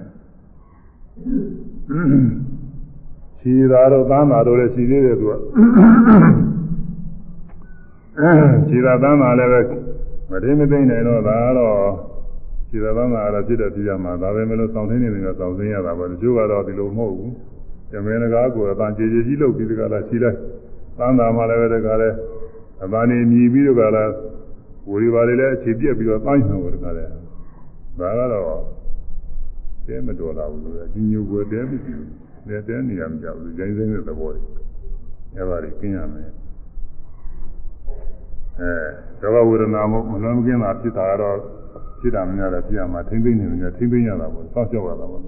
[3.39, 5.34] ခြေသာတော့သားနာတော့လည်းရှိသေးတယ်သူက
[8.70, 9.61] ခြေသာသားနာလည်းပဲ
[10.30, 11.78] မထိမသိနိုင်တော့ဒါကတော့
[12.70, 17.34] ခြေသာသားနာကတော့ဖြစ်တဲ့ပြရမှာဒါပဲမလို့စောင့်သိနေနေတော့စောင့်သိရတာပေါ့တချို့ကတော့ဒီလိုမဟုတ်ဘူး
[17.91, 20.38] ဇမေနကားကိုအတန်ကြေကြေကြီးလုပ်ပြီးတကလားရှိလိုက်
[20.97, 22.15] သမ်းသာမှလည်းပဲတကလည်း
[22.84, 24.11] အတန်နေမြည်ပြီးတကလား
[24.89, 27.11] ဝီပါလေလည်းအခြေပြက်ပြီးတော့တိုင်းဆောင်တကလည်း
[27.99, 28.61] ဒါကတော့
[29.88, 32.09] တဲမတော်လာဘူးလို့အကြီးညိုကိုတဲမရှိဘူး
[32.49, 34.41] တဲတဲနေရမကြဘူးဂျိုင်းစိမ့်တဲ့သဘောတွေ
[35.36, 36.30] အဲပါလိကျင်းရမယ်
[38.60, 38.72] အဲ
[39.22, 41.38] ဒုက္ခဝေဒနာမမလွန်မကင်းတာဖြစ်တာကတော့
[41.99, 45.22] ဖြစ်တာမများတယ်ဖြစ်ရမှာထိမ့်သိမ့်နေတယ်ထိမ့်သိမ့်ရတာပေါ့စောင့်ရှောက်ရတာပေါ့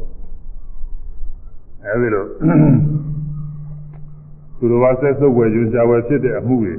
[1.86, 2.24] အဲဒီလို
[4.58, 6.74] သူတော်ဘာဆက်စုပ်ဝယ်ယူရှားဝယ်ဖြစ်တဲ့အမှုတွေ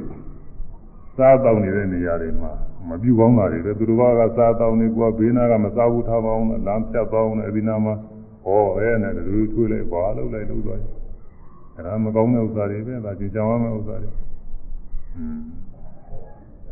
[1.17, 2.53] စားတောင်းနေတဲ့နေရာတွေမှာ
[2.89, 7.95] မပြုကောင်းတာတွေပဲသူတော်ဘာကစားတောင်းနေကွာဘေးနာကမစားဘူးထားပါအောင်လမ်းဖြတ်သွားအောင်လည်းဒီနာမှာ
[8.45, 10.93] ဟောအဲနဲ့လူထွေးလိုက်ပါလို့လိုက်လို့သွားတယ်
[11.77, 14.11] အဲဒါမကောင်းတဲ့ဥစ္စာတွေပဲဒါကြင်ကြောင်ရမယ့်ဥစ္စာတွေ
[15.17, 15.41] อืม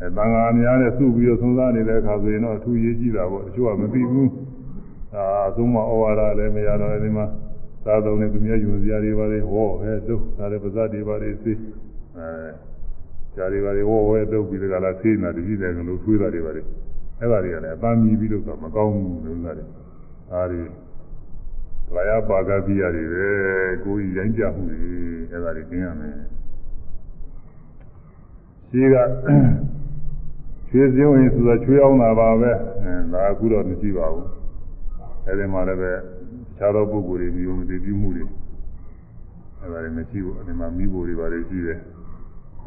[0.01, 4.29] အဲတန်ဃာအများနဲ့စုပြီးတော့သုံးစားနေတဲ့အခါဆိုရင်တော့အထူးရေးကြည့်တာပေါ့တချို့ကမသိဘူး
[5.13, 7.25] ဒါအဆုံးမဩဝါဒလည်းမရတော့ဒီမှာ
[7.85, 11.53] သာသုံးနဲ့သူများယူစရာတွေပါလေဟောဟဲ့ဒုဒါလည်းပါဇတ်တွေပါလေသိ
[12.17, 12.27] အဲ
[13.35, 16.61] ဇာတွေပါလေဟောဟဲ့ဒုပြီးတကလားသိနေတာတတိတယ်ကလို့ထွေးတာတွေပါလေ
[17.19, 19.65] အဲ့ဒါတွေကလည်းအပန်းမြည်ပြီးလို့ကမကောင်းဘူးလို့ဆိုတာတွေ
[20.31, 20.61] ဒါတွေ
[21.95, 23.27] လာရပါကပိယတွေပဲ
[23.83, 24.79] ကိုယ်ရိုင်းကြမှုတွေ
[25.31, 26.15] အဲ့ဒါတွေသိရမယ်
[28.69, 28.95] ရှိက
[30.73, 32.51] ချွေးစင်းဝင်ဆိုတာချွေးအောင်တာပါပဲ
[32.83, 34.27] အဲဒါအခုတော့မရှိပါဘူး
[35.27, 35.91] အဲဒီမှာလည်းပဲ
[36.57, 38.25] ခြားသောပုဂ္ဂိုလ်တွေမျိုးမသိပြုမှုတွေ
[39.61, 41.79] အဲဒါတွေမရှိဘူးအဲဒီမှာမိဖို့တွေပါတယ်ရှိတယ်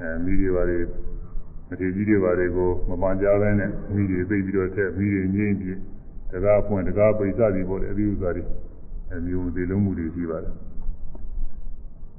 [0.00, 0.82] အဲမိတွေပါတယ်
[1.68, 5.78] မထေကြီးတွေပါတယ်ကိုမပန်ကြဘဲနဲ့မိတွေသိပြီးတော့ထက်မိတွေငိမ့်ပြီး
[6.32, 8.42] တကားဖွင့်တကားပိစသည်ပေါ့လေအဒီဥစ္စာတွေ
[9.10, 10.54] အဲမျိုးမသိလုံးမှုတွေရှိပါတယ်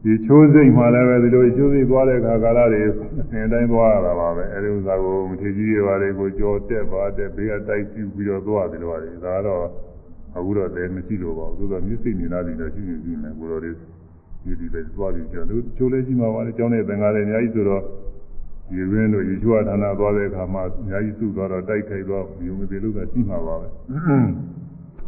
[0.06, 3.00] ဒီချိုးစိတ်မှလည်းပဲဒီလိုချိုးစိတ်သွားတဲ့အခါကာလတွေအစ
[3.40, 9.66] ဉ်တိုင်းသွားရတာပါပဲအဲဒီဥစ္စာကိုမထေကြီးတွေပါလေကိုကြော်တက်ပါတက်ဘေးကတိုက်ပြူပြီးတော့သွားတယ်လို့ပါတယ်ဒါတော့
[10.38, 13.76] အခုတော့လည်းမရှိလို့ပါဘူးသို့သောမျက်စိမြင်လာတယ်တော့ရှိနေပြီမယ်ကိုတော်လေး
[14.44, 17.82] ဒီဒီပဲသွားပြီးကျတော့သူချိုးလေးရှိမှာပါလေကျောင်းနဲ့သင်္ကားတွေအများကြီးဆိုတော့
[18.70, 23.68] ဒီရင်းတို့ရေချွာဌာနသွားတဲ့အခါမှာအများကြီးစုသွားတော့တိုက်ခိုက်သွားမြုံမသေးလို့ကရှိမှာပါပဲ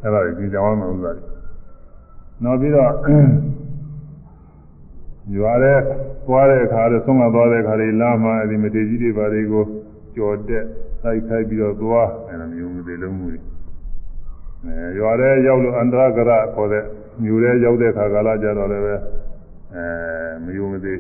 [0.03, 1.23] အဲ့ဒါကြီးကြောင်းအောင်ဥစ္စာတွေ
[2.43, 2.91] နောက်ပြီးတော့
[5.35, 5.79] ရွာတဲ့
[6.27, 9.63] သွားတဲ့အခါတော့ဆုံးမသွားတဲ့အခါတွေလာမှအဲဒီမထေကြီးတွေဘာတွေကို
[10.15, 10.65] ကြော်တက်
[11.03, 13.39] တိုက်ခိုက်ပြီးတော့သွားအဲ့ဒါမျိုးမသေးလုံးမှုတွေ
[14.65, 16.83] အဲရွာတဲ့ရောက်လို့အန္တရာကရခေါ်တဲ့
[17.23, 18.95] မြို့တဲ့ရောက်တဲ့အခါကာလကြတော့လည်းပဲ
[19.75, 19.85] အဲ
[20.45, 20.99] မယုံမသေး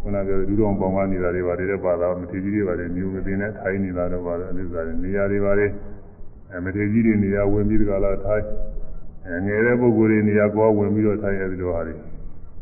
[0.00, 5.66] ခုနကပြောဒူးတော်ပေါင်းမနေတာတွေဘာတွေလဲပါတော့မထေကြီးတွေဘာတွေမြို့မသေးနဲ့ထိုင်းနေတာတော့ပါတော့အဲ့ဒါတွေနေရာတွေဘာတွေ
[6.52, 8.46] အဲမထေကြီးတွေနေရာဝင်ပြီးတကလားထိုင်း
[9.26, 11.94] အဲငယ်တဲ့ပုဂ္ဂိုလ်တွေနေရာကောဝင်ပြီးတော့ထိုင်းအဲဒီလိုဟာတွေ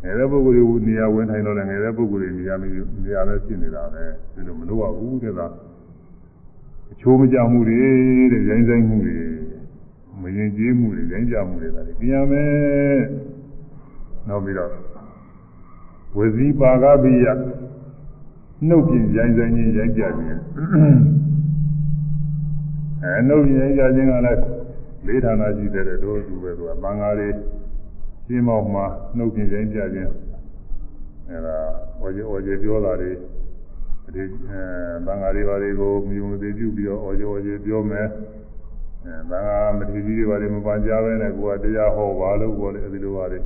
[0.05, 4.05] ငယ်တဲ့ပုဂ္ဂိုလ်တွေနေရာဝင်ထိုင်တော့လည်းငယ်တဲ့ပုဂ္ဂိုလ်တွေနေရာမျိုးနေရာလည်းဖြစ်နေတာပဲ
[4.35, 5.41] ဒီလိုမလို့ရဘူးတဲ့က
[6.93, 7.83] အချိုးမကြမှုတွေ
[8.33, 9.19] တဲ့ရိုင်းဆိုင်မှုတွေ
[10.21, 13.01] မရင်ကျေးမှုတွေရိုင်းကြမှုတွေဒါတွေပြင်ရမယ်
[14.29, 14.71] နောက်ပြီးတော့
[16.17, 17.27] ဝစီပါကပိယ
[18.69, 20.41] နှုတ်ပြင်ရိုင်းဆိုင်ခြင်းရိုင်းကြခြင်း
[23.03, 24.43] အဲနှုတ်ပြင်ရိုင်းကြခြင်းကလည်း
[25.07, 27.35] လေးဌာနရှိတဲ့တို့သူပဲသူကပန်းကားလေး
[28.27, 28.85] ရှင်းမောက်မှာ
[29.17, 30.11] နှုတ်ပြင်ရိုင်းကြခြင်း
[31.29, 31.57] အဲဒါ
[32.01, 33.13] ဝေဝေပြောတာတွေ
[34.15, 34.61] ဒီအဲ
[35.07, 38.09] ဘင်္ဂါတွေဘာတွေကိုမြုံသေးပြုပြီးတော့အော်ကြော်ကြေပြောမယ်
[39.05, 43.39] အဲဘင်္ဂါမထေကြီးတွေဘာတွေမပန်ကြပဲနဲ့ကိုကတရားဟောပါလို့ပြောတယ်အဲဒီလိုပါလေ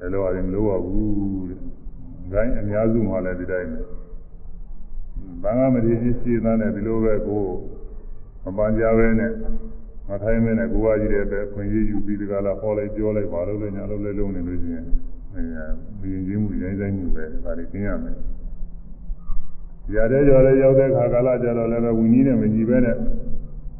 [0.00, 1.58] အဲလိုပါလေမလို့ပါဘူးတဲ့။
[2.32, 3.80] ဒါအများစုမှလည်းဒီတိုင်းပဲ။
[5.42, 7.44] ဘင်္ဂါမထေကြီးရှင်းသားနဲ့ဒီလိုပဲကို
[8.44, 9.32] မပန်ကြပဲနဲ့
[10.08, 14.84] မထိုင်မဲနဲ့ကိုကကြီးတဲ့ပဲခွင့်ရယူပြီးဒီကလာဟောလိုက်ပြောလိုက်ပါလို့လည်းညာလို့လည်းလုံးနေလို့ရှိရင်
[15.34, 15.42] အဲ
[16.00, 18.16] မြင်ချင်းမှုရိုင်းဆိုင်မှုပဲဒါတွေသိရမယ်။
[19.94, 22.96] ရတဲ့ကြော်လည်းရောက်တဲ့ခါကာလကျတော့လည်းဝီနည်းနဲ့မကြည့်ပဲနဲ့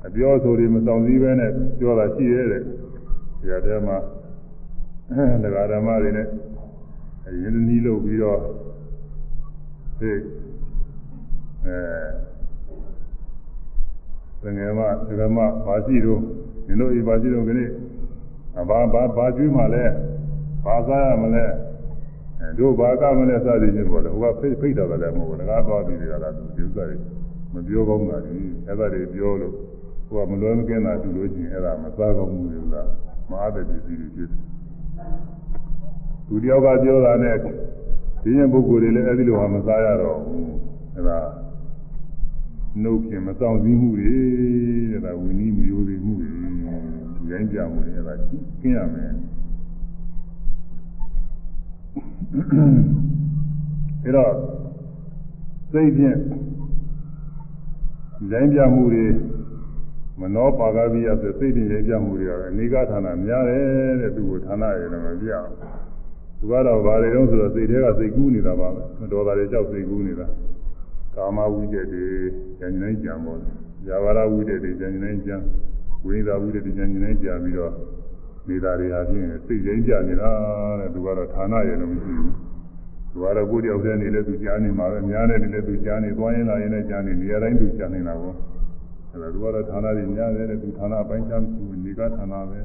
[0.07, 2.63] အပြောဆိုတွေမဆောင်စည်းပဲနဲ့ပြောတာရှိရဲတဲ့။
[3.49, 3.97] ရတဲ့မှာ
[5.45, 6.27] ဒကာဓမ္မတွေနဲ့
[7.43, 8.39] ရင်းနှီးလုပ်ပြီးတော့
[10.01, 10.13] ဒီ
[11.67, 11.79] အဲ
[14.57, 16.21] ငယ်မဒကာမဘာရှိတော့
[16.67, 17.61] ဒီလိုဤဘာရှိတော့ခဏ
[18.69, 19.85] ဘာဘာဘာကျွေးမှလဲ
[20.65, 21.45] ဘာစားရမလဲ
[22.59, 26.97] တို့ဘာကမလဲစသည်ချင်းပေါ့လေဟိုကဖိတ်ဖိတ်တော်တယ်မဟုတ်ဘူးငါသွားပြီးကြတာသူဥစ္စာတွေ
[27.53, 29.55] မပြောကောင်းတာကြီးအဲ့ဒါတွေပြောလို့
[30.09, 32.75] ဟိုကမလွယ်မကင်းတာသူလို့ချင်းအဲ့ဒါမစားကောင်းဘူးလေက
[33.31, 34.41] မအားတဲ့ပစ္စည်းတွေဖြစ်တယ်
[36.27, 37.37] သူတယောက်ကပြောတာနဲ့
[38.23, 40.53] ဒီရင်ပုဂ္ဂိုလ်တွေလည်းအဲ့ဒီလိုဟာမစားရတော့ဘူး
[40.95, 41.19] အဲ့ဒါ
[42.83, 44.15] နှုတ်ဖြင့်မဆောင်စည်းမှုတွေ
[44.93, 46.29] တဲ့ဒါဝိနည်းမယိုသေးမှုတွေ
[47.31, 48.15] ရိုင်းကြမှုတွေအဲ့ဒါ
[48.61, 49.13] ကျင်းရမယ်
[54.05, 54.33] အဲတော့
[55.73, 56.19] စိတ်ဖြင့်
[58.33, 59.07] ရိုင်းပြမှုတွေ
[60.21, 65.51] မနောပါကပိယဆိုစိတ်ဖြင့်ရိုင်းပြမှုတွေကတော့အနိကဌာနများတယ်တဲ့သူ့ကိုဌာနရယ်တော့မပြအောင်
[66.39, 70.27] သူကတော့ဘာတွေတော့ဆိုတော့စိတ်ထဲကစိတ်ကူးနေတာပါပဲမတော်တာတွေကြောက်စိတ်ကူးနေတာ
[71.17, 72.07] ကာမဝိတ္တတွေ
[72.59, 73.55] ဉာဏ်ဉာဏ်ကြံပေါ်တယ်
[73.87, 75.37] ဇာဝရဝိတ္တတွေဉာဏ်ဉာဏ်ကြံ
[76.05, 77.73] ဝိညာဝိတ္တတွေဉာဏ်ဉာဏ်ကြံပြီးတော့
[78.49, 80.31] နေတာတွေဟာဖြင့်စိတ်ရင်းကြနေတာ
[80.81, 82.33] တဲ့သူကတော့ဌာနရယ်လို့မရှိဘူး
[83.13, 88.37] သူကတော့ကိုယ်တယောက်တည်းနေလဲသူကြားနေမှာပဲများတယ်နေလဲသူကြားနေသွားရင်လာရင်လည်းကြားနေနေရာတိုင်းသူကြားနေတာပေါ့
[89.13, 92.59] အဲဒါသူကတော့ဌာနတွေများတယ်တဲ့သူဌာနအပိုင်းခြားမရှိဘူးနေကဌာနပဲ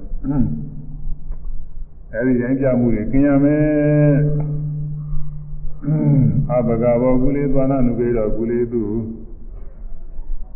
[2.13, 4.59] အဲဒီရင်းကြမှုတွေกินရမယ်
[5.80, 5.81] အ
[6.68, 8.84] ဘဂဘောကုလေသွားနာနုကေတော့ကုလေသူ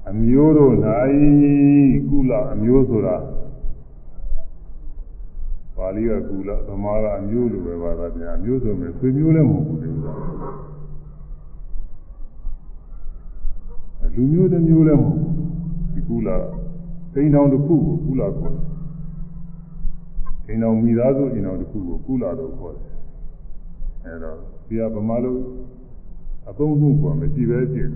[0.10, 0.74] အမျိုးတို့၌
[2.10, 3.18] ကုလအမျိုးဆိုတာ
[5.76, 10.16] ပါဠိကကူလသမားကအမျိုးလိုပဲပါတာဗျာမျိုးဆိုမယ်ဆွေမျိုးလည်းမဟုတ်ဘူးဒီလို
[14.16, 15.34] လူမျိုးတစ်မျိုးလည်းမဟုတ်ဘူး
[15.94, 16.30] ဒီကူလ
[17.14, 18.66] တိန်တော်တစ်ခုကိုကူလခေါ်တယ်
[20.46, 22.90] တိန်တော်မိသားစုအိမ်တော်တစ်ခုကိုကူလလို့ခေါ်တယ်
[24.06, 25.34] အဲတော့ ဒီကဗမာလူ
[26.50, 27.90] အသုံးမှုကမရှိပဲဖြစ်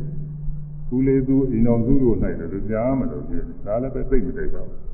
[0.89, 4.87] ကူလေသူအိမ်တော်စုတို့၌လည်းကြားမလို့ဖြစ်ဒါလည်းပဲသိမ့်မသိပါဘူး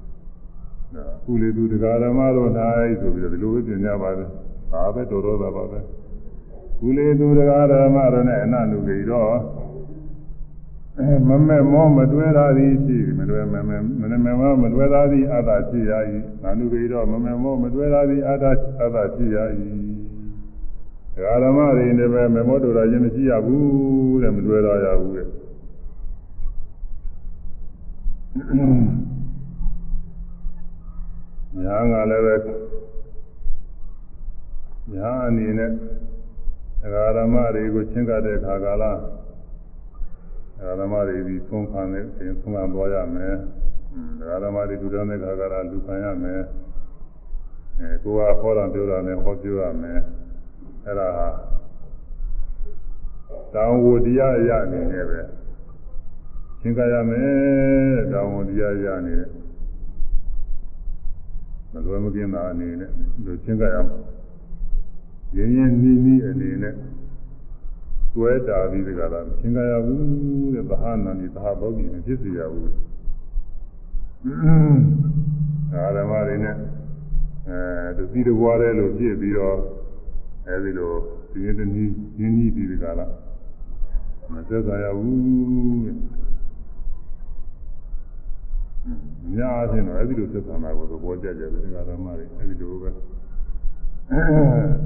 [1.26, 2.50] ကုလေသူတရားဓမ္မတို့၌
[3.00, 4.30] ဆိုပြီးတော့ဒီလိုပဲပြင်ကြပါတယ်။
[4.72, 5.80] ဒါပဲတော်တော်သာပါပဲ။
[6.80, 9.36] ကုလေသူတရားဓမ္မတို့နဲ့အနနုကြီးတော့
[11.28, 15.94] မမဲ့မောမတွဲတာသည်ရှိမတွဲမမဲ့မနမမောမတွဲတာသည်အတ္တရှိရ၏။
[16.44, 18.46] နာနုကြီးတော့မမဲ့မောမတွဲတာသည်အတ္တ
[18.82, 19.38] အတ္တရှိရ၏။
[21.16, 25.28] တရားဓမ္မတွေနဲ့ပဲမမောတော်တာခြင်းမရှိရဘူးတဲ့မတွဲတော့ရဘူးတဲ့။
[31.64, 32.36] ညာကလည်းပဲ
[34.94, 43.36] ညာအနေနဲ့ဒကာဓမ္မတွေကိုချင်းကတဲ့ခါကာလဒကာဓမ္မတွေဒီသုံးခံနေရင်သုံးခံသွားရမယ်
[44.20, 46.42] ဒကာဓမ္မတွေလူတော်တဲ့ခါကာလလူခံရမယ်
[47.80, 50.00] အဲကိုကဟောတော်ပြောတာနဲ့ဟောပြောရမယ်
[50.86, 51.28] အဲ့ဒါဟာ
[53.54, 55.20] တောင်ဝတရားရအနေနဲ့ပဲ
[56.60, 59.30] ချင်းကရမယ်တောင်ဝတရားရအနေနဲ့
[61.72, 62.92] မလွယ်မကင်းတာအနေနဲ့
[63.26, 63.98] လူချင်းကရမှာ
[65.36, 66.76] ရင်းရင်းနှီးနှီးအနေနဲ့
[68.14, 72.72] တွဲတာပြီးဒီကလာချင်းကရဘူးတဲ့ဘာဟာနာနီဘာဘောဂီမဖြစ်စီရဘူး
[75.74, 76.56] အာဓမ္မတွေနဲ့
[77.48, 77.58] အဲ
[77.98, 79.58] တတိတဘွားတဲ့လို့ဖြစ်ပြီးတော့
[80.48, 80.92] အဲဒီလို
[81.32, 83.08] ဒီနေ့တနည်းရင်းနှီးပြီးဒီကလာ
[84.32, 85.18] မသက်သာရဘူး
[85.86, 85.96] တဲ့
[89.36, 92.90] ညာအချင်းတော့အဲ့ဒီလိုသက်သာတာကိုသဘောကျကြတယ်ဒီကဓမ္မတွေအဲ့ဒီလိုပဲ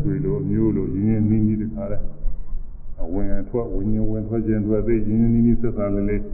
[0.02, 1.98] ဆွေလိုမျိုးလိုရင်းရင်းနှီးနှီးတခါလဲ
[3.04, 6.30] အဝင်ထွက်ဝင်ရင်ဝင်ထွက်ခြင်းထွက်သိရင်းရင်းနှီးနှီးသက်သာလေးလေးဒီ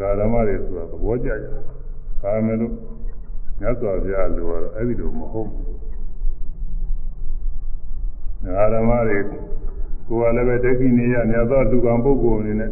[0.00, 1.50] ကဓမ္မတွေဆိုတာသဘောကျကြတယ်
[2.22, 2.72] ဒါမဲ့လို့
[3.60, 5.73] မြတ်စွာဘုရားလိုတော့အဲ့ဒီလိုမဟုတ်ဘူး
[8.44, 9.18] ဒီကဓမ္မတွေ
[10.08, 12.70] ကိုယ်ကလည်းပဲဒိဋ္ဌိနေရမြတ်သောလူကံပုဂ္ဂိုလ်အနေနဲ့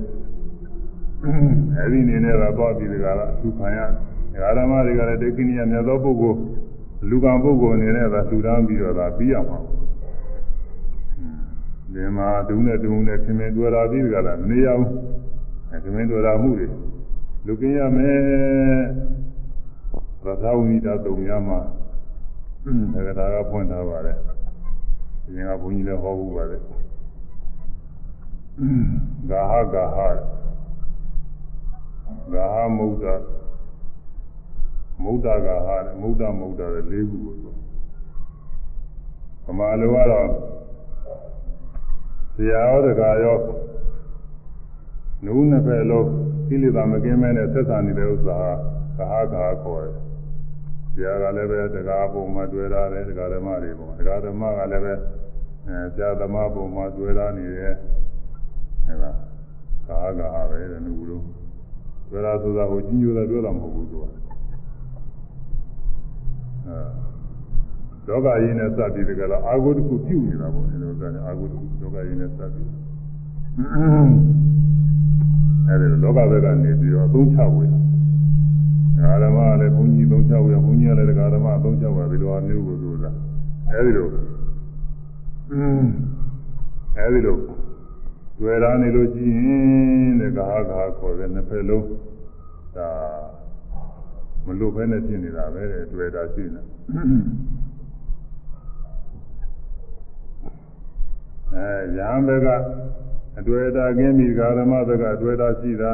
[1.78, 3.78] အဲ့ဒီနေနဲ့တော့သွားပြီးဒီကရသူခံရ
[4.34, 6.38] တယ်ဓမ္မတွေကလည်းဒိဋ္ဌိနိယမြတ်သောပုဂ္ဂိုလ်
[7.08, 9.58] လူကံပုဂ္ဂိုလ်အနေနဲ့သာလှူဒန်းပြီးတော့သာပြီးရမှာ။
[11.92, 14.88] ဒီမှာဒုနဲ့ဒုနဲ့ခင်မင်တွေ့တာပြီးကြလားမနေရဘူး။
[15.70, 16.66] အဲခင်မင်တွေ့တာမှုတွေ
[17.46, 18.16] လူကင်းရမယ်။
[20.24, 21.58] ရသဝိဒတုံများမှာ
[22.92, 24.16] သက္ကတာကဖွင့်ထားပါတယ်။
[25.24, 26.62] ဒီကဘုန်းကြီးလည်းဟောဘူးပါတယ်။
[29.30, 29.98] ဂါဟဂါဟ
[32.32, 33.04] ဂါဟမုဒ္ဒ
[35.02, 37.54] မုဒ္ဒကဟာတယ်မုဒ္ဒမုဒ္ဒတဲ့၄ခုကိုဆို
[39.46, 40.28] ဗမာလိုကတော့
[42.36, 43.38] ဇာရောတကာရော
[45.24, 46.08] နုနှစ်ဖက်လုံး
[46.48, 48.38] ကိလေသာမကင်းမဲနဲ့ဆက်ဆံနေတဲ့ဥစ္စာ
[48.96, 50.11] ဟာဂဟာဂဟာခေါ်တယ်
[50.96, 54.94] ဇာကလည်းပဲတကာပုံမှာတွေ့ရတယ်တကာဓမ္မတွေပုံတကာဓမ္မကလည်းပဲ
[55.66, 57.74] အဲဇာဓမ္မပုံမှာတွေ့ရနေတယ်
[58.86, 59.10] အဲဒါ
[59.86, 61.20] ဂဟာဂဟာပဲတဲ့နုလို
[62.10, 64.06] တွေ့ရဆိုတာကိုကြီးညိုတာတွေ့တာမဟုတ်ဘူးသူက
[68.08, 72.70] လောကရင်းနဲ့စပ်ပြီးတကယ်တော့အာဟုတခုပြုနေတာပေါ့အဲလိုကအာဟုတခုလောကရင်းနဲ့စပ်ပြီး
[75.68, 77.66] အဲဒီလောကဘက်ကနေပြီးတော့သုံးချဝေ
[79.02, 83.10] ဓမ္မကလည်းဘုန်းကြီးသုံးချဝေဘုန်းကြီးကလည်းဒကာဓမ္မသုံးချဝေဒီလိုအမျိုးကိုဆိုတာ
[83.70, 84.06] အဲဒီလို
[86.96, 87.36] အဲဒီလို
[88.38, 91.86] တွေ့ရနေလို့ရှိရင်တဲ့ကာဟာကာခေါ်တဲ့နှစ်ဖက်လုံး
[92.76, 92.88] ဒါ
[94.46, 96.60] မလို့ပဲနဲ့ဖြစ်နေတာပဲတဲ့တွေ့တာရှိနေ
[101.54, 101.68] အဲ
[101.98, 102.48] ရဟန်းဘက်က
[103.38, 105.92] အတွေ့အတာကင်းပြီးဓမ္မဘက်ကအတွေ့အတာရှိတာ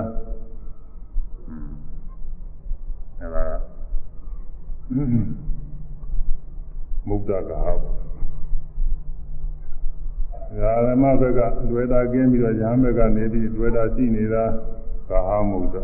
[3.20, 3.45] အဲဒါ
[7.09, 7.73] မုဒ္ဒကဟာ
[10.86, 14.45] ဓမ္မဘက်ကအတွေ့အတာကင်းပြီးတော့ရဟန်းဘက်ကနေပြီးအတွေ့အတာရှိနေတာ
[15.11, 15.77] ကဟာမုဒ္ဒ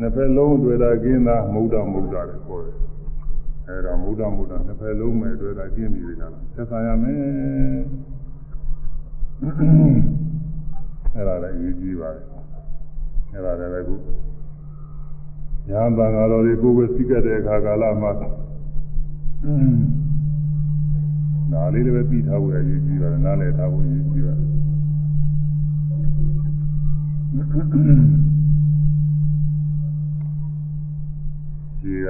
[0.00, 2.76] နှစ်ဖက်လုံးတွေ့တာကင်းတာမုဒ္ဒမုဒ္ဒတယ်ခေါ်တယ်
[3.68, 7.20] အဲဒါမုဒ္ဒမုဒ္ဒနှစ်ဖက်လုံးမဲ့တွေ့တာကင်းပြီးနေတာဆက်ဆံရမယ်
[11.14, 12.24] အဲဒါလည်းအရေးကြီးပါတယ်
[13.34, 13.94] အဲဒါလည်းခု
[15.68, 18.10] ညာဘင်္ဂါတော်တွေကိုယ်ပဲစိကတဲ့အခါကာလမှာ
[21.52, 24.48] နားလေးလည်းပဲပြီးထားဖို့အရေးကြီးပါတယ်နားလည်းထားဖို့အရေးကြီးပါတယ်
[31.82, 32.08] ဒီက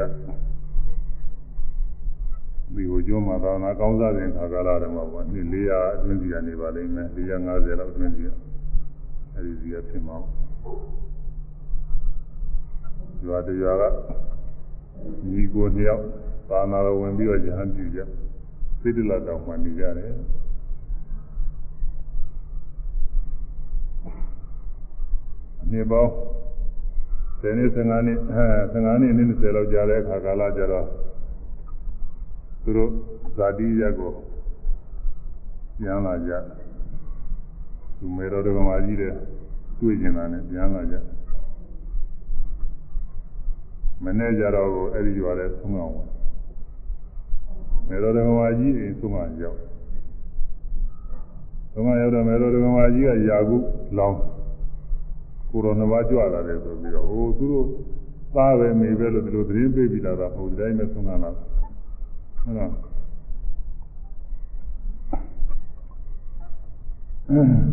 [2.74, 8.24] ဒီကိုကျောင်းမှာသာနာကောင်းစားတဲ့ခါကာလတုန်းကပေါ့နှစ်400အတွင်းစီကနေပါလိမ့်မယ်450လောက်အတွင်းစီ
[9.34, 10.16] အဲဒီစီကဖြစ်မှာ
[13.24, 13.82] ရွာတရွာက
[15.30, 16.04] ညီကိုနှစ်ယောက်
[16.48, 18.00] သာနာတော်ဝင်ပြီးတော့ယဟန်ပြုကြ
[18.80, 20.12] စိတ်တလတောင်မှနေကြတယ်
[25.70, 26.12] နှစ်ပေါင်း
[27.40, 30.86] 10နှစ်15နှစ်အဲ15နှစ်20လောက်ကြာတဲ့အခါကာလကျတော့
[32.62, 32.90] သူတို့
[33.36, 34.12] ဇာတိရက်ကို
[35.78, 36.32] ပြန်လာကြ
[37.98, 39.14] သူမေတော်တော်မှာကြီးတယ်
[39.78, 40.96] တွေ့ကျင်တာနဲ့ပြန်လာကြ
[44.04, 45.94] မနေ့ကျတော့ကိုအဲ့ဒီရွာလဲဆုံးအောင်
[47.88, 49.58] မေတော်တော်မှာကြီးအိမ်ဆုံးအောင်ရောက်
[51.72, 53.56] ဆုံးအောင်ရောက်တော့မေတော်တော်မှာကြီးကယာကု
[53.98, 54.18] လောင်း
[55.50, 57.66] ကိုရောနှပါကြွလာတယ်ဆိုပြီးတော့ဟိုသူတို့
[58.34, 62.70] သားပဲမိပဲလို့ဒီလိုသတင်းပေးပြီးလာတာဟိုဒီတိုင်းပဲဆုံးကလာဟုတ်လား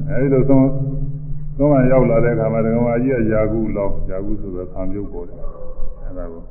[0.09, 0.67] အဲဒီလိုသုံး
[1.57, 5.68] သုံးမှရောက်လာတဲ့အခါမှာဒကမာကြီးကယာကုလောင်းယာကုဆိုတော့ခံပြုတ်ပေါ်တယ်အဲ
[6.19, 6.43] ဒါကို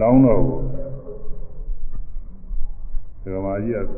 [0.00, 0.58] လောင်းတော့ကို
[3.22, 3.90] ဒကမာကြီးက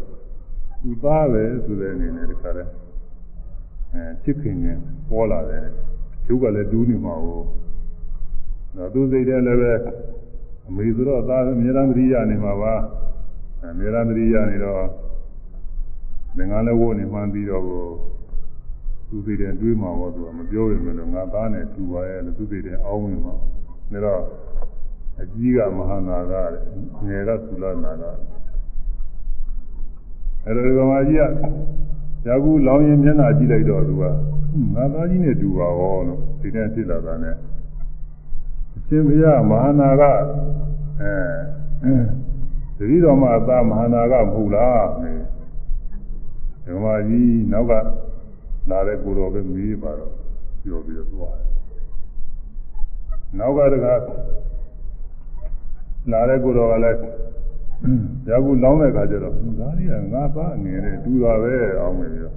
[0.83, 2.71] သူသားပဲဆိုတဲ့အနေနဲ့တခါတည်း
[3.93, 4.79] အဲချစ်ခင်ရင်
[5.09, 5.67] ပေါ်လာတယ်
[6.27, 7.41] ကျုပ်ကလည်းဒူးနေမှာကို
[8.77, 9.73] တော့သူစိတ်ထဲလည်းပဲ
[10.69, 12.75] အမေဆိုတော့သားအမြဲတမ်းသတိရနေမှာပါ
[13.73, 14.85] အမြဲတမ်းသတိရနေတော့
[16.37, 17.85] ငင်္ဂလည်းဝိုးနေမှန်းပြီးတော့ကို
[19.09, 23.35] သူစိတ်ထဲတွေးမှာပေါ့သူကမပြောရင်လည်းငါသားနဲ့တူပါရဲ့လို့သူစိတ်ထဲအောင်းဝင်မှာ
[23.93, 24.23] ဒါတော့
[25.21, 26.49] အကြီးကမဟာနာကတဲ့
[27.07, 28.05] ငယ်ကသုလနာက
[30.45, 34.05] အဲ့ဒါကမာကြီးကရာခုလောင်းရင်မျက်နှာကြည့်လိုက်တော့သူက
[34.75, 37.37] ငါသားကြီးနဲ့တူပါရောလို့ဒီတဲ့ဖြစ်လာတာနဲ့
[38.77, 40.03] အရှင်ဘုရားမဟာနာက
[41.01, 41.93] အဲ
[42.77, 45.13] တတိတော်မှာအသားမဟာနာကမဟုတ်လားမေ
[46.65, 47.73] ဒကမာကြီးနောက်က
[48.71, 50.13] လာတဲ့ကိုတော်ပဲမေးပါတော့
[50.63, 51.60] ပြောပြီးတော့သွားတယ်
[53.39, 53.87] နောက်ကတက
[56.11, 56.99] လာတဲ့ကိုတော်ကလည်း
[58.29, 62.33] ရာခုလောင်းတဲ့ခါကျတော့ဒါကြီးကငါသားငယ်တယ်တူတာပဲအောင်မယ်ပြော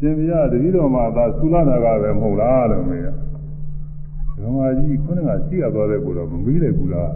[0.00, 7.10] ရှင်ပြတတိတော်မှာသာသုလနာကပဲမဟုတ်လားလို့မေးရဒကမာကြီးခုနကရှိရသွားတဲ့ကိုတော်မမေးလိုက်ဘူးလား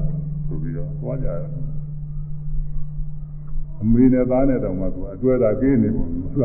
[0.47, 1.51] ဆိုပြီးတော့သွားကြတယ်
[3.81, 6.45] အမေနဲ့သားနဲ့တောင်မှသူအတွဲတာကင်းနေပုံသူက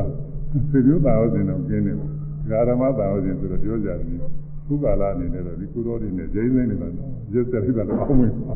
[0.69, 2.11] ဆွေမျိုးသားဟုတ်တယ်တော့ကင်းနေပုံဒ
[2.51, 8.55] ကာဓမ္မသားဟုတ်တယ်ဆိုတော့ပြောကြတယ် ခုကာလအနေနဲ့တော့ဒီကုသိုလ်တွေနဲ့ဂျိမ်းသိနေတာတော့ရစ်ဆက်လိုက်တာတော့အောင်မင်းပါ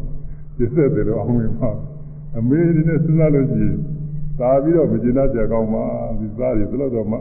[0.59, 1.69] ရစ်ဆက်တယ်တော့အောင်မင်းပါ
[2.37, 3.75] အမေနဲ့စဉ်းစားလို့ရှိရင်
[4.39, 5.83] သာပြီးတော့မကျင်တတ်ကြကောင်းပါ
[6.19, 7.17] ဒီသားတွေဘယ်တော့တော့မှ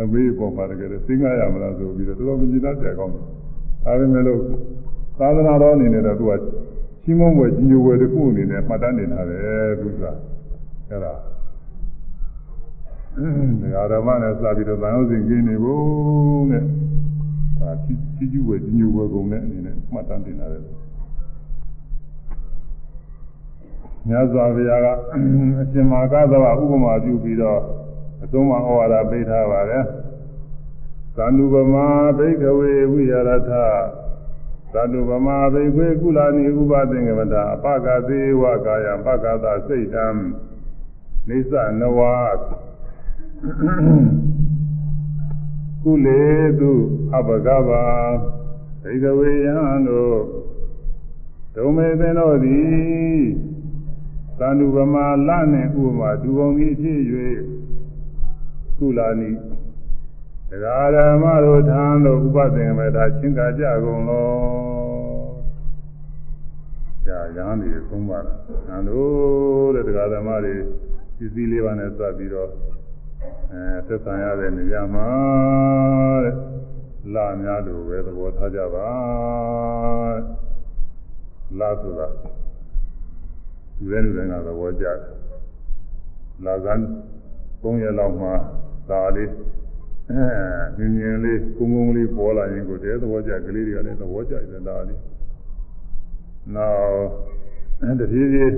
[0.00, 3.24] အမေပေါ်မှာတကယ်စဉ်းစားရမလားဆိုပြီးတော့တော်တော်မကျင်တတ်ကြကောင်းတယ်
[3.84, 4.40] ဒါပေမဲ့လို့
[5.18, 6.32] သာသနာတော်အနေနဲ့တော့သူက
[7.02, 9.38] ချင်းမုံဘွယ်ကြီးညိုဘွယ်တစ်ခုအနေနဲ့မှတ်တမ်းနေတာပဲ
[9.80, 10.02] သူက
[10.88, 11.12] အဲ့ဒါ
[13.62, 16.64] ဒကာဓမ္မနဲ့စပြီးတော့သံဃာစဉ်ကျင်းနေဖို့တဲ့
[17.60, 20.60] ဒါချီချီကျူဝဲကြီးညိုဘွယ်ကုန်တဲ့အနေနဲ့မှတ်တမ်းတင်တာလေ
[24.08, 24.86] မြတ်စွာဘုရားက
[25.60, 27.60] အရှင်မာကသဝဥပမာပြုပြီးတော့
[28.22, 29.84] အသုံးမဩဝါဒပေးထားပါတယ်
[31.16, 31.86] သန္တုပမာ
[32.18, 33.12] ဘိကဝေဝိရ
[33.48, 33.50] ထ
[34.72, 40.06] သန္တုပမာဘိခွေကုလာနိဥပသင်္ကမတာအပကသေးဝကာယပကသစိတ်တံ
[41.28, 42.00] နိစ္စနဝ
[45.82, 46.22] ကုလေ
[46.60, 46.72] တု
[47.14, 47.84] အပကဘာ
[48.82, 50.20] ဘိကဝေယံတို့
[51.54, 53.22] ဒုမေသင်တို့သည်
[54.38, 57.00] သန္တုပမာလနှင့်ဥပမာဒူပုံကြီးဖြစ်၍
[58.78, 59.30] ကုလာနိ
[60.50, 64.28] တရားဓမ္မတို့ထံသို့ဥပသင်မေတာချင်းကကြကုန်လော
[67.06, 68.38] ကြာရဟန်းတွေသုံးပါလား။
[68.70, 70.54] အဲတို့တဲ့တရားဓမ္မတွေ
[71.16, 72.50] ပစ္စည်းလေးပါးနဲ့စပ်ပြီးတော့
[73.52, 75.08] အဲသက်ဆိုင်ရတဲ့နေရာမှာ
[76.24, 76.34] တဲ့
[77.14, 78.88] လာများလို့ပဲသဘောထားကြပါ
[81.58, 82.08] လာဆိုတာ
[83.78, 84.98] လူတဲ့လူတိုင်းကသဘောကျတယ်
[86.44, 86.82] လာကန်း
[87.62, 88.28] 3ရက်လောက်မှ
[88.90, 89.30] ဒါလေး
[90.10, 90.24] အဲ
[90.76, 95.00] မြင်မြင်လေးကုန်းကုန်းလေးပေါ်လာရင်ကိုတည်းသဘောကျကလေးတွေကလည်းသဘောကျတယ်ဒါလေး
[96.54, 97.04] နောက်
[98.00, 98.54] တဖြည်းဖြည်း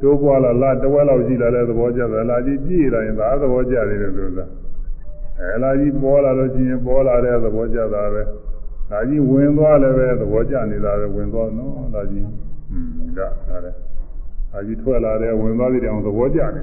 [0.00, 4.46] တိုးပွားလာလာတဝက်လောက်ရှိလာတဲ့သဘောကျတယ်လာကြီးကြည့်လာရင်ဒါသဘောကျတယ်လို့ဆိုတာ
[5.38, 8.22] အဲလာကြီးပေါ်လာလို့ရှိရင်ပေါ်လာတဲ့သဘောကျတာပဲ
[8.90, 13.76] လာကြီးဝင်သွားလည်းပဲသဘောကျနေတာပဲဝင်သွားနော်လာကြီးဟွန်းဒါဒါလည်း
[14.52, 16.62] လာကြီးထွက်လာတဲ့ဝင်သွားတဲ့အောင်သဘောကျနေ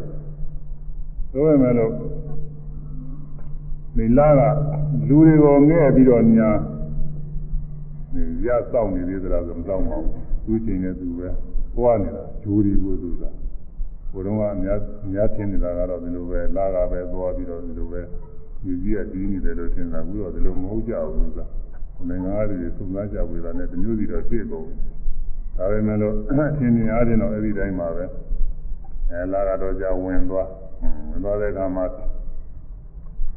[1.32, 1.92] ဆိုပေမဲ့လို့
[3.98, 4.42] ဒီလာက
[5.08, 6.50] လူတွေကိုငဲ့ပြီးတော့ညာ
[8.46, 10.12] ရစောင့်နေသေးသလားဆိုမစောင့်ပါဘူး
[10.46, 11.30] သူချိန်နဲ့သူပဲ
[11.76, 13.24] ဟွာနေတာဂျိုးဒီကိုသူက
[14.12, 18.02] ဘုရုံးကအများအများထင်နေတာကတော့ဒီလိုပဲလာကပဲသွားပြီးတော့ဒီလိုပဲ
[18.64, 21.40] ဒီကြီးကတီးနေတယ်လို့ထင်တာဘူးတော့ဒီလိုမဟုတ်ကြဘူးက
[22.10, 24.66] နိုင်ငံသားတွေစုံစမ်းကြဝေတာနဲ့တမျိုးစီတော့ဖြစ်ကုန်
[25.58, 26.16] ဒါပေမဲ့လို့
[26.58, 28.06] ထင်မြင်အားဖြင့်တော့အဲ့ဒီတိုင်းပါပဲ
[29.12, 30.50] အဲလာကတော့じゃဝင်သွား
[31.10, 31.86] ဝင်သွားတဲ့အခါမှာ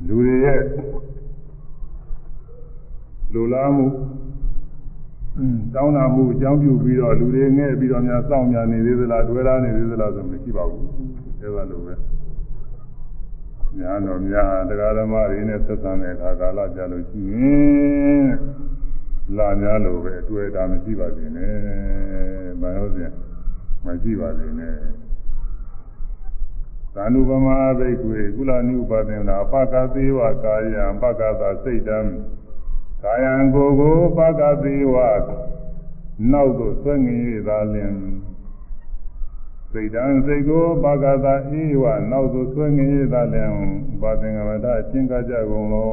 [0.07, 0.61] လူတွေရဲ့
[3.33, 3.87] လူလားမှု
[5.75, 10.83] တောင်းတာမှုအကြောင်းပြုပြီးတော့လူတွေငဲ့ပြီးတော့များစောင့်များနေသေးသလားတွေ့လားနေသေးသလားဆိုမရှိပါဘူး
[11.41, 11.95] အဲလိုလိုပဲ
[13.79, 18.27] ညာတော်များတရားဓမ္မတွေနဲ့သက်သာတဲ့အခါကာလကြလို့ရှိရင်
[19.37, 21.55] လာများလို့ပဲအတွေ့အတာမရှိပါစေနဲ့။
[22.61, 23.07] ဘာလို့လဲ
[23.85, 24.77] မရှိပါစေနဲ့။
[26.95, 31.99] သာနုပမာဘိက္ခွေကုလနုပါဒင်နာပကသေးဝကာယံပကသာစိတ်တံ
[33.03, 34.97] ကာယံကိုယ်ကိုပကသေးဝ
[36.33, 37.95] နောက်သို့ဆွဲငင်၍သာလင်
[39.73, 43.47] စိတ်တံစိတ်ကိုပါကသာအေးဝနောက်သို့ဆွဲငင်းရသလျံ
[44.03, 45.89] ပါသင်္ကမတအချင်းကကြကုန်လော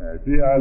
[0.00, 0.60] အဲရှိအား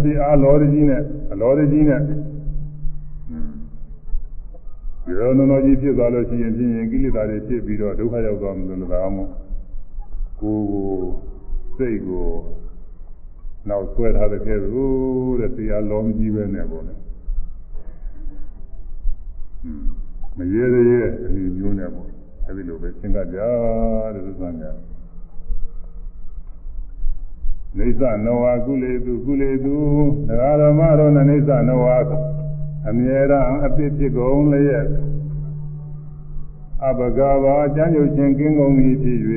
[0.00, 1.02] ရှိအားလောရကြီးနဲ့
[1.32, 9.30] အလောရကြီးနဲ့ဒီလိုနနောကြီးဖြစ်သွားလို့ရှိရင်ဖြင့်ကိလေသာတွေဖြစ်ပြီးတော့ဒုက္ခရောက်သွားမယ်လို့သာမို့
[10.40, 10.90] ကိုယ်ကို
[11.76, 12.28] စိတ်ကို
[13.68, 16.94] နောက်ဆွဲထားတဲ့ကဲလို့တဲ့တရားလောမကြီးပဲနဲ့ပေါ့လေ
[20.36, 22.08] မရေရဲအနည်းမျိုးနဲ့ပေါ့
[22.46, 23.38] အဲဒီလိုပဲသင်္ကကြ
[24.14, 24.66] တဲ့သုသံကြ
[27.78, 29.76] နေသနောဝကုလေသူကုလေသူ
[30.28, 31.86] ဒဂရမရောနေသနောဝ
[32.88, 34.86] အမြဲတမ်းအပြစ်ဖြစ်ကုန်လျက်
[36.84, 39.18] အဘဂဘာအကျမ်းချုပ်ခြင်းကင်းကုန်၏ဖြစ်၍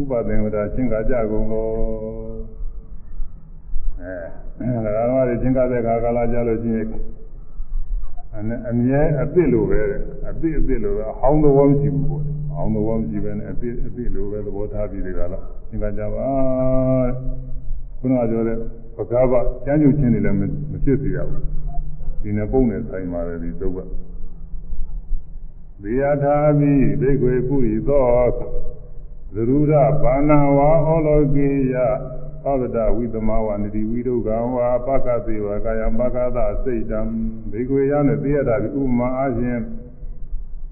[0.00, 2.13] ဥပဒေဝဒချင်းကကြကုန်လော
[4.04, 4.14] အဲ
[4.84, 6.86] ဒဂရမတွေချင်းကတဲ့ခါကာလကြလို့ရှိရင်
[8.70, 9.80] အမြဲအသစ်လိုပဲ
[10.28, 16.28] အသစ်အသစ်လိုပဲအဟောင်းသဘောမရှိဘူးပေါ့အဟောင်းသဘောမရှိပဲနဲ့အသစ်အသစ်လိုပဲသဘောထားပြီးဒီကလာသင်္ကကြပါ
[17.98, 18.58] ခုနကပြောတဲ့
[18.96, 20.38] ပကားပကျမ်းကျုပ်ချင်းတွေလည်း
[20.72, 21.42] မဖြစ်စေရဘူး
[22.22, 23.78] ဒီနဲ့ပုံနဲ့ဆိုင်ပါတယ်ဒီသုတ်က
[25.82, 28.06] ဒီယထာပိဒိဋ္ဌေပုရိသော
[29.34, 29.72] သရုဒ
[30.02, 31.74] ဘာနာဝါဩလောကိယ
[32.44, 37.00] သဗ္ဗတဝိသမဝနတိဝိဒုက္ခဝါပကသေဝကာယံပကသစိတ်တံ
[37.50, 39.62] ဘေကွေရနဲ့သိရတာဒီဥပမာအချင်း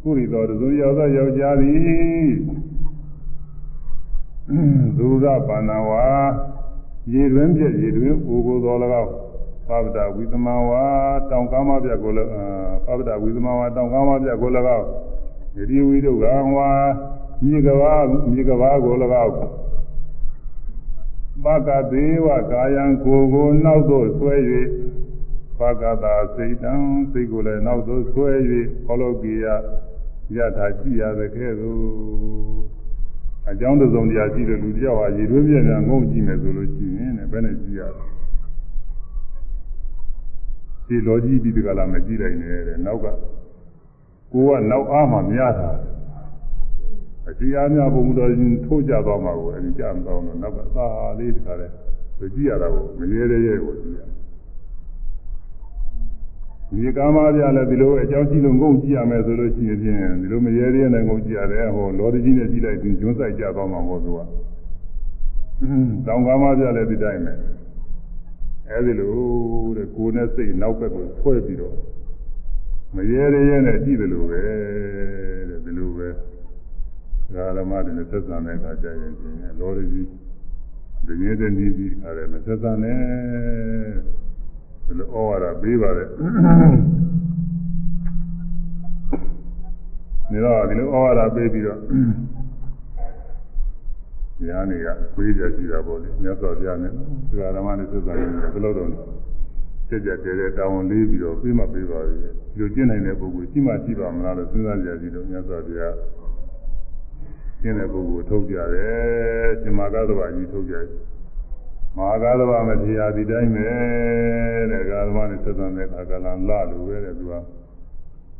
[0.02, 2.30] ပုရိသောသူရောက်သောယောက်ျားသည်
[4.98, 6.04] သုရပါဏဝါ
[7.12, 9.10] ရေတွင်ပြည့်ရေတွင်ကိုကိုတော်၎င်း
[9.68, 10.82] သဗ္ဗတဝိသမဝါ
[11.30, 12.28] တောင်ကားမပြတ်ကိုလည်း
[12.86, 14.86] သဗ္ဗတဝိသမဝါတောင်ကားမပြတ်ကို၎င်း
[15.70, 16.24] ဒီဝိဒုက္ခ
[16.56, 16.70] ဝါ
[17.44, 17.94] မြေကဘာ
[18.32, 18.94] မြေကဘာကို၎
[19.24, 19.34] င်း
[21.44, 24.34] ပကသေးဝကာယံကိုကိုနောက်သို့ဆွဲ၍
[25.58, 26.74] ပကတာစိတ်တံ
[27.12, 28.30] စိတ်ကိုလည်းနောက်သို့ဆွဲ၍
[28.86, 29.46] ဘောလောကီယ
[30.36, 31.80] ယထာကြည့်ရတဲ့ကဲ့သို့
[33.50, 38.04] အကြောင်းတစုံတရားရှိတဲ့လူတယောက်ဟာရေတွင်းပြည့်ပြန်ငုံကြည့်မယ်ဆိုလို့ရှိရင်လည်းဘယ်နဲ့ကြည့်ရလဲ
[40.86, 43.06] ဒီလောကြီးပြီးတကလားမကြည့်နိုင်နဲ့တဲ့နောက်က
[44.32, 45.70] ကိုကနောက်အားမှမရတာ
[47.28, 50.86] အစီအားများဘုံတော်ရင်ထိုးကြသွားမှာကိုအဲဒီကြမတော့တော့နောက်ကသာ
[51.18, 51.66] လေးတခါလဲ
[52.34, 54.00] ကြည့်ရတာကိုမရေရဲရဲကိုကြည့်ရ
[56.70, 59.78] ဒီကာမပြလည်းဒီလိုအကြောင်းရှိလို့ငုံကြည့်ရမယ်ဆိုလို့ရှိရင်
[60.20, 64.18] ဒီလိုမရေရဲနဲ့ငုံကြည့်ရတယ်ဟိုလောတကြီးနဲ့ကြည့်လိုက်ရင်ကျွန်းဆိုင်ကြသွားမှာမဟုတ်သူက
[66.06, 67.32] တောင်ကာမပြလည်းဒီတိုင်းပဲ
[68.70, 69.14] အဲဒီလို
[69.76, 71.76] တဲ့ကိုယ်နဲ့စိတ်နောက်ဘက်ကိုဆွဲပြီးတော့
[72.94, 75.21] မရေရဲနဲ့ကြည့်တယ်လို့ပဲတဲ့ဒီလိုပဲဒါ
[77.34, 80.06] ဓမ္မတွေနဲ့သက်သာတဲ့အခါကျရင်ရှင်လောရကြီး
[81.06, 82.98] ဒီနေ့တည်းနေပြီးအဲ့ဒါမသက်သာနဲ့
[84.86, 86.08] ဒီလိုဩဝါဒပေးပါတဲ့
[90.30, 91.80] နေတော့ဒီလိုဩဝါဒပေးပြီးတော့
[94.46, 98.90] ညာနေကပေးကြရှိတာပေါ့လေမြတ်စွာဘုရားနဲ့ဒီဓမ္မနဲ့သက်သာနေတယ်ဘယ်လိုတော့
[99.88, 105.94] စက်ကြတဲတဲတောင်းလေးပြီးတော့ပေးမှပေးပါပြီဒီလိုကျင့်နိုင်တဲ့ပုဂ္ဂိုလ်ရှိမှရှိပါမလားလို့စဉ်းစားကြကြည့်လို့မြတ်စွာဘုရား
[107.62, 110.86] ကျင့်တဲ့ပုဂ္ဂိုလ်ထုတ်ကြတယ်ရှင်မာကသဘာကြီးထုတ်ကြတယ်
[111.96, 113.68] မဟာကာသဘာမထေရဒီတိုင်းပဲ
[114.70, 117.34] တဲ့ကာသဘာနဲ့သက်သက်တဲ့အခါကလာလာလို့ပဲတဲ့သူက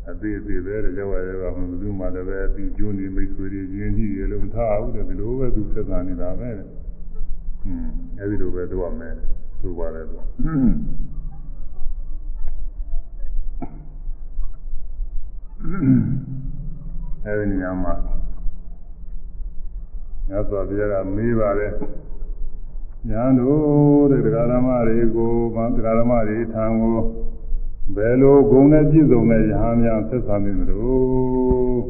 [0.09, 9.15] အသေးအသေးပဲတဲ့ရောက်ရရကမှဘယ်သူမှလည်းပဲအပြီးကျိုးနေမိတ်ဆွေတွေရင်းကြီးတွေလုံးထားဘူးတဲ့ဒီလိုပဲသူသက်သက်နေတာပဲတဲ့ဟွန်းအဲဒီလိုပဲသူကမယ်
[9.61, 10.17] သူပါတယ်သူ
[17.25, 17.95] အဲဒီညမှာ
[20.29, 21.73] မြတ်စွာဘုရားကမေးပါတယ်
[23.09, 26.99] ညာတို့တဲ့တရားဓမ္မတွေကိုဘာတရားဓမ္မတွေထံကို
[27.97, 31.81] ဘယ်လိုဂုဏ်နဲ့ပြည့်စုံတဲ့ယဟန်များဆက်ဆံနေမလို့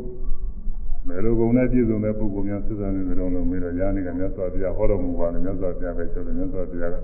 [1.09, 6.97] ဘယ်လိုဂုဏ်နဲ့ပြည့်စုံတဲ့ပုဂ္ဂိုလ်များဆက်ဆံနေမလို့လို့မေးတော့ညာနေကမြတ်စွာဘုရားဟောတော်မူပါတယ်မြတ်စွာဘုရားပဲဆိုတယ်မြတ်စွာဘုရားက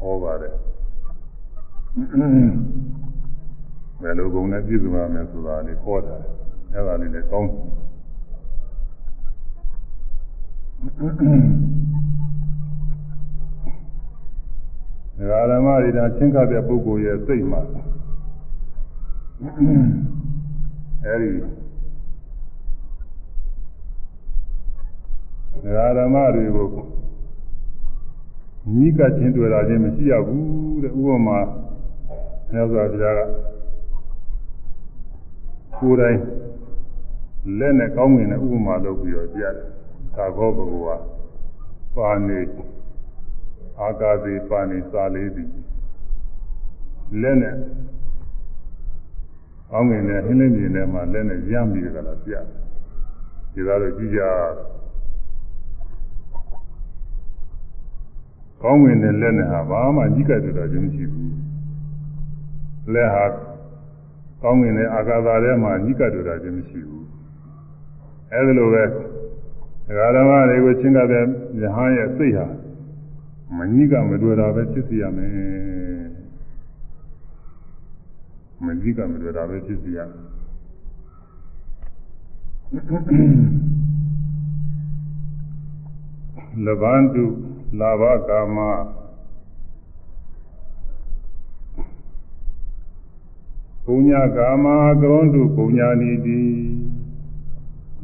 [0.00, 0.52] ဟောပါတယ်
[4.02, 6.16] ဘယ်လိုဂုဏ်နဲ့ပြည့်စုံရမလဲဆိုတာလေးဟောတာ
[6.72, 7.50] အဲ့ဒါလေးလည်းကောင်း
[10.86, 10.88] ဒ
[15.30, 17.60] ကာဓမ္မတွေဒါချင်းခတ်တဲ့ပုဂ္ဂိုလ်ရဲ့စိတ်မှာ
[21.04, 21.28] အဲဒီ
[25.62, 26.66] ဒကာဓမ္မတွေကို
[28.72, 31.38] ညီးကချင်းတွေ့တာချင်းမရှိရဘူးတဲ့ဥပမာ
[32.52, 33.20] မြတ်စွာဘုရားက
[35.78, 36.18] ကိုယ်တိုင်
[37.58, 39.68] လက်နဲ့ကောင်းငင်နဲ့ဥပမာလုပ်ပြီးတော့ကြားတယ်
[40.16, 40.96] သာဘောဘဂဝါ
[41.94, 42.40] ပါနေ
[43.80, 45.50] အာကာသေပါနေစာလေးသည်
[47.20, 47.54] လက်နဲ့
[49.70, 52.34] ကောင်းငင်နဲ့ဟင်းလင်းပြင်ထဲမှာလက်နဲ့ရမ်းပြီးကြလားပြ
[53.52, 54.20] ဒီကတော့ကြည့်ကြ
[58.62, 61.34] ကောင်းငင်နဲ့လက်နဲ့ဟာဘာမှကြီးကပ်တယ်တော့ခြင်းမရှိဘူး
[62.92, 63.24] လက်ဟာ
[64.42, 67.06] ကောင်းငင်နဲ့အာကာသထဲမှာကြီးကပ်တယ်တော့ခြင်းမရှိဘူး
[68.32, 68.82] အဲဒီလိုပဲ
[69.86, 72.46] ဒကာဓမ္မတွေကိုချင်းကတဲ့ယဟန်ရဲ့စိတ်ဟာ
[73.56, 75.30] မကြီးကမတွေ့တာပဲဖြစ်စီရမယ်
[78.64, 80.24] မကြီးကမတွေ့တာပဲဖြစ်စီရမယ်
[86.64, 87.24] လဗန္တု
[87.80, 88.56] လာဘကာမ
[93.84, 94.66] ပုညကာမ
[95.00, 96.65] ကရွန်တုပုညာနီတိ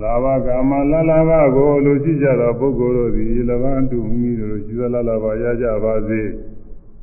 [0.02, 6.22] လာဘကာမလလဘကိုလူရှိကြသောပုဂ္ဂိုလ်တို့သည်လဗန္တုမိမိတို့ရှိသလလဘရကြပါစေ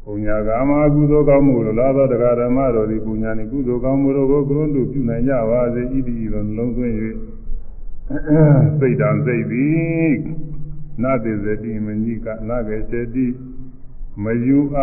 [0.04, 6.96] ပုညကာမကုသိုလ်ကောင်းမှုတို့လာသောတရားဓမ္မတို့သည်ပုညာနီကုသိုလ်ကောင်းမှုတို့ကိုကရွန်တုပြုနိုင်ကြပါစေဣတိဤသို့နှလုံးသွင်း၍
[8.80, 10.14] စိတ်တံစိတ်သည်
[11.04, 13.28] နာတိဇတိမညိကနာကေစတိ
[14.24, 14.78] မယူအ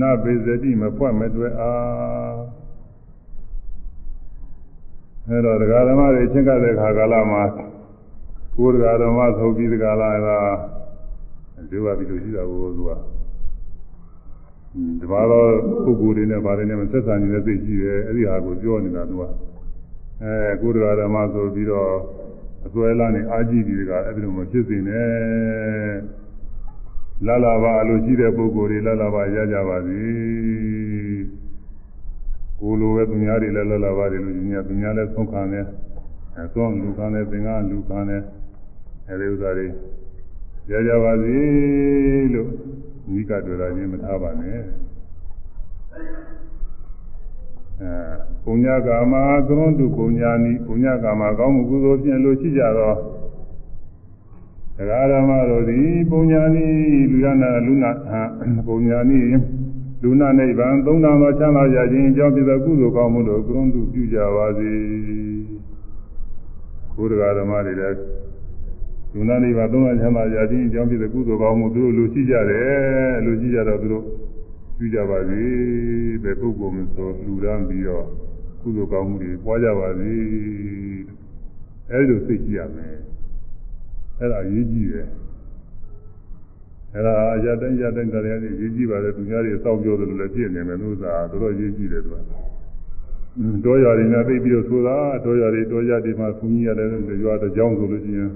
[0.00, 2.34] နာဘေဇတိမဖွက်မတွေ့အား
[5.28, 7.42] အဲတော့တရားဓမ္မတွေချင်းကတဲ့ခါကာလမှာ
[8.56, 10.28] ကိုယ်တရားဓမ္မဆိုပြီးဒီကာလက
[11.70, 12.90] ဒီဝါပြီးလို့ရှိတာကိုသူက
[15.00, 15.48] ဒီမှာတော့
[15.84, 19.22] ပုဂ္ဂိုလ်တွေနဲ့ဗားတွေနဲ့ဆက်ဆံနေတဲ့သိရှိတယ်အဲ့ဒီဟာကိုပြောနေတာသူက
[20.22, 21.90] အဲကိုယ်တရားဓမ္မဆိုပြီးတော့
[22.66, 25.94] အစွဲလာနေအာကြည့်ပြီးတကအဲ့ဒီလိုမဖြစ်စေနဲ့
[27.26, 30.02] လာလာပါအလိုရှိတဲ့ပုဂ္ဂိုလ်တွေလာလာပါရကြပါစေ
[32.64, 35.66] ကိုလိုပဲသူများတွေလည်းလာလာပါတွေလို့ညီညာသူများလည်းဆုံးခံတယ်
[36.36, 38.22] အဲဆုံးလူခံတယ်သင်္ကန်းလူခံတယ်
[39.08, 39.66] အဲဒီဥစ္စာတွေ
[40.70, 41.36] ရကြပါစေ
[42.34, 42.48] လို့
[43.10, 44.58] ညီကတွေ့တာချင်းမထားပါနဲ့
[47.80, 47.92] အဲ
[48.44, 49.14] ပုညကာမ
[49.46, 52.96] သရွန်တုပုညာနိပုညကာမကောင်းမှုကုသိုလ်ဖြင့်လို့ရှိကြတော့
[54.76, 56.66] တရားဓမ္မတို့သည်ပုညာနိ
[57.10, 57.90] လူရနာလူနာ
[58.66, 59.20] ပုညာနိ
[60.06, 64.70] လူနာနိဗ္ဗာန်သုံးတန်သောချမ်းသာကြခြင်းအကြောင်းပြသောကုသိုလ်ကောင်းမှုတို့ကရုံတုပြုကြပါစေ
[66.94, 67.98] ဘုရားဓမ္မတွေလည်း
[69.12, 74.04] လူနာနိဗ္ဗာန်သုံးတန်ချမ်းသာကြခြင်းအကြောင်းပြသောကုသိုလ်ကောင်းမှုသူတို့လူရှိကြတယ်လူရှိကြတော့သူတို့
[74.78, 75.42] ပြုကြပါစေ
[76.22, 78.06] ဘယ်ပုဂ္ဂိုလ်မဆိုလူရမ်းပြီးတော့
[78.62, 80.14] ကုသိုလ်ကောင်းမှုတွေပွားကြပါစေ
[81.90, 82.96] အဲဒီလိုသိကြရမယ်
[84.18, 85.08] အဲ့ဒါရေးကြည့်တယ်
[86.94, 92.16] အဲ့ဒါအကြတိုင်းကြတိုင်းတရားတွေရေးကြည့်ပါလေသူများတွေစောင့်ပြောတယ်လို့လည်းပြည့်နေမယ်လို့သာတော်တော်ရေးကြည့်တယ်သူက
[93.64, 96.88] တောရွာတွေနဲ့သိပြီးတော့ဆိုတာတောရွာတွေတောရွာတွေမှာဘုန်းကြီးရတယ်
[97.24, 98.30] ရွာတစ်ကြောင်းဆိုလို့ရှိရင်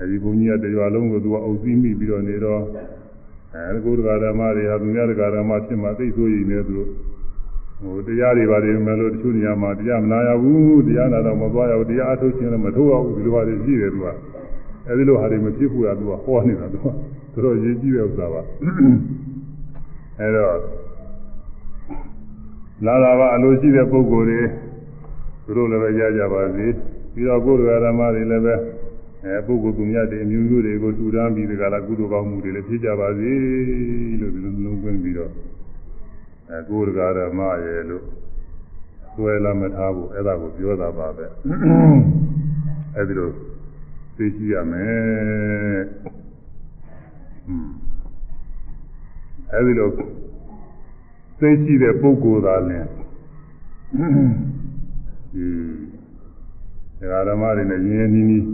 [0.00, 2.62] အဲဒီဘုန်းကြီးကတရွာလုံးကိုသူကအုပ်စီးမိပြီးတော့နေတော့
[3.54, 6.78] အဲကိုယ်တရားဓမ္မတွေဟာသူများတရားဓမ္မဖြစ်မှသိဆိုရည်နေသူ
[7.80, 14.06] ဟိုတရားတွေပါတယ်မယ်လို့တချို့နေရာမှာတရားမနာရဘူးတရားနာတော့မသွားရဘူးတရားအထုတ်ခြင်းလည်းမထုတ်ရဘူးဒီလိုဟာတွေရှိတယ်သူက
[14.88, 16.86] အဲဒီလိုဟာတွေမဖြစ်ဘူးကသူကဟောနေတာသူက
[17.32, 18.42] သူတို့ရေးကြည့်တဲ့ဥစ္စာပါ
[20.20, 20.56] အဲတော့
[22.84, 24.40] လာလာပါအလိုရှိတဲ့ပုဂ္ဂိုလ်တွေ
[25.44, 26.66] သူတို့လည်းပဲရကြပါစေ
[27.14, 28.54] ပြီးတော့ကိုယ်တရားဓမ္မတွေလည်းပဲ
[29.24, 33.32] အဲပုဂ္ဂိုလ်သူများတွေအမျိုးမျိုးတွေကိုတူတန်းပြီးဒီကလာကုသိုလ်ကောင်းမှုတွေလည်းဖြစ်ကြပါစေ
[34.20, 35.30] လို့ဒီလိုလုံးသွင်းပြီးတော့
[36.50, 38.04] အဲကိုယ်တရားဓမ္မရဲ့လို့
[39.14, 41.24] ဆွဲလာမထားဘူးအဲ့ဒါကိုပြောတာပါပဲ
[42.96, 43.30] အဲဒီလို
[44.16, 45.80] သိရှိရမယ်
[49.52, 49.88] အဲဒီလို
[51.38, 52.86] သိရှိတဲ့ပုဂ္ဂိုလ်သာလင်
[55.32, 55.46] ဒီ
[57.28, 58.44] ဓမ္မတွေနဲ့ရင်းရင်းနှီးနှီး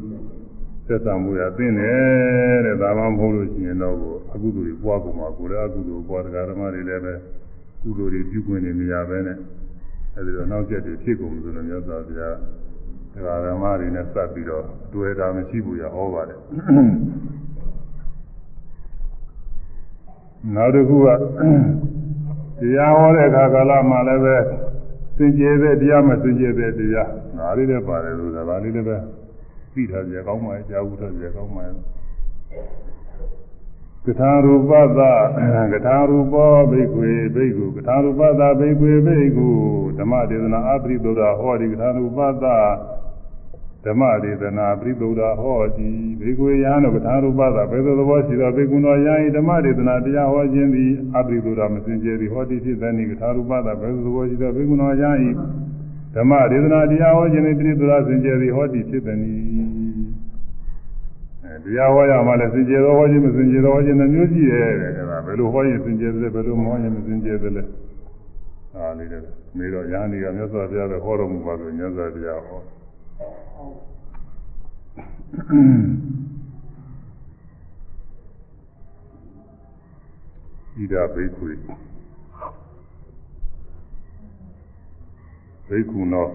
[0.87, 1.93] သက်သာမှုရသိနေ
[2.65, 3.97] တဲ့ဒါမှမဟုတ်လို့ရှိရင်တော့
[4.35, 7.15] အကုသိုလ်တွေပွားကုန်မှာကိုယ်လည်းအကုသိုလ်ပွားတရားဓမ္မတွေလည်းပဲ
[7.83, 9.39] ကုသိုလ်တွေပြုခွင့်နေနေရပဲနဲ့
[10.17, 12.37] အဲဒီတော့နောက်ဆက်တွေဖြစ်ကုန်ဆိုလို့မြတ်စွာဘုရား
[13.15, 16.39] တရားဓမ္မတွေနဲ့စပ်ပြီးတော့တွေ့တာမရှိဘူးရဟောပါတယ်
[20.55, 24.37] နောက်တစ်ခုကတရားဟောတဲ့အခါကာလမှာလည်းပဲ
[25.17, 28.97] စင်ကြယ်တဲ့တရားမစင်ကြယ်တဲ့တရားငါလေးလည်းပါတယ်လို့ဒါလေးလည်းပဲ
[29.75, 31.77] သိထားကြကောင်းပါရဲ့ကြားဘူးထားကြကောင်းပါရဲ့
[34.07, 35.01] ကထာရူပသ
[35.73, 39.49] ကထာရူပောဘိက္ခွေဘိက္ခုကထာရူပသဘိက္ခွေဘိက္ခု
[39.99, 42.45] ဓမ္မဒေသနာအပရိသုဒ္ဓဟောဒီကထာရူပသ
[43.87, 45.89] ဓမ္မဒေသနာပရိသုဒ္ဓဟောဒီ
[46.21, 55.35] ဘိက္ခွေယဟန်တို့ကထာရူပသဘယ်သို့သဘောရှိသောဘိက္ခုတော်ယဟန်ဓမ္မဒေသနာတရားဟောခြင်းသည်အပရိသုဒ္ဓမစင်ကြယ်သည်ဟောဒီဖြစ်သည်ကထာရူပသဘယ်သို့သဘောရှိသောဘိက္ခုတော်ယဟန်
[56.17, 59.19] ဓမ္မဒေသနာတရားဟောခြင်းသည်ပရိသုဒ္ဓစင်ကြယ်သည်ဟောဒီဖြစ်သည်
[61.65, 67.63] တရားဟောရမှလည်းစင်ကြယ်သောဟောခြင်းမစင်ကြယ်သောဟောခြင်းနှမျိုးရှိတယ်တဲ့အဲဒါဘယ်လိုဟောရင်စင်ကြယ်တယ်ဘယ်လိုမဟောရင်မစင်ကြယ်တယ်လဲ
[68.77, 69.21] အာလေးတဲ့
[69.59, 72.61] မေတော့ရဟန်းကြီးကမြတ်စွာဘုရားပဲဟောတော်မူပါဆိုမြတ်စွာဘုရားဟော
[80.77, 81.47] ဣဒဘိက္ခု
[85.69, 86.27] ဘိက္ခုနော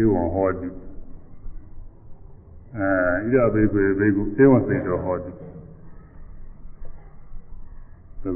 [0.00, 0.68] ဧဝံဟောတိ
[2.76, 5.32] အဲဣဒဘိက္ခုဘိက္ခုဧဝံစိတ်တော်ဟောတိ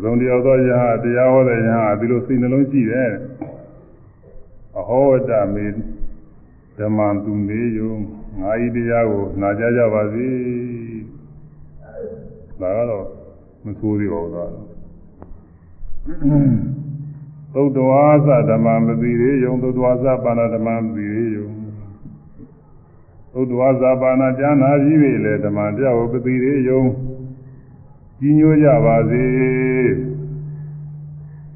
[0.02, 3.10] သုံးတရားသောယဟတရားဟောတဲ့ယဟဒီလိုစိတ်နှလုံးရှိတယ်
[4.78, 5.66] အဟောတမေ
[6.78, 7.92] ဓမ္မံသူနေယုံ
[8.40, 10.28] ငါဤတရားကိုနာကြကြပါစေ
[12.60, 13.06] ဒါကတော့
[13.64, 14.50] မဆိုးသေးပါဘူးသား
[17.54, 21.48] သုတ္တဝါသဓမ္မမသိရေယုံသုတ္တဝါသပါဏဓမ္မမသိရေယုံ
[23.32, 26.82] သုတ္တဝါသပါဏကျမ်းနာကြီးပြီလေဓမ္မပြောပသိရေယုံ
[28.18, 29.24] ကြီးညိုကြပါစေ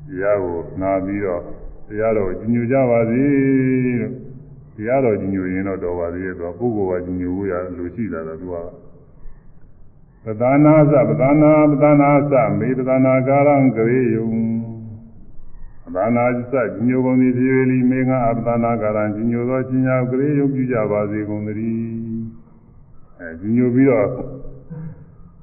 [0.06, 1.42] တရားကိုနာပြီးတော့
[1.88, 3.22] တရားတော်ကြီးညိုကြပါစေ
[4.00, 4.27] လို့
[4.78, 8.56] တရားတော်ကြီးညိုရင်တော့တော်ပါသေးရဲ့သူကပုဂ္ဂိုလ်ကကြီးညိုဖို့ရလို့ရှိတာတော့သူက
[10.24, 14.30] ပဒနာသပဒနာပဒနာသမေပဒနာကာရံကရေယုံ
[15.94, 21.88] ပဒနာသကြီးညိုကုန်သည်ပြေလီမေငါအပဒနာကာရံကြီးညိုသောချင်းညာကရေယုံပြုကြပါစေကုန်သတည်း
[23.20, 24.06] အဲကြီးညိုပြီးတော့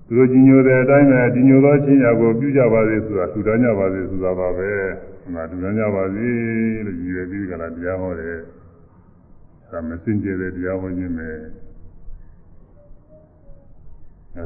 [0.07, 4.69] သူတို့ကြီးညိုတဲ့အတိုင်းပဲကြီးညိုသောချင်းရာကိုပြုကြပါစေဆိုတာထူထမ်းကြပါစေဆိုတာပါပဲ
[5.21, 6.27] ဒီမှာထူထမ်းကြပါစေ
[6.85, 8.39] လို့ရည်ရွယ်ပြီးကြလားတရားဟောတယ်
[9.75, 11.29] ဒါမစင်ကြယ်တဲ့တရားဟောခြင်းပဲ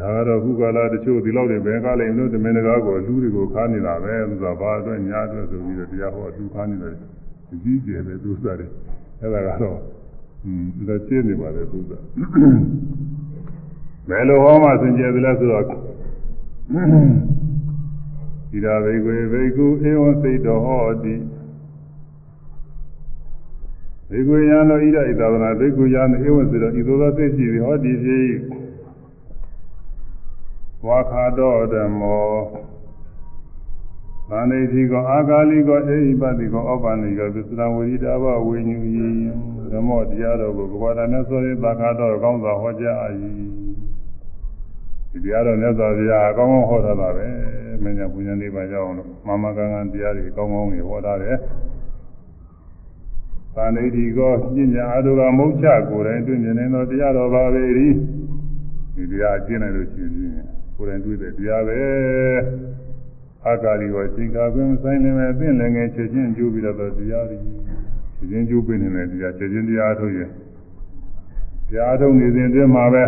[0.01, 6.95] ဒါကတော့ခုကလာတချို့ဒီလောက်တွေပဲကားလိုက်လို့တမင်တကားကိုလူတွေကိုခါနေတာပဲဆိုတာဘာအတွက်ညာအတွက်ဆိုပြီးတော့တရားဟောအတူခါနေတယ်
[7.63, 8.71] ကြီးကျယ်တဲ့သူစားတယ်
[9.21, 9.79] အဲ့ဒါကတော့
[10.45, 12.03] อืมလက်ချင်းနေပါလေသူစား
[14.09, 15.63] ဘယ်လိုဟောမှစင်ကြယ်သလဲဆိုတော့
[18.51, 21.13] ဒီရာဘေကွေဘေကုဧဝံစိတ်တော်ဟောတိ
[24.11, 28.29] ဘေကွေယံတော်ဣဒဣသာသနာဘေကုယံဧဝံစိတ်တော်ဤသို့သောစိတ်ရှိသည်ဟောတိဖြစ်
[30.87, 32.27] ဝါခါတော်ဓမ္မော
[34.29, 39.09] သန္တိတိကောအာဂါလိကောအေဟိပတိကောဩပန္နိကောသစ္စရဝိရိတာဘဝိညူယိ
[39.71, 42.97] ဓမ္မောတရားတော်ကိုဘဂဝါဒနဲ့ဆိုရင်သာခါတော်ကောင်းစွာဟောကြား၏
[45.11, 47.27] ဒီတရားတော်မြတ်စွာဘုရားအကောင်းကောင်းဟောထားတာပဲ
[47.83, 51.37] မညာပူညာနေပါကြအောင်လို့မမကံကံတရားတွေအကောင်းကောင်းကြီးဟောထားတယ်
[53.59, 57.87] သန္တိတိကောပညာအတုကမုတ်ချကိုယ်တိုင်တွေ့မြင်နေသောတရားတော်ပါပဲဒီ
[59.11, 60.45] တရားကျင့်လိုက်လို့ရှိရင်
[60.75, 61.79] ကိုယ်တိုင်တွေ့တဲ့တရားပဲ
[63.45, 70.29] အာကာရီကိုချိန်ကာကွင်းဆိုင်နေမဲ့အသင့်လည်းငယ်ချက်ချင်းကျိုးပြီးတော့တရားတွေချက်ချင်းကျိုးပြီးနေတဲ့တရားချက်ချင်းတရားထုတ်ရင်
[71.69, 73.03] တရားထုတ်နေစဉ်အတွင်းမှာပဲ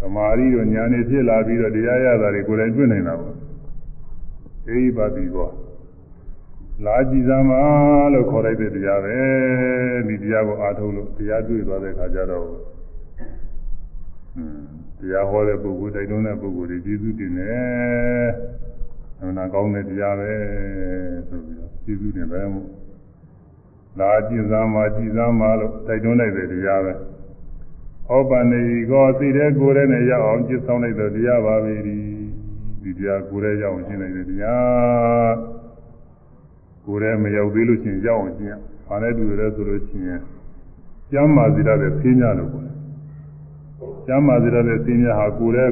[0.00, 3.34] သမာဓိတို့ဉာဏ်တွေဖြစ်လာပြီးတော့တရားရတာတွေကိုယ်တိုင်တွေ့နေတာပေါ့
[4.68, 5.48] အေးပါပြီကော
[6.82, 7.62] လာကြည်စမ်းပါ
[8.12, 9.18] လို့ခေါ်လိုက်တဲ့တရားပဲ
[10.08, 12.46] ဒီတရားကိုအားထုတ်လို့တရားတွေ့သွားတဲ့ခါကျတော့
[15.00, 18.26] တရားဟောတဲ့ပုဂ္ဂိုလ်တိုက်တွန်းတဲ့ပုဂ္ဂိုလ်တွေကျေးဇူးတင်တယ်။
[19.18, 20.32] အမှန်ကောင်းတဲ့တရားပဲ
[21.28, 22.68] ဆိုပြီးတော့ကျေးဇူးတင်တယ်မို့
[23.98, 26.92] လာကြည်စမ်းပါကြည်စမ်းပါလို့တိုက်တွန်းလိုက်တဲ့တရားပဲ။
[28.12, 31.98] ဩပန္နေကောသိတဲ့ကိုယ်ရဲ့နဲ့ရောက်အောင်จิตဆောင်လိုက်တဲ့တရားပါပဲဒီ
[32.82, 35.53] ဒီတရားကိုယ်ရဲ့ရောက်အောင်ရှင်းလိုက်တဲ့တရား
[36.84, 38.54] ကိုယ်ရဲ့မရောက်သေးလို့ရှိရင်ရောက်အောင်ရှင်းရ။
[38.88, 40.20] ဘာနဲ့တူရဲဆိုလို့ရှိရင်
[41.10, 42.68] ကျမ်းမာစီရတဲ့သိညာလို့ပေါ့
[44.06, 45.70] ကျမ်းမာစေတဲ့သင်ညာဟာကိုယ်ရဲ့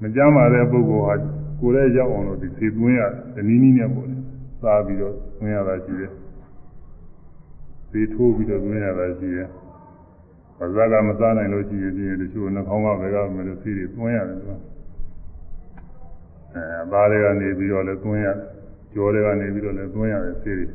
[0.00, 1.14] မကျမ်းမာတဲ့ပုဂ္ဂိုလ်ဟာ
[1.60, 3.00] ကိုယ်ရဲ့ရောက်အောင်လို့ဒီသေသွင်းရ
[3.34, 4.16] တနည်းနည်းနဲ့ပေါ့လေ
[4.60, 6.12] စားပြီးတော့သွင်းရတာရှိတယ်
[7.92, 9.48] သေထိုးပြီးတော့သွင်းရတာရှိတယ်
[10.58, 14.52] ဘာသာကမစားနိုင်လို့ရှိရင်ဒီတချို့နှာခေါင်းကဘယ်ကမလို့သေတွေသွင်းရတယ်သူက
[16.54, 16.62] အဲ
[16.92, 18.53] သားတွေကနေပြီးတော့လည်းသွင်းရတယ်
[18.94, 20.66] ကြောတွေကနေပြီးတော့လည်းသွင်းရတယ်သေတွေ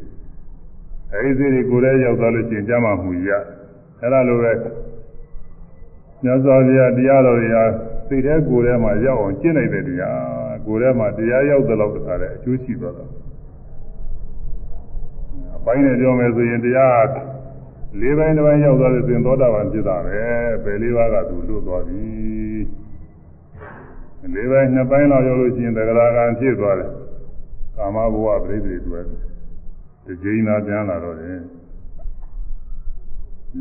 [1.13, 3.29] အဲဒီသေတွေကိုယ်ရဲ့ရောက်သွားလို့ရှိရင်ကျမ်းမာမှုရ
[3.99, 4.51] အဲ့ဒါလိုပဲ
[6.23, 7.63] မြတ်စွာဘုရားတရားတော်တွေဟာ
[8.07, 13.09] စိတ်ထဲကိုယ်ထဲမှာရောက်အောင်ကျင့်နိုင်တဲ့တရားကိုယ်ထဲမှာတရားရောက်တဲ့လောက်တခါတည်းအကျိုးရှိသွားတော့
[15.57, 17.07] အပိုင်းနဲ့ပြောမယ်ဆိုရင်တရား
[17.99, 20.19] လေးပိုင်းတစ်ပိုင်းရောက်သွားတဲ့စဉ်သောတာပန်ဖြစ်တာပဲ
[20.63, 22.03] ပဲလေးပါးကသူလွတ်သွားပြီ
[24.35, 26.89] လေးပိုင်းနှစ်ပိုင်းလောက်ရောက်လို့ရှိရင်တဂရကံဖြစ်သွားတယ်
[27.79, 29.05] ကာမဘဝပြိတ္တိတွေတ
[30.23, 31.39] ကြိမ်သာပြန်လာတော့တယ်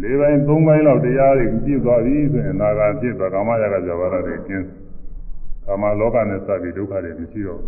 [0.00, 4.66] လေးပိုင်းသုံးပိုင်းလောက်တရားတွေပြည့်သွားပြီဆိုရင်နာဂာဖြစ်သွားကာမရာဂဇဝရတွေကျင်း
[5.66, 7.62] ကာမလောကနဲ့စပြီးဒုက္ခတွေမရှိတော့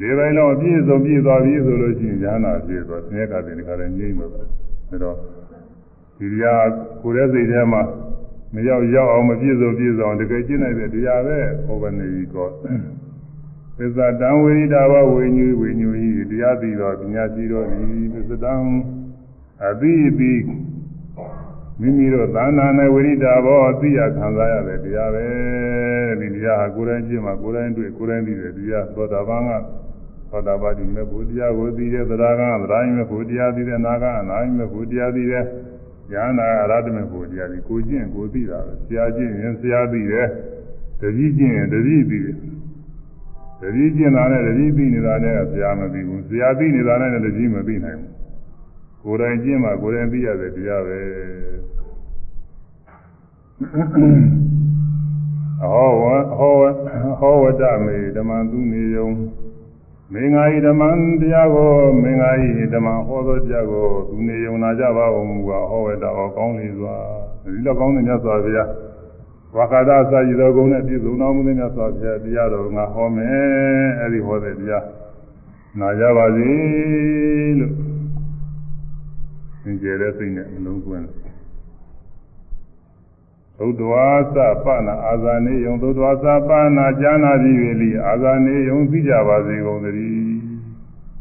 [0.00, 4.48] လေးပိုင်းလောက်ပြည့်စုံပြည့်သွားပြီဆိုလို့ရှိရင်ဉာဏ်နာဖြစ်သွားဆင်းရဲကတဲ့ဒီခါလည်းငြိမ့်သွားတယ်
[4.88, 5.16] အဲတော့
[6.18, 6.68] ဒီတရား
[7.02, 7.82] ကိုယ်ရဲ့စိတ်ထဲမှာ
[8.54, 12.99] မရောက်ရောက်အောင်မပြည့်စုံပြည့်စုံတကယ်ကျင့်နိုင်တဲ့တရားပဲဟောဘနေကြီးကောဘ
[13.80, 15.88] သစ္စာတံဝိရိတာဘဝိညူဝိညူ
[16.20, 18.54] ဤတရားသိတော်ပညာရှိတော်ဤသစ္စာတံ
[19.66, 20.34] အတိအတိ
[21.80, 25.26] မိမိတို့သာနာနဲ့ဝိရိတာဘောအသိရခံစားရတဲ့တရားပဲ
[26.20, 29.50] ဒီတရားဟာကိုယ်တိုင်ကြည့်မှကိုယ်တိုင်တွေ့ကိုယ်တိုင်သိတဲ့တရားသောတာပန်က
[30.30, 35.44] သောတာပတိမေဖို့တရားကိုသိတဲ့သရဂံသရယမေဖို့တရားသိတဲ့နာဂံအနာယမေဖို့တရားသိတဲ့
[36.12, 40.26] ဉာဏ်နာအရဟတမေဖို့တရားဒီကိုကျင့်ကိုသိတာပဲဆရာကျင့်ရင်ဆရာသိတယ်
[41.00, 42.36] တတိကျင့်ရင်တတိသိတယ်
[43.60, 48.12] တတိကျင့်တာနဲ့တတိသိနေတာနဲ့ဆရာမသိဘူးဆရာသိနေတာနဲ့တတိမသိနိုင်ဘူး
[49.02, 51.00] ကိုယ်တိုင်ကျင့်မှကိုယ်တိုင်သိရတဲ့တရားပဲ
[55.60, 56.04] ဟောဝ
[56.38, 56.54] ဟော
[57.20, 59.08] ဟောဝတ္တမေဓမ္မသူနေယုံ
[60.12, 60.82] မင်္ဂာဤဓမ္မ
[61.20, 61.70] တရားကို
[62.02, 66.96] မင်္ဂာဤဓမ္မဟောသောတရားကိုသူနေယုံနာကြပါဦးမူပါဟောဝတ္တဟောကောင်းလေစွာ
[67.42, 68.68] ဒီလိုကောင်းတဲ့မြတ်စွာဘုရား
[69.56, 74.84] ဝါခါဒစာရည်တော်ကုန်းနဲ့ပြည့်စုံတော်မူတဲ့မြတ်စွာဘုရားတရားတော်ငါဟောမယ်အဲ့ဒီဟောတဲ့တရား
[75.78, 76.50] နာကြပါစေ
[77.58, 77.74] လို့
[79.62, 81.06] သင်ကျဲတဲ့စိတ်နဲ့အလုံးကွင်း
[83.58, 90.40] သုဒ္ဓဝါသပနာအာဇာနေယုံသုဒ္ဓဝါသပနာဈာနာပြီးပြီလိအာဇာနေယုံသိကြပါစေကုန်သတည်း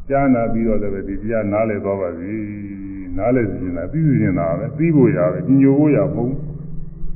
[0.09, 2.33] ဈာနာပြီးတော့လည်းဒီတရားနားလည်သွားပါစေ
[3.17, 6.33] နားလည်စီရင်တာသိစီရင်တာပဲသိဖို့ရပဲညိုဖို့ရမဟုတ်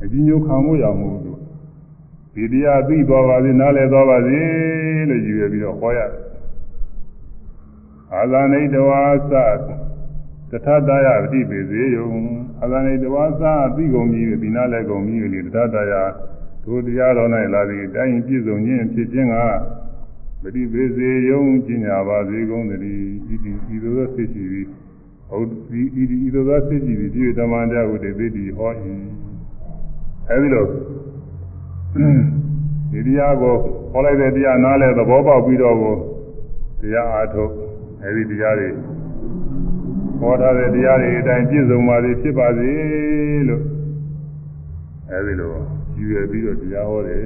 [0.04, 1.40] အကြီးညိုခံဖို့ရမဟုတ်ဘူး
[2.34, 4.40] ဒီတရားသိသွားပါစေနားလည်သွားပါစေ
[5.10, 6.22] လို့ယူရပြီးတော့ဟောရတယ်
[8.14, 9.02] အာဇာနေတဝါ
[9.32, 9.34] သ
[10.52, 12.08] တထတယပฏิပေစေယုံ
[12.62, 13.44] အာဇာနေတဝါသ
[13.76, 15.94] ပြီးကုန်ပြီဒီနာလည်းကုန်ပြီလေတထတယ
[16.66, 19.38] တို့တရားတော်၌လာသည်တိုင်းပြည့်စုံခြင်းဖြစ်ခြင်းက
[20.42, 24.68] ပฏิပေစေယုံကျင်ညာပါစေကုန်သတည်းဤဒီဤသို့သောသိရှိပြီး
[25.30, 28.72] ဟုတ်ဒီဤဒီဤသို့သောသိရှိပြီးဒီဓမ္မတရားကိုတည်သိဟော၏
[30.30, 30.66] အဲဒီလို
[32.92, 33.56] ဒီတရားကို
[33.92, 35.96] ဟောလိုက်တဲ့တရားနားလဲသဘောပေါက်ပြီးတော့ကို
[36.82, 37.52] တရားအားထုတ်
[38.04, 38.70] အဲဒီတရားတွေ
[40.20, 42.72] ဟောထားတဲ့တရားတွေအတိုင်းပြည့်စုံပါစေဖြစ်ပါစေ
[43.50, 43.64] လို့
[45.12, 45.52] အဲဒီလို
[45.98, 47.22] ယူရပြီးတော့တရားဟောတယ်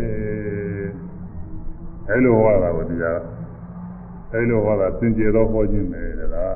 [2.10, 3.20] အဲလိုဟောတာကိုတရား
[4.34, 6.02] အဲလိုဟောတာသင်ကျေတော့ဟောခြင်းပဲ
[6.34, 6.56] လား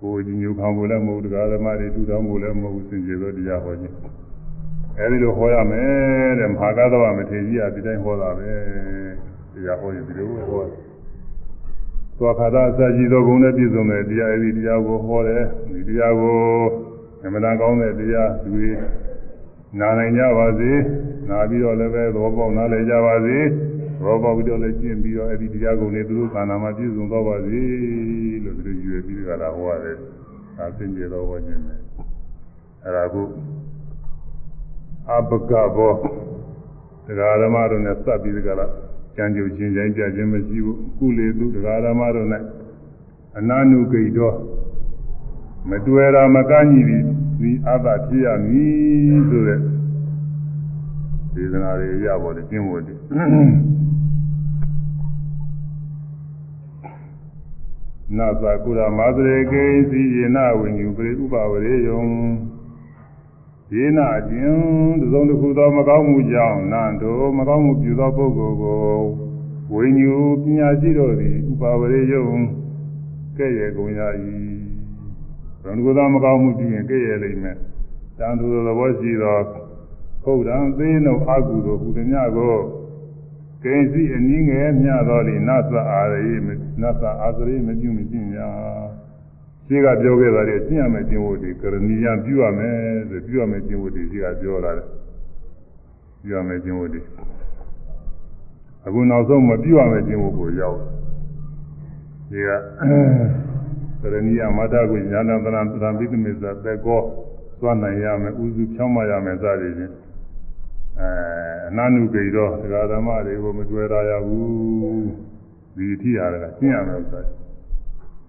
[0.00, 3.94] ကိုယ်ကြီးညူခံဖို့လည်းမဟုတ်တရားဓမ္မတွေထူထောင်ဖို့လည်းမဟုတ်သင်ကျေတော့တရားဟောခြင်း
[4.98, 8.50] အဲဒီလိုဟောရမယ်တဲ့မဟာကသဗ္ဗမထေရကြီးကဒီတိုင်းဟောတာပဲ
[9.54, 10.78] တရားဟောရင်ဒီလိုဟောတယ်
[12.18, 15.42] သွားခါသာအစရှိသောဂုဏ်နဲ့ပြည့်စုံတဲ့တရားအဲဒီတရားကိုဟောတယ်
[15.74, 16.38] ဒီတရားကို
[17.24, 18.70] အမှန်တန်ကောင်းတဲ့တရားသူတွေ
[19.80, 20.72] နာနိုင်ကြပါစေ
[21.28, 23.50] နာပြီးတော့လည်းပဲသဘောပေါက်နားလည်ကြပါစေသ
[24.04, 27.60] ဘောပေါက်ပြီးတော့လည်းကျင့်ပြီးတော့အဲဒီတရားကိုလည်းသူတို့ခန္ဓာမှာပြည့်စုံတော့ပါစေ
[28.44, 29.96] လို့သူတို့ယူရပြီးကြတာဟောရတယ်
[30.58, 31.74] ဒါသင်ကျေတော်ဟောခြင်းပဲ
[32.84, 33.22] အဲဒါကု
[35.12, 35.92] အပကဘော
[37.06, 38.70] တရားဓမ္မတို့နဲ့စပ်ပြီးကြလား
[39.16, 42.28] ကြံကြုတ်ချင်းချင်းကြခြင်းမရှိဘူးကုလေသူတရားဓမ္မတို့၌
[43.38, 44.36] အနာနုဂိတ်တော်
[45.70, 47.02] မတွေ့တာမကန့်ညီသည်
[47.40, 49.60] ဒီအဘဖြစ်ရမည်ဆိုတဲ့
[51.34, 52.98] ဒေသနာတွေရပေါ်တယ်ကျင့်ဝတ်တယ်
[58.18, 62.02] နာသကုရမာသရေကေစီယေနဝိညုပရိဥပဝရေယုံ
[63.70, 64.60] ဒီနာခြင်း
[65.12, 68.98] သုံးတစ်ခုသောမကောင်းမှုကြောင့်နန္တောမကောင်းမှုပြုသောပုဂ္ဂိုလ်ကို
[69.72, 72.38] ဝိညူပညာရှိတော်သည်ဥပါဝရေယုံ
[73.38, 74.00] ကဲ့ရဲ့ကုန်ရ၏
[75.62, 77.56] သုံးတစ်ခုသောမကောင်းမှုပြုရင်ကဲ့ရဲ့လိမ့်မယ်
[78.18, 79.38] တန်သူသောသဘောရှိသော
[80.22, 82.56] ဖုဒ္ဓံသေးနှုတ်အကုသိုလ်ဟူသည်များကို
[83.64, 86.36] ကိဉ္စီအနည်းငယ်မြသောလိနသအာရိ
[86.82, 88.48] နသအာသရိမပြုမကျင့်ရာ
[89.66, 92.74] ရှိကပြောခဲ့တာလေကျင့်ရမယ်ကျင့်ဝတ်ဒီကရဏီယပြုရမယ်
[93.10, 94.88] ဆိုပြုရမယ်ကျင့်ဝတ်ဒီရှိကပြောလာတယ်
[96.22, 97.00] ပြုရမယ်ကျင့်ဝတ်ဒီ
[98.86, 100.78] အခုနောက်ဆုံးမပြုရမယ်ကျင့်ဝတ်ကိုရောက်
[102.30, 102.48] ဒီက
[104.00, 107.00] ကရဏီယမတ္တကိုညာနာတရံတရံပိသမေဇသက်ကော
[107.60, 109.92] သွားနိုင်ရမယ်ဥစုဖြောင်းမရမယ်စသည်ဖြင့်
[111.00, 111.10] အဲ
[111.68, 115.08] အနန္နုဂိတော်တရားဓမ္မတွေကိုမတွေ့ရရဘူး
[115.76, 117.20] ဒီအထိရတယ်ကကျင့်ရမယ်ဥစ္စာ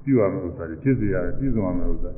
[0.08, 2.12] ပြုရမယ်ဥစ္စာဖြစ်စေရတယ်ပြည့်စုံရမယ်ဥစ္စာ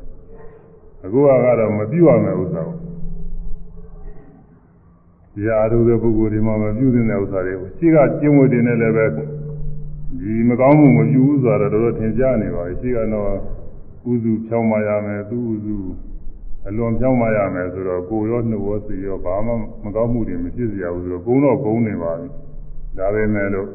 [1.04, 1.28] အခုက
[1.60, 13.32] တော့မပြုရမယ်ဥစ္စာကိုရာထုတဲ့ပုဂ္ဂိုလ်ဒီမှာမပြုသင့်တဲ့ဥစ္စာတွေကိုရှိကကျင့်ဝတ်တင်နေလည်းပဲဒီမကောင်းမှုမပြုဘူးဆိုတာတော့တော်တော်ထင်ရှားနေပါပြီရှိကတော့
[14.12, 15.76] ဥစုဖြောင်းမရမယ်သူဥစု
[16.68, 19.54] အလွန်ဖြောင်းမရမယ်ဆိုတော့ကိုရောနှုတ်ရောစီရောဘာမှ
[19.84, 22.28] မကောင်းမှုတွေမဖြစ်စေရဘူးဆိုတော့ဂုံတော့ဂုံနေပါပြီ
[22.98, 23.68] ဒါပဲမဲ့လို့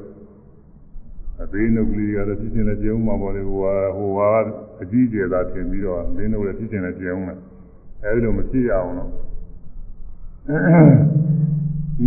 [1.43, 4.31] အသေးနှုတ်ကလေးကတော့ဖြစ်ချင်းလည်းကြုံမှာပေါ့လေဟိုဟာဟိုဟာ
[4.82, 7.39] အကြီးကျယ်သာထင်ပြီးတော့သေးနှုတ်လည်းဖြစ်ချင်းလည်းကြုံမယ်
[8.02, 9.11] အဲဒီလိုမဖြစ်ရအောင်တော့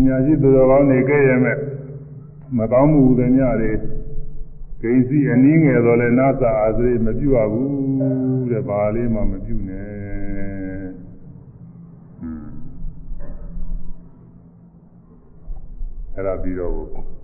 [0.05, 1.57] ညာရှိသူတော်ကောင်းနေခဲ့ရမယ်
[2.57, 3.71] မကောင်းမှုတွေညတွေ
[4.81, 9.87] ဂိဉ္စီအနည်းငယ်တော့လဲနာစာအာသရိမပြုတ်ရဘူးတဲ့ဘာလေးမှမပြုတ်နဲ့
[16.13, 17.16] အဲ့ဒါပြီးတော့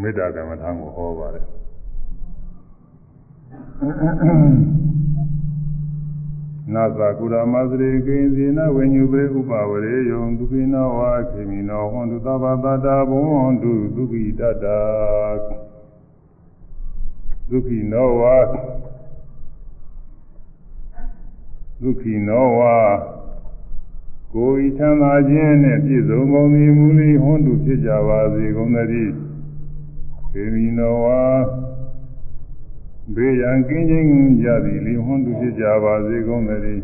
[0.00, 1.46] မေတ္တာကမ္မထာကိုဟောပါတယ်
[6.74, 14.80] နာသာကုရမသရေကိဉ္စီနဝိညုပေဥပဝရေယုံဒုက္ခိနောဝါခေမိနောဟွန်တုသဗ္ဗတတာဘုံတုဒုက္ခိတတ္တာ
[17.50, 18.36] ဒုက္ခိနောဝါ
[21.82, 22.76] ဒုက္ခိနောဝါ
[24.34, 29.25] ကိုယ်ဤချမ်းသာခြင်းနှင့်ပြည့်စုံကုန်သည်မူလီဟွန်းတုဖြစ်ကြပါစေကုန်သတည်း
[30.38, 31.22] ခေမိနောဝါ
[33.14, 34.06] ဘေးရန်ကင်းခြင်း
[34.42, 36.82] ကြသည်လီဟွန်းတုဖြစ်ကြပါစေကုန်သတည်း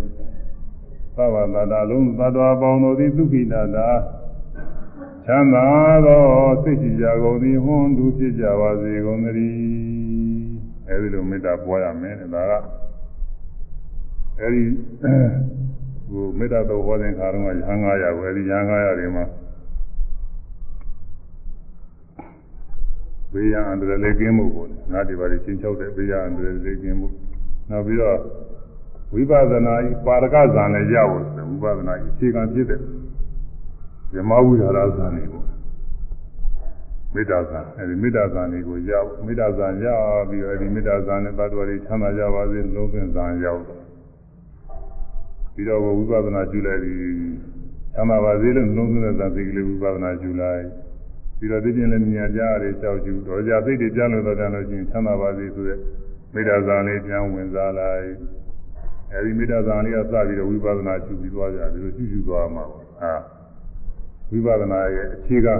[1.16, 3.88] သဗ္ဗတတလုံးသတ္တဝါပေါင်းတို့သည်ဒုက္ခိတတာ
[5.26, 5.66] ချမ်းသာ
[6.06, 6.22] သော
[6.62, 9.60] စိတ်ရှိကြကုန်သည်ဟွန်းတုဖြစ်ကြပါစေကုန်သတည်း
[10.88, 12.52] အဲဒီလိုမေတ္တာပွားရမယ်ဒါက
[14.40, 14.62] အဲဒီ
[16.10, 19.24] ဟိုမေတ္တာတော်ဟောတဲ့ခါတုန်းကရဟန်း900ပဲအဲဒီရဟန်း900တွေမှာ
[23.32, 27.08] ဘေးရန်အန္တရာယ်လေးကင်းမှုပေါ့ငါဒီပါလေးချင်းချောက်တဲ့ဘေးရန်အန္တရာယ်လေးကင်းမှု
[27.70, 28.18] နောက်ပြီးတော့
[29.14, 32.80] ဝိပဿနာဤပါရကဇာန်လည်းရဖို့ဆိုတယ်ဝိပဿနာဤအခြေခံဖြစ်တဲ့
[34.12, 35.46] ဇမဝိဟာရဇာန်တွေပေါ့
[37.14, 38.92] မေတ္တာဇာန်အဲဒီမေတ္တာဇာန်တွေကိုရ
[39.26, 39.86] မေတ္တာဇာန်ရ
[40.28, 43.62] ပြီးတော့အဲဒီမေတ္တာဇာန်နဲ့တ attva တွေချမ်းသာကြပါစေလုံးသင်ဇာန်ရောက်
[45.54, 46.96] ပြီးတော့ဝိပဿနာကျူလိုက်ပြီး
[47.94, 50.64] ချမ်းသာပါစေလို့လုံးသင်တဲ့ဇာန်စိတ်ကလေးဝိပဿနာကျူလိုက်
[51.42, 55.78] ပြီးတော့သိချင်းလည်းမြင်ကြရတယ်ကြောက်ကျူတော့ကြသိတွေပြန်လို့တော့တယ်လို့ချင်းချမ်းသာပါစေဆိုတဲ့
[56.34, 58.06] မေတ္တာဇာန်လေးပြန်ဝင်စားလိုက်
[59.12, 63.12] အဲဒီမေတ္တာဇာန်လေးကစပြီးတော့ဝိပဿနာကျူပြီးသွားကြတယ်ဒီလိုကျူကျူသွားမှာပေါ့ဟာ
[64.30, 65.54] ဝိပဿနာရဲ့အခြေခံ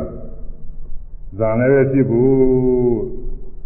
[1.39, 2.33] ဇာန်လည်းပဲဖြစ်ဖို့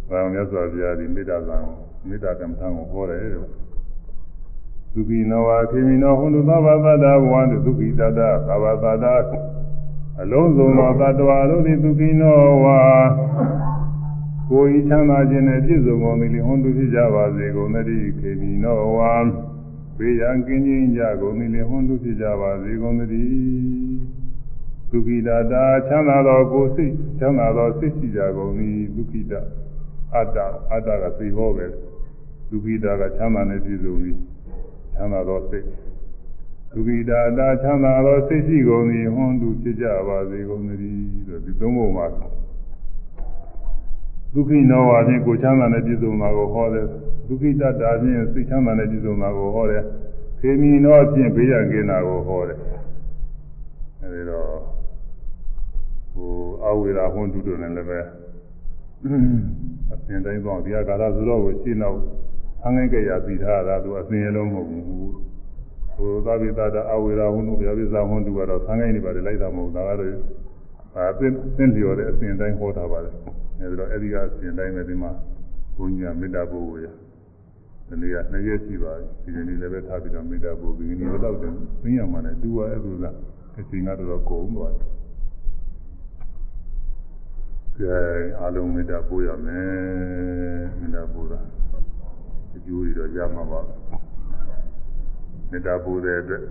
[0.09, 1.63] ဘာလို့လဲဆိုတော့ဘုရားဒီမေတ္တာဇာန်
[2.09, 3.33] မေတ္တာကမ္မထံကိုဟောတယ်တဲ့
[4.93, 9.07] သုခိနောဝါခေမိနောဟွန်တုသဗ္ဗသတ္တဝန္တုသုခိတတ္တသဗ္ဗသတ္တ
[10.23, 12.81] အလုံးစုံသောတ attva တို့သည်သုခိနောဝါ
[14.51, 19.15] ကိုယ်ဤချမ်းသာခြင်းနဲ့ပြည့်စုံကုန်သည်ဟွန်တုဖြစ်ကြပါစေကုန်သတည်းခေမိနောဝါ
[19.99, 23.37] ဘေးရန်ကင်းခြင်းကြကုန်သည်ဟွန်တုဖြစ်ကြပါစေကုန်သတည်း
[24.91, 29.35] ဒုက္ခိတတာချမ်းသာသောကိုယ်စိတ်ချမ်းသာသောစိတ်ရှိကြကုန်သည်ဒုက္ခိတ
[30.15, 30.39] အတ္တ
[30.73, 31.67] အတ္တကသိဟောပဲ
[32.49, 34.17] ဒုက္ခိတကချမ်းသာနဲ့ပြည့်စုံသည်
[34.95, 35.67] ချမ်းသာသောစိတ်
[36.77, 42.07] ဒုက္ခိတတာချမ်းသာသောစိတ်ရှိကုန်သည်ဟွန်းတုဖြစ်ကြပါစေကုန်သတည်းဆိုဒီသုံးပုံမှာ
[44.33, 46.87] ဒုက္ခိနောဝါဖြင့်ကိုချမ်းသာနဲ့ပြည့်စုံတာကိုဟောတယ်
[47.27, 49.83] ဒုက္ခိတတာဖြင့်စိတ်ချမ်းသာနဲ့ပြည့်စုံတာကိုဟောတယ်
[50.41, 52.59] ခေမီနောဖြင့်ဘေးရကင်းတာကိုဟောတယ်
[54.01, 54.49] အဲဒီတော့
[56.13, 56.31] ဟို
[56.65, 57.99] အဝေရာဟွန်းတုတို့နဲ့လည်းပဲ
[59.93, 61.97] အစဉ်တိုင်းတော့ဒီကကာလဆိုတော့ကိုရှင်းတော့
[62.65, 65.26] အငိုင်းကြရသီထားတာသူအစဉ်ရလုံးမဟုတ်ဘူး
[65.97, 70.11] ဟိုသာဝိသတာအဝေရာဟွန်းတုဗျာပိဇာဟွန်းတုကတော့ဆန်းကိုင်းနေပါတယ်လိုက်တာမဟုတ်ဒါကတော့
[70.97, 73.15] အသင်သင်လျော်တဲ့အစဉ်တိုင်းဟောထားပါတယ်
[73.61, 75.11] အဲဒီတော့အဲဒီကအစဉ်တိုင်းပဲဒီမှာ
[75.77, 76.87] ဘုန်းကြီးကမေတ္တာပို့ရ
[77.89, 78.93] ဒီနေ့ကနှစ်ရက်ရှိပါ
[79.23, 83.05] ပြီဒီနေ့လည်းပဲထားပြီးတော့မေတ္တာပို့ပြီးဒီနေ့တော့သိရမှာနဲ့တူရအဲ့လိုက
[83.59, 84.89] အချိန်ကတော့ကုန်သွားတယ်
[87.79, 87.99] ကဲ
[88.43, 91.41] အလုံးမေတ္တာပို့ရမယ်မေတ္တာပို့တာ
[92.57, 93.61] အကျိုးတွေတော့ရမှာပါ
[95.51, 96.43] မေတ္တာပို့တဲ့အတွက်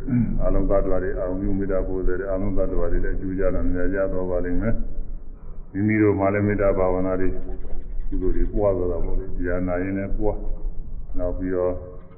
[0.45, 4.76] အလုံးသတ္တဝါတွေအာရုံပြုမေတ္တာပို့တဲ့အလုံးသတ္တဝါတွေလည်းအကျိုးကြတာများကြတော့ပါလိမ့်မယ်
[5.73, 7.30] မိမိတို့မှလည်းမေတ္တာဘာဝနာတွေ
[8.09, 10.38] ကုသိုလ်တွေပွားသွားတာပေါ့လေတရားနာရင်လည်းပွား
[11.17, 11.73] နောက်ပြီးတော့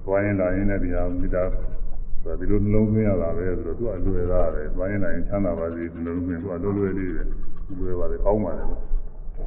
[0.06, 1.44] ပွားရင်လာရင်လည်းတရားမေတ္တာ
[2.24, 7.24] ဆိုဒီလိုနှလုံးသွင်းရတာပဲဆိုတော့သူအလွယ်သားတယ်ပွားရင်လာရင်ချမ်းသာပါစေဒီလိုမျိုးသူအလွယ်လွယ်လေးပဲ
[7.80, 8.64] လွယ်ပါလေကောင်းပါလေ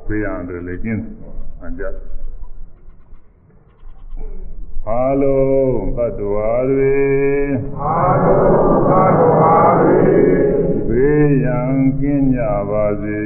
[0.09, 1.03] ဘေးရန်တွေလည်းကျင်း
[1.63, 1.85] အကြ
[4.89, 7.01] အာလုံးသတ္တဝါတွေ
[7.79, 10.01] အာလုံးသတ္တဝါတွေ
[10.89, 12.41] ဘေးရန်ကင်းကြ
[12.71, 13.21] ပါစေ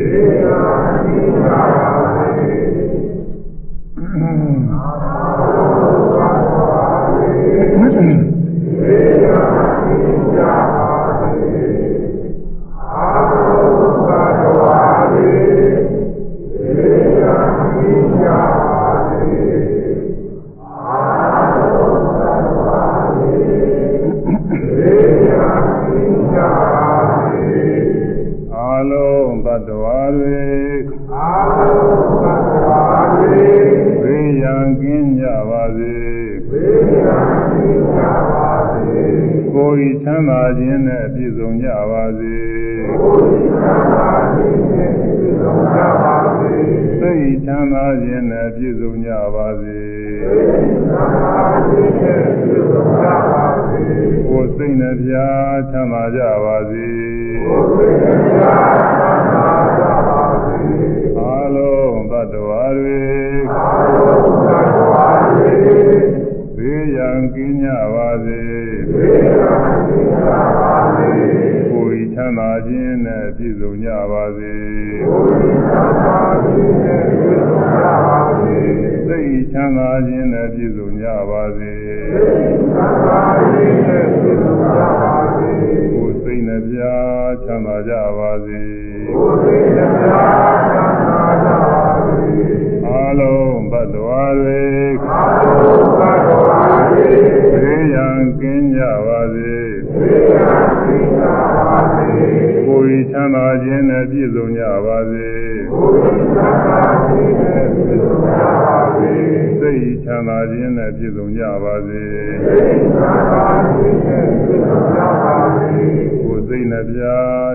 [0.00, 2.30] ဘေးရန်ကင်းကြပါစေ
[3.98, 7.30] အာလုံးသတ္တဝါတွေ
[8.78, 42.36] ဘေးရန်ကင်းကြပါတ္ကိုယ်ဤချမ်းသာခြင်းနဲ့ပြည့်စုံကြပါစေ
[42.88, 46.54] ကိုယ်ဤချမ်းသာခြင်းနဲ့ပြည့်စုံကြပါစေ
[47.00, 53.84] စိတ်ချမ်းသာခြင်းနဲ့နဲ့ပြည့်စုံကြပါစေ
[54.28, 55.12] ကိုယ်စိတ်နှပြ
[55.70, 56.90] ချမ်းသာကြပါစေ
[61.18, 63.02] အားလုံးသတ္တဝါတွေ
[65.54, 66.13] ဘေး
[66.96, 68.40] ရန်ကင်းကြပါစေ
[71.70, 74.54] ကိုယ်ဤချမ်းသာခြင်းနဲ့ပြည့်စုံကြပါစေ
[79.06, 81.74] စိတ်ဤချမ်းသာခြင်းနဲ့ပြည့်စုံကြပါစေ
[85.94, 86.80] ကိုယ်စိတ်နှပြ
[87.44, 88.62] ချမ်းသာကြပါစေ
[92.86, 94.64] အားလုံးသတ္တဝါတွေ
[95.04, 96.63] ဘေး
[97.94, 99.52] ရန်ကင်းကြပါစေ
[102.66, 105.28] ကိုယ်ဤချမ်းသာခြင်းနဲ့ပြည့်စုံကြပါစေ
[109.60, 112.04] စိတ်ဤချမ်းသာခြင်းနဲ့ပြည့်စုံကြပါစေ
[116.24, 117.00] ကိုယ်စိတ်နှပြ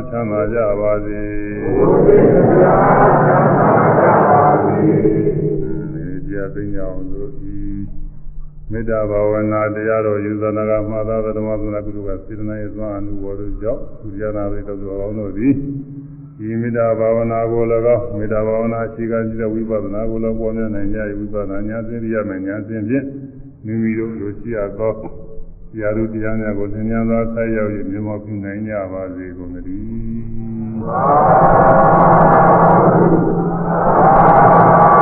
[0.09, 1.23] ချမ်းသာကြပါစေ
[6.27, 7.48] တရားသိညာအောင်လို့ဒီ
[8.71, 15.53] မေတ္တာဘာဝနာတရားတော်ယူဇနာကမှာသာဓမ္မသနာကုသကစေတနာရဲ့သွားအမှုပေါ်တို့ကြောင့်သူရနာတွေတော်တော်အောင်တို့သည်
[16.37, 17.63] ဒီမေတ္တာဘာဝနာကို၎
[17.95, 23.05] င်းမေတ္တာဘာဝနာအခြေခံရှိတဲ့ဝိပဿနာကို၎င်းပေါ်များနိုင်ကြ၏ဝိပဿနာဉာဏ်သိရမယ်ဉာဏ်သိဖြင့်
[23.65, 24.91] မိမိတို့လိုရှိရသော
[25.71, 34.98] တရားတို့တရားများကိုသင်ညာသောဆက်ရောက်၍မြတ်မောပြုနိုင်ကြပါစေကုန်သတည်း